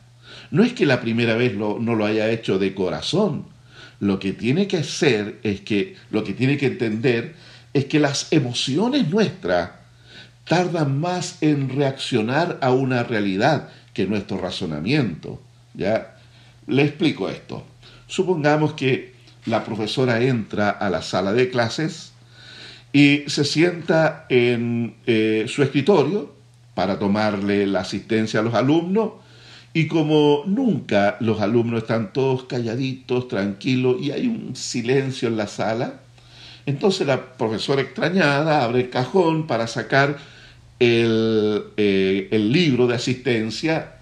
No 0.52 0.64
es 0.64 0.74
que 0.74 0.86
la 0.86 1.02
primera 1.02 1.36
vez 1.36 1.56
no 1.56 1.80
lo 1.80 2.06
haya 2.06 2.30
hecho 2.30 2.60
de 2.60 2.76
corazón. 2.76 3.46
Lo 4.00 4.20
que 4.20 4.34
tiene 4.34 4.68
que 4.68 4.78
hacer 4.78 5.40
es 5.44 5.62
que, 5.62 5.96
lo 6.12 6.24
que 6.24 6.34
tiene 6.34 6.58
que 6.58 6.68
entender 6.68 7.36
es 7.74 7.86
que 7.86 8.00
las 8.00 8.32
emociones 8.32 9.10
nuestras 9.10 9.72
tardan 10.50 11.00
más 11.00 11.38
en 11.42 11.70
reaccionar 11.70 12.58
a 12.62 12.72
una 12.72 13.04
realidad 13.04 13.70
que 14.00 14.08
nuestro 14.08 14.38
razonamiento. 14.38 15.42
¿ya? 15.74 16.16
Le 16.68 16.84
explico 16.84 17.28
esto. 17.28 17.66
Supongamos 18.08 18.72
que 18.72 19.14
la 19.46 19.66
profesora 19.66 20.22
entra 20.22 20.70
a 20.70 20.90
la 20.90 21.02
sala 21.02 21.34
de 21.34 21.50
clases 21.50 22.14
y 22.94 23.24
se 23.28 23.44
sienta 23.44 24.26
en 24.30 24.96
eh, 25.06 25.48
su 25.50 25.64
escritorio 25.64 26.34
para 26.76 26.98
tomarle 26.98 27.68
la 27.68 27.82
asistencia 27.82 28.40
a 28.40 28.44
los 28.44 28.54
alumnos 28.54 29.12
y 29.74 29.88
como 29.88 30.44
nunca 30.46 31.18
los 31.20 31.42
alumnos 31.42 31.82
están 31.82 32.14
todos 32.14 32.44
calladitos, 32.44 33.28
tranquilos 33.28 33.98
y 34.00 34.12
hay 34.12 34.28
un 34.28 34.56
silencio 34.56 35.28
en 35.28 35.36
la 35.36 35.48
sala, 35.48 36.00
entonces 36.66 37.06
la 37.06 37.36
profesora 37.36 37.82
extrañada 37.82 38.64
abre 38.64 38.80
el 38.80 38.90
cajón 38.90 39.46
para 39.46 39.68
sacar 39.68 40.18
el, 40.80 41.66
eh, 41.78 42.30
el 42.32 42.52
libro 42.52 42.88
de 42.88 42.96
asistencia 42.96 44.00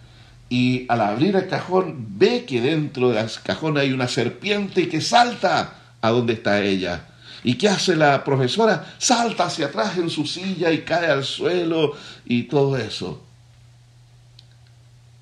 y 0.50 0.86
al 0.88 1.02
abrir 1.02 1.36
el 1.36 1.48
cajón 1.48 2.08
ve 2.18 2.46
que 2.46 2.62
dentro 2.62 3.10
del 3.10 3.30
cajón 3.44 3.78
hay 3.78 3.92
una 3.92 4.08
serpiente 4.08 4.88
que 4.88 5.02
salta 5.02 5.74
a 6.02 6.10
donde 6.10 6.34
está 6.34 6.62
ella. 6.62 7.08
¿Y 7.44 7.56
qué 7.56 7.70
hace 7.70 7.96
la 7.96 8.24
profesora? 8.24 8.96
Salta 8.98 9.46
hacia 9.46 9.68
atrás 9.68 9.98
en 9.98 10.10
su 10.10 10.26
silla 10.26 10.72
y 10.72 10.80
cae 10.80 11.08
al 11.08 11.24
suelo 11.24 11.94
y 12.26 12.44
todo 12.44 12.78
eso. 12.78 13.24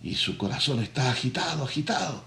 Y 0.03 0.15
su 0.15 0.37
corazón 0.37 0.81
está 0.81 1.09
agitado, 1.09 1.63
agitado. 1.63 2.23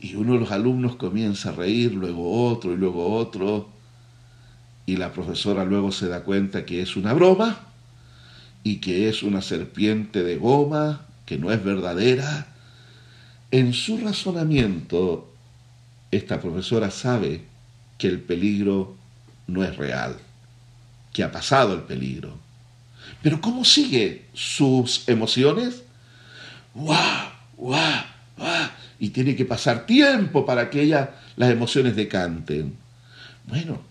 Y 0.00 0.14
uno 0.14 0.34
de 0.34 0.40
los 0.40 0.50
alumnos 0.50 0.96
comienza 0.96 1.50
a 1.50 1.52
reír, 1.52 1.92
luego 1.92 2.48
otro 2.48 2.72
y 2.72 2.76
luego 2.76 3.14
otro. 3.14 3.68
Y 4.86 4.96
la 4.96 5.12
profesora 5.12 5.64
luego 5.64 5.92
se 5.92 6.08
da 6.08 6.22
cuenta 6.22 6.64
que 6.64 6.80
es 6.80 6.96
una 6.96 7.12
broma 7.12 7.71
y 8.64 8.76
que 8.76 9.08
es 9.08 9.22
una 9.22 9.42
serpiente 9.42 10.22
de 10.22 10.36
goma 10.36 11.06
que 11.26 11.38
no 11.38 11.52
es 11.52 11.62
verdadera, 11.62 12.46
en 13.50 13.72
su 13.72 13.98
razonamiento, 13.98 15.32
esta 16.10 16.40
profesora 16.40 16.90
sabe 16.90 17.42
que 17.98 18.08
el 18.08 18.20
peligro 18.20 18.96
no 19.46 19.62
es 19.64 19.76
real, 19.76 20.16
que 21.12 21.22
ha 21.22 21.30
pasado 21.30 21.74
el 21.74 21.82
peligro. 21.82 22.38
Pero 23.22 23.40
¿cómo 23.40 23.64
sigue 23.64 24.26
sus 24.32 25.08
emociones? 25.08 25.82
¡Guau! 26.74 27.28
¡Guau! 27.56 28.04
¡Guau! 28.36 28.68
Y 28.98 29.10
tiene 29.10 29.36
que 29.36 29.44
pasar 29.44 29.86
tiempo 29.86 30.46
para 30.46 30.70
que 30.70 30.82
ella, 30.82 31.16
las 31.36 31.50
emociones 31.50 31.96
decanten. 31.96 32.76
Bueno, 33.46 33.82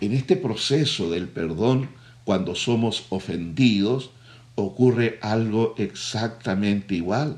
en 0.00 0.12
este 0.12 0.36
proceso 0.36 1.10
del 1.10 1.28
perdón, 1.28 1.88
cuando 2.24 2.54
somos 2.54 3.06
ofendidos, 3.10 4.10
ocurre 4.54 5.18
algo 5.22 5.74
exactamente 5.78 6.94
igual. 6.94 7.36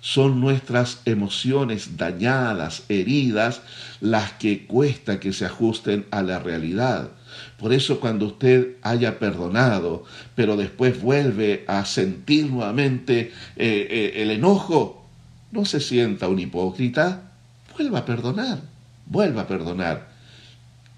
Son 0.00 0.40
nuestras 0.40 1.00
emociones 1.04 1.96
dañadas, 1.96 2.84
heridas, 2.88 3.62
las 4.00 4.32
que 4.34 4.66
cuesta 4.66 5.18
que 5.18 5.32
se 5.32 5.46
ajusten 5.46 6.06
a 6.10 6.22
la 6.22 6.38
realidad. 6.38 7.10
Por 7.58 7.72
eso 7.72 8.00
cuando 8.00 8.26
usted 8.26 8.76
haya 8.82 9.18
perdonado, 9.18 10.04
pero 10.34 10.56
después 10.56 11.00
vuelve 11.00 11.64
a 11.66 11.84
sentir 11.84 12.46
nuevamente 12.50 13.32
eh, 13.56 13.88
eh, 13.90 14.22
el 14.22 14.30
enojo, 14.30 15.06
no 15.52 15.64
se 15.64 15.80
sienta 15.80 16.28
un 16.28 16.38
hipócrita, 16.38 17.32
vuelva 17.76 18.00
a 18.00 18.04
perdonar, 18.04 18.60
vuelva 19.06 19.42
a 19.42 19.46
perdonar. 19.46 20.08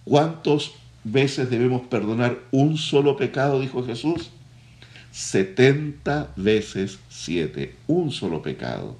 ¿Cuántas 0.05 0.71
veces 1.05 1.51
debemos 1.51 1.83
perdonar 1.83 2.39
un 2.51 2.77
solo 2.77 3.17
pecado? 3.17 3.61
Dijo 3.61 3.85
Jesús. 3.85 4.31
70 5.13 6.33
veces 6.37 6.99
7, 7.09 7.75
un 7.87 8.13
solo 8.13 8.43
pecado. 8.43 8.97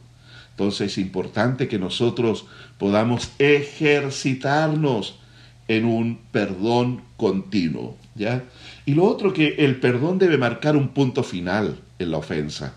Entonces 0.51 0.93
es 0.93 0.99
importante 0.99 1.69
que 1.69 1.79
nosotros 1.79 2.47
podamos 2.79 3.31
ejercitarnos 3.39 5.19
en 5.69 5.85
un 5.85 6.19
perdón 6.33 7.03
continuo, 7.17 7.97
¿ya? 8.15 8.43
Y 8.87 8.95
lo 8.95 9.05
otro 9.05 9.33
que 9.33 9.55
el 9.59 9.79
perdón 9.79 10.19
debe 10.19 10.39
marcar 10.39 10.77
un 10.77 10.89
punto 10.89 11.23
final 11.23 11.79
en 11.99 12.11
la 12.11 12.17
ofensa. 12.17 12.75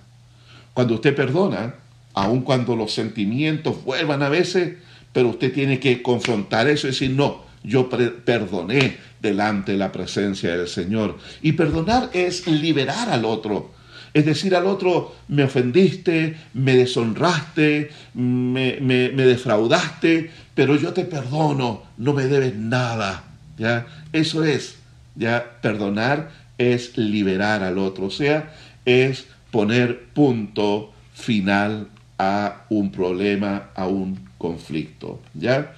Cuando 0.74 0.96
usted 0.96 1.16
perdona, 1.16 1.76
aun 2.14 2.42
cuando 2.42 2.76
los 2.76 2.94
sentimientos 2.94 3.84
vuelvan 3.84 4.22
a 4.22 4.30
veces, 4.30 4.78
pero 5.14 5.30
usted 5.30 5.54
tiene 5.54 5.80
que 5.80 6.02
confrontar 6.02 6.68
eso 6.68 6.88
y 6.88 6.92
decir, 6.92 7.12
no, 7.12 7.42
yo 7.64 7.90
perdoné 7.90 8.98
delante 9.22 9.74
de 9.74 9.78
la 9.78 9.92
presencia 9.92 10.56
del 10.56 10.68
Señor. 10.68 11.18
Y 11.42 11.54
perdonar 11.54 12.10
es 12.14 12.48
liberar 12.48 13.10
al 13.10 13.26
otro. 13.26 13.72
Es 14.14 14.26
decir, 14.26 14.56
al 14.56 14.66
otro 14.66 15.16
me 15.30 15.44
ofendiste, 15.44 16.36
me 16.54 16.76
deshonraste, 16.76 17.92
me, 18.14 18.78
me, 18.82 19.10
defraudaste, 19.10 20.30
pero 20.54 20.76
yo 20.76 20.92
te 20.92 21.06
perdono, 21.06 21.84
no 21.98 22.14
me 22.14 22.26
debes 22.26 22.56
nada. 22.56 23.24
¿ya? 23.58 23.86
Eso 24.12 24.44
es, 24.44 24.76
ya 25.16 25.60
perdonar 25.62 26.30
es 26.58 26.98
liberar 26.98 27.64
al 27.64 27.78
otro, 27.78 28.08
o 28.08 28.12
sea, 28.12 28.54
es 28.86 29.28
poner 29.50 30.08
punto 30.14 30.92
final 31.14 31.88
a 32.18 32.66
un 32.70 32.92
problema, 32.92 33.70
a 33.76 33.88
un 33.88 34.20
conflicto. 34.38 35.22
¿ya? 35.34 35.74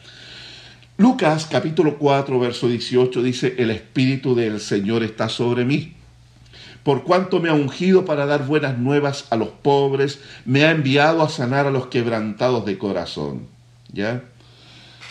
Lucas 0.97 1.47
capítulo 1.49 1.97
4, 1.97 2.39
verso 2.39 2.67
18 2.67 3.23
dice, 3.23 3.55
el 3.57 3.71
Espíritu 3.71 4.35
del 4.35 4.59
Señor 4.59 5.01
está 5.03 5.27
sobre 5.27 5.65
mí, 5.65 5.93
por 6.83 7.03
cuanto 7.03 7.39
me 7.39 7.49
ha 7.49 7.53
ungido 7.53 8.05
para 8.05 8.27
dar 8.27 8.45
buenas 8.45 8.77
nuevas 8.77 9.25
a 9.31 9.35
los 9.35 9.49
pobres, 9.49 10.19
me 10.45 10.65
ha 10.65 10.71
enviado 10.71 11.23
a 11.23 11.29
sanar 11.29 11.65
a 11.65 11.71
los 11.71 11.87
quebrantados 11.87 12.65
de 12.65 12.77
corazón. 12.77 13.47
¿Ya? 13.91 14.23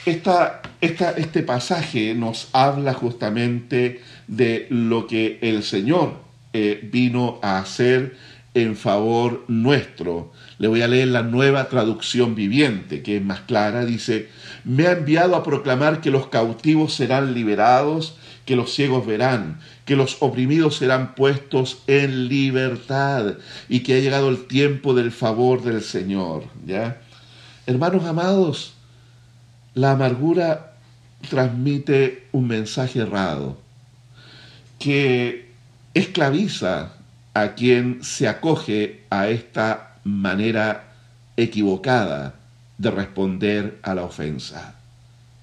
Esta, 0.04 0.62
este 0.80 1.42
pasaje 1.42 2.14
nos 2.14 2.48
habla 2.52 2.92
justamente 2.92 4.02
de 4.28 4.66
lo 4.70 5.06
que 5.06 5.38
el 5.42 5.62
Señor 5.62 6.14
eh, 6.52 6.88
vino 6.92 7.38
a 7.42 7.58
hacer 7.58 8.16
en 8.54 8.76
favor 8.76 9.44
nuestro. 9.48 10.32
Le 10.58 10.68
voy 10.68 10.82
a 10.82 10.88
leer 10.88 11.08
la 11.08 11.22
nueva 11.22 11.68
traducción 11.68 12.34
viviente, 12.34 13.02
que 13.02 13.16
es 13.16 13.22
más 13.22 13.40
clara. 13.40 13.84
Dice, 13.84 14.28
me 14.64 14.86
ha 14.86 14.92
enviado 14.92 15.36
a 15.36 15.42
proclamar 15.42 16.00
que 16.00 16.10
los 16.10 16.28
cautivos 16.28 16.94
serán 16.94 17.34
liberados, 17.34 18.16
que 18.44 18.56
los 18.56 18.74
ciegos 18.74 19.06
verán, 19.06 19.60
que 19.84 19.96
los 19.96 20.18
oprimidos 20.20 20.76
serán 20.76 21.14
puestos 21.14 21.82
en 21.86 22.28
libertad 22.28 23.34
y 23.68 23.80
que 23.80 23.94
ha 23.94 24.00
llegado 24.00 24.28
el 24.28 24.46
tiempo 24.46 24.94
del 24.94 25.12
favor 25.12 25.62
del 25.62 25.82
Señor. 25.82 26.44
¿ya? 26.66 27.00
Hermanos 27.66 28.04
amados, 28.04 28.74
la 29.74 29.92
amargura 29.92 30.74
transmite 31.28 32.28
un 32.32 32.48
mensaje 32.48 33.00
errado 33.00 33.58
que 34.78 35.52
esclaviza 35.94 36.94
a 37.34 37.54
quien 37.54 38.02
se 38.02 38.28
acoge 38.28 39.04
a 39.10 39.28
esta 39.28 39.96
manera 40.04 40.94
equivocada 41.36 42.34
de 42.78 42.90
responder 42.90 43.78
a 43.82 43.94
la 43.94 44.04
ofensa, 44.04 44.76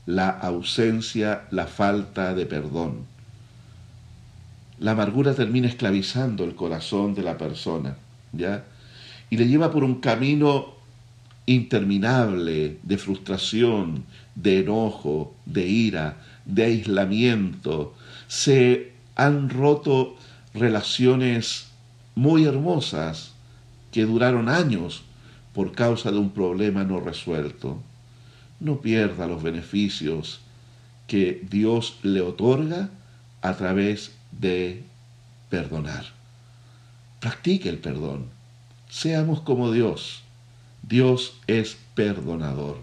la 0.05 0.29
ausencia, 0.29 1.43
la 1.51 1.67
falta 1.67 2.33
de 2.33 2.45
perdón. 2.45 3.05
La 4.79 4.91
amargura 4.91 5.33
termina 5.33 5.67
esclavizando 5.67 6.43
el 6.43 6.55
corazón 6.55 7.13
de 7.13 7.23
la 7.23 7.37
persona, 7.37 7.95
¿ya? 8.31 8.63
Y 9.29 9.37
le 9.37 9.47
lleva 9.47 9.71
por 9.71 9.83
un 9.83 9.95
camino 10.01 10.73
interminable 11.45 12.77
de 12.83 12.97
frustración, 12.97 14.05
de 14.35 14.59
enojo, 14.59 15.33
de 15.45 15.67
ira, 15.67 16.17
de 16.45 16.65
aislamiento. 16.65 17.93
Se 18.27 18.93
han 19.15 19.49
roto 19.49 20.15
relaciones 20.53 21.67
muy 22.15 22.45
hermosas 22.45 23.33
que 23.91 24.05
duraron 24.05 24.49
años 24.49 25.03
por 25.53 25.71
causa 25.71 26.11
de 26.11 26.17
un 26.17 26.31
problema 26.31 26.83
no 26.83 26.99
resuelto. 26.99 27.81
No 28.59 28.81
pierda 28.81 29.27
los 29.27 29.41
beneficios 29.41 30.41
que 31.07 31.45
Dios 31.49 31.97
le 32.03 32.21
otorga 32.21 32.89
a 33.41 33.55
través 33.55 34.11
de 34.31 34.83
perdonar. 35.49 36.05
Practique 37.19 37.69
el 37.69 37.79
perdón. 37.79 38.25
Seamos 38.89 39.41
como 39.41 39.71
Dios. 39.71 40.23
Dios 40.83 41.33
es 41.47 41.77
perdonador. 41.95 42.77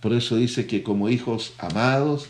Por 0.00 0.12
eso 0.12 0.36
dice 0.36 0.66
que 0.66 0.82
como 0.82 1.08
hijos 1.08 1.52
amados, 1.58 2.28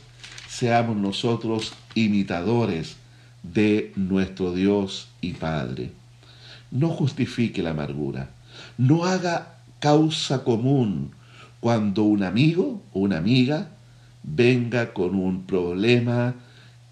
seamos 0.48 0.96
nosotros 0.96 1.72
imitadores 1.94 2.96
de 3.42 3.92
nuestro 3.96 4.52
Dios 4.52 5.08
y 5.20 5.32
Padre. 5.32 5.92
No 6.70 6.90
justifique 6.90 7.62
la 7.62 7.70
amargura. 7.70 8.30
No 8.78 9.04
haga 9.04 9.56
causa 9.82 10.44
común 10.44 11.10
cuando 11.58 12.04
un 12.04 12.22
amigo 12.22 12.80
o 12.92 13.00
una 13.00 13.18
amiga 13.18 13.70
venga 14.22 14.92
con 14.92 15.16
un 15.16 15.44
problema 15.44 16.36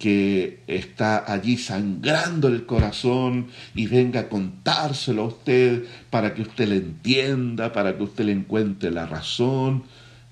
que 0.00 0.64
está 0.66 1.32
allí 1.32 1.56
sangrando 1.56 2.48
el 2.48 2.66
corazón 2.66 3.46
y 3.76 3.86
venga 3.86 4.20
a 4.20 4.28
contárselo 4.28 5.22
a 5.22 5.26
usted 5.26 5.84
para 6.10 6.34
que 6.34 6.42
usted 6.42 6.68
le 6.68 6.76
entienda, 6.78 7.72
para 7.72 7.96
que 7.96 8.02
usted 8.02 8.24
le 8.24 8.32
encuentre 8.32 8.90
la 8.90 9.06
razón. 9.06 9.84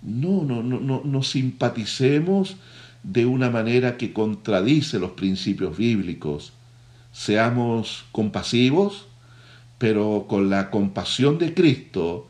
No, 0.02 0.42
no, 0.42 0.61
no, 0.64 0.80
no, 0.80 1.02
no 1.04 1.22
simpaticemos 1.22 2.56
de 3.04 3.24
una 3.24 3.50
manera 3.50 3.96
que 3.96 4.12
contradice 4.12 4.98
los 4.98 5.12
principios 5.12 5.76
bíblicos. 5.76 6.54
Seamos 7.12 8.06
compasivos, 8.11 9.06
pero 9.76 10.26
con 10.28 10.50
la 10.50 10.70
compasión 10.70 11.38
de 11.38 11.54
Cristo 11.54 12.28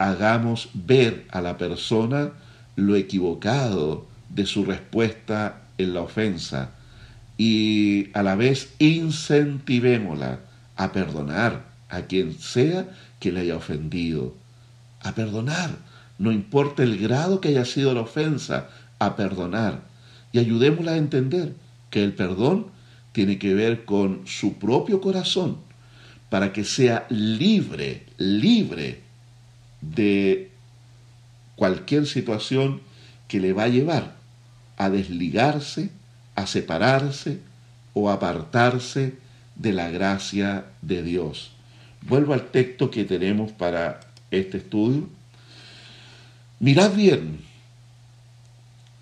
hagamos 0.00 0.70
ver 0.72 1.26
a 1.30 1.42
la 1.42 1.58
persona 1.58 2.32
lo 2.74 2.96
equivocado 2.96 4.06
de 4.30 4.46
su 4.46 4.64
respuesta 4.64 5.60
en 5.76 5.92
la 5.92 6.00
ofensa 6.00 6.70
y 7.36 8.08
a 8.14 8.22
la 8.22 8.34
vez 8.34 8.72
incentivémosla 8.78 10.40
a 10.76 10.92
perdonar 10.92 11.66
a 11.90 12.02
quien 12.02 12.38
sea 12.38 12.88
que 13.18 13.30
le 13.30 13.40
haya 13.40 13.56
ofendido, 13.56 14.34
a 15.02 15.12
perdonar, 15.14 15.76
no 16.18 16.32
importa 16.32 16.82
el 16.82 16.96
grado 16.96 17.42
que 17.42 17.48
haya 17.48 17.66
sido 17.66 17.92
la 17.92 18.00
ofensa, 18.00 18.68
a 18.98 19.16
perdonar. 19.16 19.82
Y 20.32 20.38
ayudémosla 20.38 20.92
a 20.92 20.96
entender 20.96 21.52
que 21.90 22.02
el 22.02 22.14
perdón 22.14 22.68
tiene 23.12 23.38
que 23.38 23.52
ver 23.52 23.84
con 23.84 24.22
su 24.26 24.54
propio 24.54 25.02
corazón 25.02 25.58
para 26.30 26.54
que 26.54 26.64
sea 26.64 27.06
libre, 27.10 28.06
libre 28.16 29.09
de 29.80 30.50
cualquier 31.56 32.06
situación 32.06 32.80
que 33.28 33.40
le 33.40 33.52
va 33.52 33.64
a 33.64 33.68
llevar 33.68 34.20
a 34.76 34.88
desligarse, 34.88 35.90
a 36.34 36.46
separarse 36.46 37.40
o 37.92 38.08
apartarse 38.08 39.14
de 39.56 39.72
la 39.72 39.90
gracia 39.90 40.64
de 40.80 41.02
Dios. 41.02 41.50
Vuelvo 42.00 42.32
al 42.32 42.50
texto 42.50 42.90
que 42.90 43.04
tenemos 43.04 43.52
para 43.52 44.00
este 44.30 44.56
estudio. 44.56 45.08
Mirad 46.60 46.94
bien, 46.94 47.40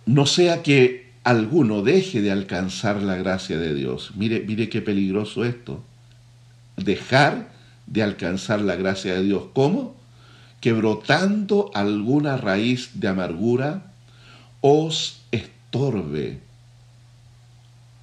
no 0.04 0.26
sea 0.26 0.62
que 0.62 1.12
alguno 1.22 1.82
deje 1.82 2.22
de 2.22 2.32
alcanzar 2.32 3.02
la 3.02 3.16
gracia 3.16 3.58
de 3.58 3.74
Dios. 3.74 4.12
Mire, 4.16 4.40
mire 4.40 4.68
qué 4.68 4.80
peligroso 4.80 5.44
esto. 5.44 5.84
Dejar 6.76 7.50
de 7.86 8.02
alcanzar 8.02 8.60
la 8.62 8.76
gracia 8.76 9.14
de 9.14 9.22
Dios. 9.22 9.44
¿Cómo? 9.52 9.97
Que 10.60 10.72
brotando 10.72 11.70
alguna 11.74 12.36
raíz 12.36 12.90
de 12.94 13.08
amargura 13.08 13.92
os 14.60 15.20
estorbe. 15.30 16.40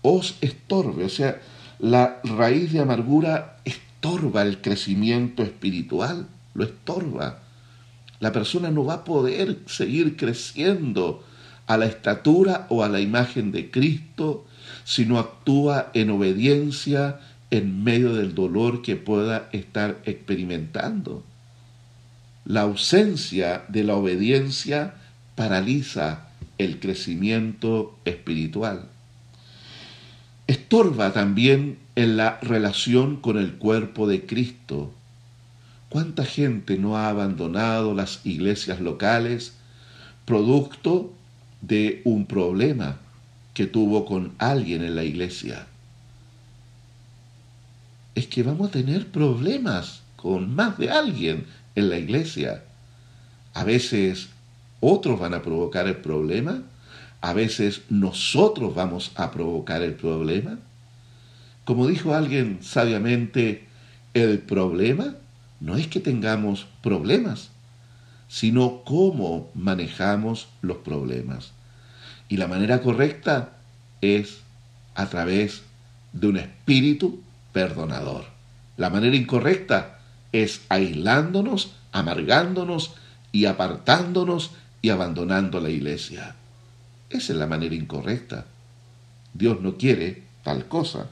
Os 0.02 0.36
estorbe. 0.42 1.06
O 1.06 1.10
sea, 1.10 1.42
la 1.80 2.22
raíz 2.24 2.72
de 2.72 2.80
amargura 2.80 3.58
estorba 3.66 4.44
el 4.44 4.62
crecimiento 4.62 5.44
espiritual, 5.44 6.28
lo 6.54 6.64
estorba. 6.64 7.40
La 8.20 8.32
persona 8.32 8.72
no 8.72 8.86
va 8.86 8.94
a 8.96 9.04
poder 9.04 9.60
seguir 9.66 10.16
creciendo 10.16 11.24
a 11.68 11.78
la 11.78 11.86
estatura 11.86 12.68
o 12.70 12.84
a 12.84 12.90
la 12.90 13.02
imagen 13.02 13.52
de 13.52 13.72
Cristo, 13.72 14.46
sino 14.84 15.20
actúa 15.20 15.90
en 15.94 16.12
obediencia 16.12 17.20
en 17.52 17.84
medio 17.84 18.14
del 18.14 18.36
dolor 18.36 18.82
que 18.82 18.96
pueda 18.96 19.50
estar 19.52 19.98
experimentando. 20.06 21.24
La 22.46 22.62
ausencia 22.62 23.66
de 23.68 23.84
la 23.84 23.96
obediencia 23.96 24.96
paraliza 25.36 26.28
el 26.58 26.80
crecimiento 26.80 27.98
espiritual. 28.06 28.88
Estorba 30.48 31.12
también 31.12 31.80
en 31.96 32.18
la 32.18 32.40
relación 32.42 33.18
con 33.18 33.38
el 33.38 33.56
cuerpo 33.56 34.08
de 34.08 34.26
Cristo. 34.26 34.94
¿Cuánta 35.90 36.24
gente 36.24 36.78
no 36.78 36.98
ha 36.98 37.10
abandonado 37.10 37.94
las 37.94 38.26
iglesias 38.26 38.80
locales 38.80 39.54
producto 40.26 41.14
de 41.62 42.02
un 42.04 42.26
problema 42.26 42.98
que 43.54 43.68
tuvo 43.68 44.06
con 44.06 44.34
alguien 44.38 44.84
en 44.84 44.96
la 44.96 45.04
iglesia. 45.04 45.68
Es 48.16 48.28
que 48.28 48.44
vamos 48.44 48.70
a 48.70 48.72
tener 48.72 49.08
problemas 49.08 50.02
con 50.16 50.54
más 50.56 50.78
de 50.78 50.90
alguien 50.90 51.46
en 51.76 51.90
la 51.90 51.98
iglesia. 51.98 52.64
A 53.54 53.64
veces 53.64 54.30
otros 54.80 55.20
van 55.20 55.34
a 55.34 55.42
provocar 55.42 55.88
el 55.88 55.98
problema, 55.98 56.64
a 57.22 57.34
veces 57.34 57.82
nosotros 57.90 58.76
vamos 58.76 59.12
a 59.16 59.32
provocar 59.32 59.82
el 59.82 59.94
problema. 59.94 60.60
Como 61.64 61.88
dijo 61.88 62.14
alguien 62.14 62.60
sabiamente, 62.62 63.68
el 64.14 64.40
problema 64.40 65.16
no 65.60 65.76
es 65.76 65.88
que 65.88 66.00
tengamos 66.00 66.68
problemas, 66.84 67.50
sino 68.28 68.84
cómo 68.84 69.50
manejamos 69.56 70.48
los 70.62 70.78
problemas. 70.78 71.54
Y 72.30 72.38
la 72.38 72.48
manera 72.48 72.82
correcta 72.82 73.54
es 74.02 74.40
a 74.94 75.08
través 75.08 75.64
de 76.14 76.28
un 76.28 76.38
espíritu 76.38 77.22
perdonador. 77.52 78.26
La 78.78 78.90
manera 78.90 79.16
incorrecta 79.16 79.95
es 80.44 80.62
aislándonos, 80.70 81.74
amargándonos 81.92 82.94
y 83.32 83.46
apartándonos 83.46 84.52
y 84.82 84.90
abandonando 84.90 85.60
la 85.60 85.70
iglesia. 85.70 86.36
Esa 87.10 87.34
es 87.34 87.40
la 87.40 87.48
manera 87.48 87.76
incorrecta. 87.76 88.46
Dios 89.34 89.62
no 89.62 89.78
quiere 89.78 90.24
tal 90.44 90.68
cosa. 90.68 91.08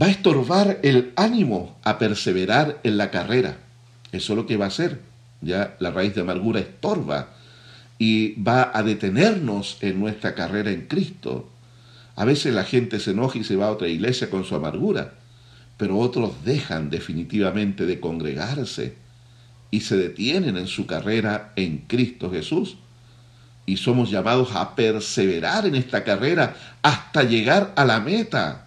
Va 0.00 0.06
a 0.06 0.10
estorbar 0.10 0.80
el 0.82 1.12
ánimo 1.16 1.78
a 1.82 1.98
perseverar 1.98 2.80
en 2.82 2.96
la 2.96 3.10
carrera. 3.10 3.58
Eso 4.12 4.32
es 4.32 4.36
lo 4.36 4.46
que 4.46 4.56
va 4.56 4.66
a 4.66 4.68
hacer. 4.68 5.00
Ya 5.40 5.76
la 5.78 5.90
raíz 5.90 6.14
de 6.14 6.22
amargura 6.22 6.60
estorba 6.60 7.34
y 7.98 8.40
va 8.42 8.70
a 8.74 8.82
detenernos 8.82 9.78
en 9.80 10.00
nuestra 10.00 10.34
carrera 10.34 10.70
en 10.70 10.86
Cristo. 10.86 11.50
A 12.16 12.24
veces 12.24 12.54
la 12.54 12.64
gente 12.64 13.00
se 13.00 13.12
enoja 13.12 13.38
y 13.38 13.44
se 13.44 13.56
va 13.56 13.66
a 13.66 13.72
otra 13.72 13.88
iglesia 13.88 14.30
con 14.30 14.44
su 14.44 14.54
amargura, 14.54 15.14
pero 15.76 15.98
otros 15.98 16.44
dejan 16.44 16.90
definitivamente 16.90 17.86
de 17.86 18.00
congregarse 18.00 18.94
y 19.70 19.80
se 19.80 19.96
detienen 19.96 20.56
en 20.56 20.66
su 20.66 20.86
carrera 20.86 21.52
en 21.56 21.78
Cristo 21.86 22.30
Jesús. 22.30 22.76
Y 23.66 23.78
somos 23.78 24.10
llamados 24.10 24.54
a 24.54 24.76
perseverar 24.76 25.66
en 25.66 25.74
esta 25.74 26.04
carrera 26.04 26.54
hasta 26.82 27.22
llegar 27.22 27.72
a 27.76 27.84
la 27.84 27.98
meta. 28.00 28.66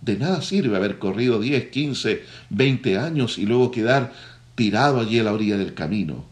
De 0.00 0.16
nada 0.16 0.40
sirve 0.40 0.76
haber 0.76 0.98
corrido 0.98 1.40
10, 1.40 1.66
15, 1.66 2.24
20 2.48 2.98
años 2.98 3.38
y 3.38 3.44
luego 3.44 3.70
quedar 3.70 4.12
tirado 4.54 5.00
allí 5.00 5.18
a 5.18 5.24
la 5.24 5.32
orilla 5.32 5.58
del 5.58 5.74
camino. 5.74 6.24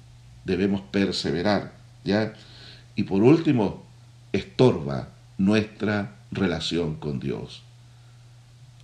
Debemos 0.45 0.81
perseverar. 0.91 1.79
Y 2.97 3.03
por 3.05 3.23
último, 3.23 3.85
estorba 4.33 5.11
nuestra 5.37 6.17
relación 6.31 6.97
con 6.97 7.21
Dios. 7.21 7.63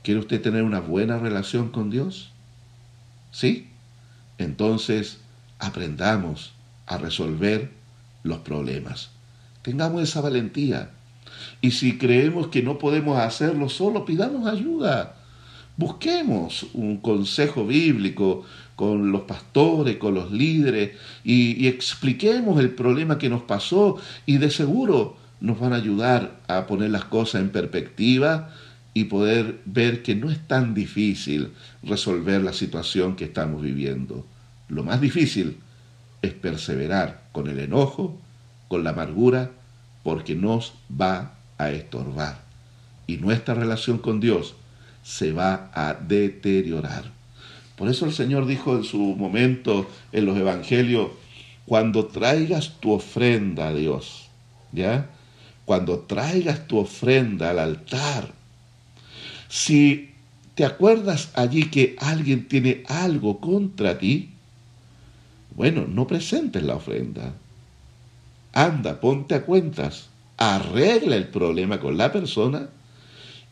¿Quiere 0.05 0.21
usted 0.21 0.43
tener 0.43 0.63
una 0.63 0.81
buena 0.81 1.19
relación 1.19 1.71
con 1.71 1.89
Dios? 1.89 2.31
¿Sí? 3.31 3.69
Entonces 4.37 5.19
aprendamos 5.59 6.53
a 6.85 6.99
resolver 6.99 7.73
los 8.23 8.41
problemas. 8.41 9.09
Tengamos 9.63 10.03
esa 10.03 10.21
valentía. 10.21 10.91
Y 11.63 11.71
si 11.71 11.97
creemos 11.97 12.49
que 12.49 12.63
no 12.63 12.79
podemos 12.79 13.19
hacerlo 13.19 13.71
solo, 13.71 14.05
pidamos 14.05 14.47
ayuda. 14.47 15.17
Busquemos 15.79 16.67
un 16.75 16.99
consejo 16.99 17.67
bíblico, 17.67 18.45
con 18.77 19.11
los 19.11 19.23
pastores, 19.23 19.97
con 19.97 20.13
los 20.13 20.31
líderes, 20.31 20.99
y, 21.25 21.67
expliquemos 21.67 22.61
el 22.61 22.75
problema 22.75 23.17
que 23.17 23.31
nos 23.31 23.43
pasó 23.43 23.97
y 24.27 24.37
de 24.37 24.51
seguro 24.51 25.17
nos 25.41 25.59
van 25.59 25.73
a 25.73 25.77
ayudar 25.77 26.41
a 26.47 26.67
poner 26.67 26.91
las 26.91 27.07
cosas 27.07 27.41
en 27.41 27.49
perspectiva 27.49 28.51
y 28.95 29.05
poder 29.05 29.61
ver 29.65 30.03
que 30.03 30.15
no 30.15 30.31
es 30.31 30.39
tan 30.47 30.73
difícil 30.73 31.53
resolver 31.83 32.41
la 32.43 32.53
situación 32.53 33.17
que 33.17 33.25
estamos 33.25 33.61
viviendo. 33.61 34.25
Lo 34.69 34.85
más 34.85 35.01
difícil 35.01 35.59
es 36.23 36.33
perseverar 36.33 37.25
con 37.33 37.49
el 37.49 37.59
enojo, 37.59 38.19
con 38.69 38.85
la 38.85 38.91
amargura, 38.91 39.51
porque 40.05 40.37
nos 40.37 40.75
va 40.91 41.35
a 41.59 41.71
estorbar. 41.71 42.43
Y 43.07 43.17
nuestra 43.17 43.55
relación 43.55 43.99
con 43.99 44.21
Dios 44.21 44.55
se 45.03 45.33
va 45.33 45.71
a 45.75 45.95
deteriorar. 45.95 47.13
Por 47.77 47.89
eso 47.89 48.07
el 48.07 48.13
Señor 48.13 48.47
dijo 48.47 48.77
en 48.77 48.85
su 48.85 48.99
momento 48.99 49.91
en 50.13 50.25
los 50.25 50.39
evangelios, 50.39 51.11
cuando 51.67 52.07
traigas 52.07 52.79
tu 52.81 52.93
ofrenda 52.93 53.69
a 53.69 53.75
Dios, 53.75 54.29
¿ya? 54.73 55.11
Cuando 55.65 56.01
traigas 56.01 56.69
tu 56.69 56.79
ofrenda 56.79 57.51
al 57.51 57.59
altar, 57.59 58.33
Si 59.55 60.11
te 60.57 60.65
acuerdas 60.65 61.31
allí 61.35 61.71
que 61.71 61.95
alguien 62.01 62.49
tiene 62.49 62.83
algo 62.89 63.39
contra 63.39 63.99
ti, 63.99 64.31
bueno, 65.55 65.87
no 65.87 66.09
presentes 66.09 66.65
la 66.65 66.75
ofrenda. 66.75 67.35
Anda, 68.53 69.01
ponte 69.01 69.37
a 69.37 69.43
cuentas, 69.43 70.09
arregla 70.39 71.15
el 71.15 71.29
problema 71.29 71.79
con 71.79 71.97
la 71.97 72.11
persona 72.11 72.69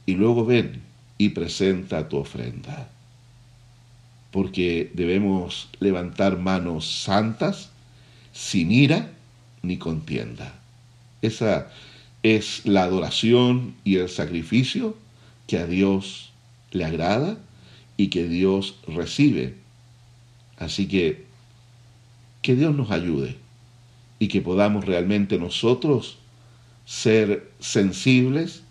y 0.05 0.15
luego 0.17 0.45
ven 0.45 0.83
y 1.19 1.29
presenta 1.29 2.09
tu 2.09 2.17
ofrenda. 2.17 2.89
Porque 4.33 4.91
debemos 4.95 5.69
levantar 5.79 6.37
manos 6.37 6.85
santas, 6.85 7.71
sin 8.33 8.73
ira 8.73 9.13
ni 9.63 9.77
contienda. 9.77 10.53
Esa 11.23 11.71
es 12.25 12.67
la 12.67 12.83
adoración 12.83 13.77
y 13.85 13.99
el 13.99 14.09
sacrificio 14.09 14.97
que 15.53 15.59
a 15.59 15.67
Dios 15.67 16.33
le 16.71 16.87
agrada 16.87 17.37
y 17.99 18.09
que 18.09 18.27
Dios 18.27 18.77
recibe. 18.89 19.55
Así 20.57 20.89
que 20.89 21.27
que 22.41 22.57
Dios 22.57 22.75
nos 22.75 22.91
ayude 22.91 23.37
y 24.19 24.29
que 24.29 24.41
podamos 24.41 24.87
realmente 24.87 25.37
nosotros 25.37 26.17
ser 26.87 27.53
sensibles 27.61 28.63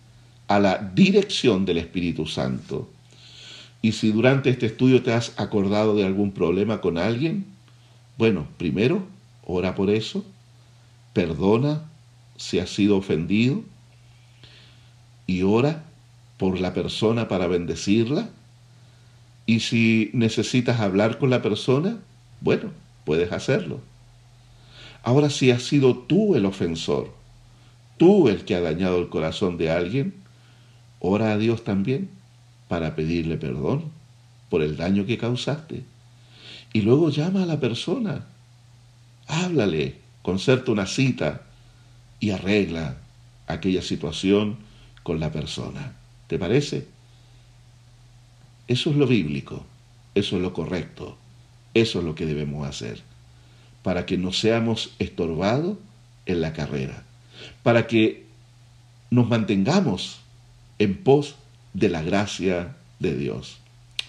a 0.47 0.59
la 0.59 0.79
dirección 0.95 1.65
del 1.65 1.77
Espíritu 1.77 2.25
Santo. 2.25 2.89
Y 3.84 3.91
si 3.91 4.11
durante 4.11 4.49
este 4.49 4.65
estudio 4.65 5.03
te 5.03 5.13
has 5.13 5.39
acordado 5.39 5.95
de 5.95 6.03
algún 6.03 6.32
problema 6.32 6.82
con 6.82 6.97
alguien, 6.97 7.45
bueno, 8.17 8.47
primero, 8.57 9.05
ora 9.45 9.75
por 9.75 9.91
eso, 9.91 10.25
perdona 11.13 11.84
si 12.38 12.57
has 12.57 12.71
sido 12.71 12.97
ofendido 12.97 13.61
y 15.27 15.43
ora 15.43 15.86
por 16.41 16.59
la 16.59 16.73
persona 16.73 17.27
para 17.27 17.45
bendecirla. 17.45 18.31
Y 19.45 19.59
si 19.59 20.09
necesitas 20.13 20.79
hablar 20.79 21.19
con 21.19 21.29
la 21.29 21.43
persona, 21.43 21.99
bueno, 22.39 22.71
puedes 23.05 23.31
hacerlo. 23.31 23.79
Ahora 25.03 25.29
si 25.29 25.51
has 25.51 25.61
sido 25.61 25.95
tú 25.95 26.33
el 26.33 26.47
ofensor, 26.47 27.13
tú 27.97 28.27
el 28.27 28.43
que 28.43 28.55
ha 28.55 28.59
dañado 28.59 28.97
el 28.97 29.09
corazón 29.09 29.59
de 29.59 29.69
alguien, 29.69 30.15
ora 30.99 31.31
a 31.31 31.37
Dios 31.37 31.63
también 31.63 32.09
para 32.67 32.95
pedirle 32.95 33.37
perdón 33.37 33.91
por 34.49 34.63
el 34.63 34.77
daño 34.77 35.05
que 35.05 35.19
causaste. 35.19 35.83
Y 36.73 36.81
luego 36.81 37.11
llama 37.11 37.43
a 37.43 37.45
la 37.45 37.59
persona, 37.59 38.25
háblale, 39.27 39.99
concerta 40.23 40.71
una 40.71 40.87
cita 40.87 41.43
y 42.19 42.31
arregla 42.31 42.97
aquella 43.45 43.83
situación 43.83 44.57
con 45.03 45.19
la 45.19 45.31
persona. 45.31 46.01
¿Te 46.32 46.39
parece? 46.39 46.88
Eso 48.69 48.89
es 48.89 48.95
lo 48.95 49.05
bíblico, 49.05 49.65
eso 50.15 50.38
es 50.38 50.41
lo 50.41 50.53
correcto, 50.53 51.17
eso 51.73 51.99
es 51.99 52.05
lo 52.05 52.15
que 52.15 52.25
debemos 52.25 52.65
hacer, 52.65 53.01
para 53.84 54.05
que 54.05 54.17
no 54.17 54.32
seamos 54.32 54.95
estorbados 54.97 55.77
en 56.25 56.39
la 56.39 56.53
carrera, 56.53 57.03
para 57.63 57.86
que 57.86 58.27
nos 59.09 59.27
mantengamos 59.27 60.21
en 60.79 61.03
pos 61.03 61.36
de 61.73 61.89
la 61.89 62.01
gracia 62.01 62.77
de 62.99 63.17
Dios. 63.17 63.57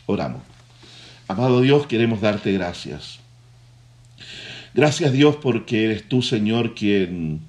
Oramos. 0.07 0.43
Amado 1.27 1.61
Dios, 1.61 1.89
queremos 1.89 2.21
darte 2.21 2.53
gracias. 2.53 3.19
Gracias 4.75 5.13
Dios 5.13 5.39
porque 5.43 5.87
eres 5.87 6.09
tú, 6.09 6.23
Señor, 6.23 6.77
quien 6.77 7.41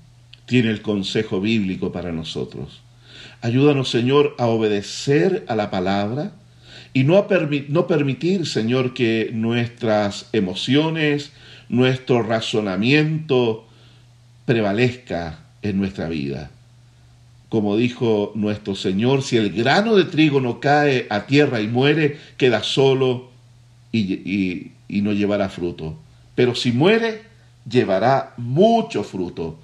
tiene 0.47 0.71
el 0.71 0.81
consejo 0.81 1.39
bíblico 1.39 1.91
para 1.91 2.11
nosotros. 2.11 2.82
Ayúdanos, 3.43 3.91
Señor, 3.91 4.35
a 4.39 4.47
obedecer 4.47 5.45
a 5.47 5.55
la 5.55 5.69
palabra 5.69 6.31
y 6.93 7.03
no, 7.03 7.19
a 7.19 7.27
no 7.67 7.87
permitir, 7.87 8.47
Señor, 8.47 8.95
que 8.95 9.29
nuestras 9.31 10.29
emociones, 10.33 11.31
nuestro 11.69 12.23
razonamiento 12.23 13.67
prevalezca 14.45 15.45
en 15.61 15.77
nuestra 15.77 16.09
vida 16.09 16.49
como 17.53 17.77
dijo 17.77 18.31
nuestro 18.33 18.73
Señor, 18.73 19.21
si 19.21 19.37
el 19.37 19.51
grano 19.51 19.95
de 19.95 20.05
trigo 20.05 20.41
no 20.41 20.59
cae 20.59 21.05
a 21.11 21.27
tierra 21.27 21.61
y 21.61 21.67
muere, 21.67 22.17
queda 22.35 22.63
solo 22.63 23.29
y, 23.91 24.71
no 24.89 25.13
llevará 25.13 25.49
fruto. 25.49 25.95
Pero 26.33 26.55
si 26.55 26.71
muere, 26.71 27.21
llevará 27.69 28.33
mucho 28.37 29.03
fruto. 29.03 29.59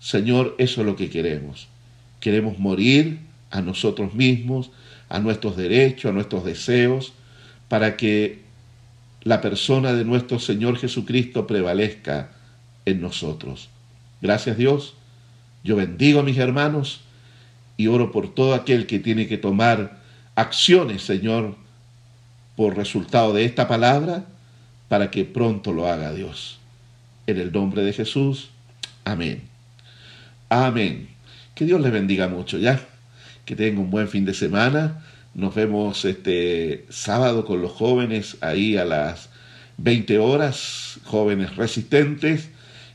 Señor, 0.00 0.56
eso 0.58 0.80
es 0.80 0.86
lo 0.88 0.96
que 0.96 1.10
queremos. 1.10 1.68
Queremos 2.20 2.58
morir 2.58 3.20
a 3.50 3.60
nosotros 3.60 4.14
mismos, 4.14 4.70
a 5.08 5.18
nuestros 5.20 5.56
derechos, 5.56 6.10
a 6.10 6.14
nuestros 6.14 6.44
deseos, 6.44 7.12
para 7.68 7.96
que 7.96 8.40
la 9.22 9.40
persona 9.40 9.92
de 9.92 10.04
nuestro 10.04 10.38
Señor 10.38 10.78
Jesucristo 10.78 11.46
prevalezca 11.46 12.30
en 12.84 13.00
nosotros. 13.00 13.68
Gracias 14.20 14.56
Dios. 14.56 14.94
Yo 15.64 15.76
bendigo 15.76 16.20
a 16.20 16.22
mis 16.22 16.38
hermanos 16.38 17.00
y 17.76 17.86
oro 17.86 18.10
por 18.10 18.34
todo 18.34 18.54
aquel 18.54 18.86
que 18.86 18.98
tiene 18.98 19.26
que 19.28 19.38
tomar 19.38 19.98
acciones, 20.34 21.02
Señor, 21.02 21.56
por 22.56 22.76
resultado 22.76 23.32
de 23.32 23.44
esta 23.44 23.68
palabra, 23.68 24.24
para 24.88 25.10
que 25.10 25.24
pronto 25.24 25.72
lo 25.72 25.86
haga 25.86 26.12
Dios. 26.12 26.58
En 27.26 27.38
el 27.38 27.52
nombre 27.52 27.82
de 27.82 27.92
Jesús, 27.92 28.50
amén. 29.04 29.42
Amén. 30.48 31.17
Que 31.58 31.64
Dios 31.64 31.80
les 31.80 31.90
bendiga 31.90 32.28
mucho, 32.28 32.56
¿ya? 32.56 32.78
Que 33.44 33.56
tengan 33.56 33.80
un 33.80 33.90
buen 33.90 34.06
fin 34.06 34.24
de 34.24 34.32
semana. 34.32 35.02
Nos 35.34 35.56
vemos 35.56 36.04
este 36.04 36.86
sábado 36.88 37.44
con 37.44 37.60
los 37.60 37.72
jóvenes 37.72 38.36
ahí 38.42 38.76
a 38.76 38.84
las 38.84 39.30
20 39.78 40.20
horas, 40.20 41.00
jóvenes 41.02 41.56
resistentes. 41.56 42.50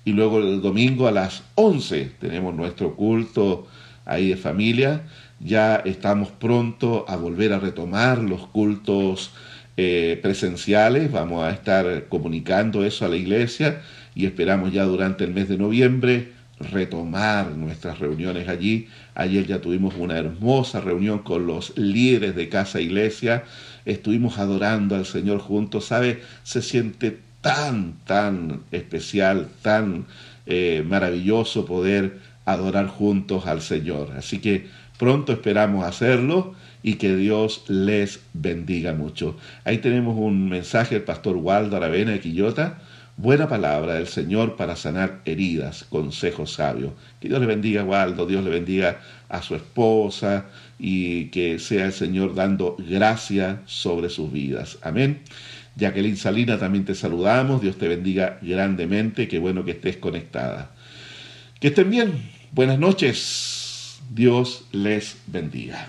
Y 0.06 0.14
luego 0.14 0.40
el 0.40 0.62
domingo 0.62 1.10
a 1.10 1.12
las 1.12 1.44
11 1.56 2.12
tenemos 2.22 2.56
nuestro 2.56 2.96
culto 2.96 3.68
ahí 4.06 4.30
de 4.30 4.38
familia. 4.38 5.02
Ya 5.42 5.76
estamos 5.84 6.30
pronto 6.32 7.04
a 7.10 7.18
volver 7.18 7.52
a 7.52 7.60
retomar 7.60 8.20
los 8.20 8.48
cultos 8.48 9.32
eh, 9.76 10.18
presenciales. 10.22 11.12
Vamos 11.12 11.44
a 11.44 11.52
estar 11.52 12.08
comunicando 12.08 12.86
eso 12.86 13.04
a 13.04 13.10
la 13.10 13.18
iglesia 13.18 13.82
y 14.16 14.26
esperamos 14.26 14.72
ya 14.72 14.86
durante 14.86 15.26
el 15.26 15.34
mes 15.34 15.50
de 15.50 15.58
noviembre 15.58 16.43
retomar 16.64 17.52
nuestras 17.52 18.00
reuniones 18.00 18.48
allí. 18.50 18.88
Ayer 19.16 19.46
ya 19.46 19.62
tuvimos 19.62 19.96
una 19.98 20.18
hermosa 20.18 20.82
reunión 20.82 21.20
con 21.20 21.48
los 21.48 21.78
líderes 21.78 22.36
de 22.36 22.50
casa 22.50 22.82
iglesia. 22.82 23.44
Estuvimos 23.86 24.38
adorando 24.40 24.96
al 24.96 25.06
Señor 25.06 25.40
juntos. 25.40 25.86
¿Sabe? 25.86 26.22
Se 26.44 26.62
siente 26.62 27.20
tan, 27.42 27.96
tan 28.06 28.62
especial, 28.72 29.50
tan 29.62 30.06
eh, 30.46 30.84
maravilloso 30.88 31.66
poder 31.66 32.20
adorar 32.46 32.88
juntos 32.88 33.46
al 33.48 33.62
Señor. 33.62 34.12
Así 34.18 34.40
que 34.40 34.68
pronto 34.98 35.34
esperamos 35.34 35.86
hacerlo 35.86 36.56
y 36.84 36.96
que 36.96 37.16
Dios 37.16 37.64
les 37.68 38.22
bendiga 38.34 38.94
mucho. 38.94 39.38
Ahí 39.64 39.78
tenemos 39.78 40.18
un 40.18 40.50
mensaje 40.50 40.96
del 40.96 41.04
pastor 41.04 41.38
Waldo 41.38 41.78
Aravena 41.78 42.12
de 42.12 42.20
Quillota. 42.20 42.80
Buena 43.24 43.48
palabra 43.48 43.94
del 43.94 44.08
Señor 44.08 44.58
para 44.58 44.76
sanar 44.76 45.22
heridas, 45.24 45.86
consejos 45.86 46.52
sabios. 46.52 46.92
Que 47.22 47.30
Dios 47.30 47.40
le 47.40 47.46
bendiga, 47.46 47.86
Waldo, 47.86 48.26
Dios 48.26 48.44
le 48.44 48.50
bendiga 48.50 49.00
a 49.30 49.42
su 49.42 49.56
esposa 49.56 50.48
y 50.78 51.28
que 51.28 51.58
sea 51.58 51.86
el 51.86 51.94
Señor 51.94 52.36
dando 52.36 52.76
gracia 52.78 53.62
sobre 53.66 54.10
sus 54.10 54.30
vidas. 54.30 54.78
Amén. 54.82 55.22
Jacqueline 55.78 56.18
Salina, 56.18 56.60
también 56.60 56.84
te 56.84 56.96
saludamos. 56.96 57.62
Dios 57.62 57.78
te 57.78 57.88
bendiga 57.88 58.40
grandemente. 58.42 59.30
Qué 59.30 59.40
bueno 59.40 59.64
que 59.64 59.72
estés 59.72 59.96
conectada. 59.96 60.72
Que 61.62 61.70
estén 61.70 61.92
bien. 61.92 62.30
Buenas 62.52 62.78
noches. 62.78 64.02
Dios 64.14 64.66
les 64.74 65.16
bendiga. 65.28 65.88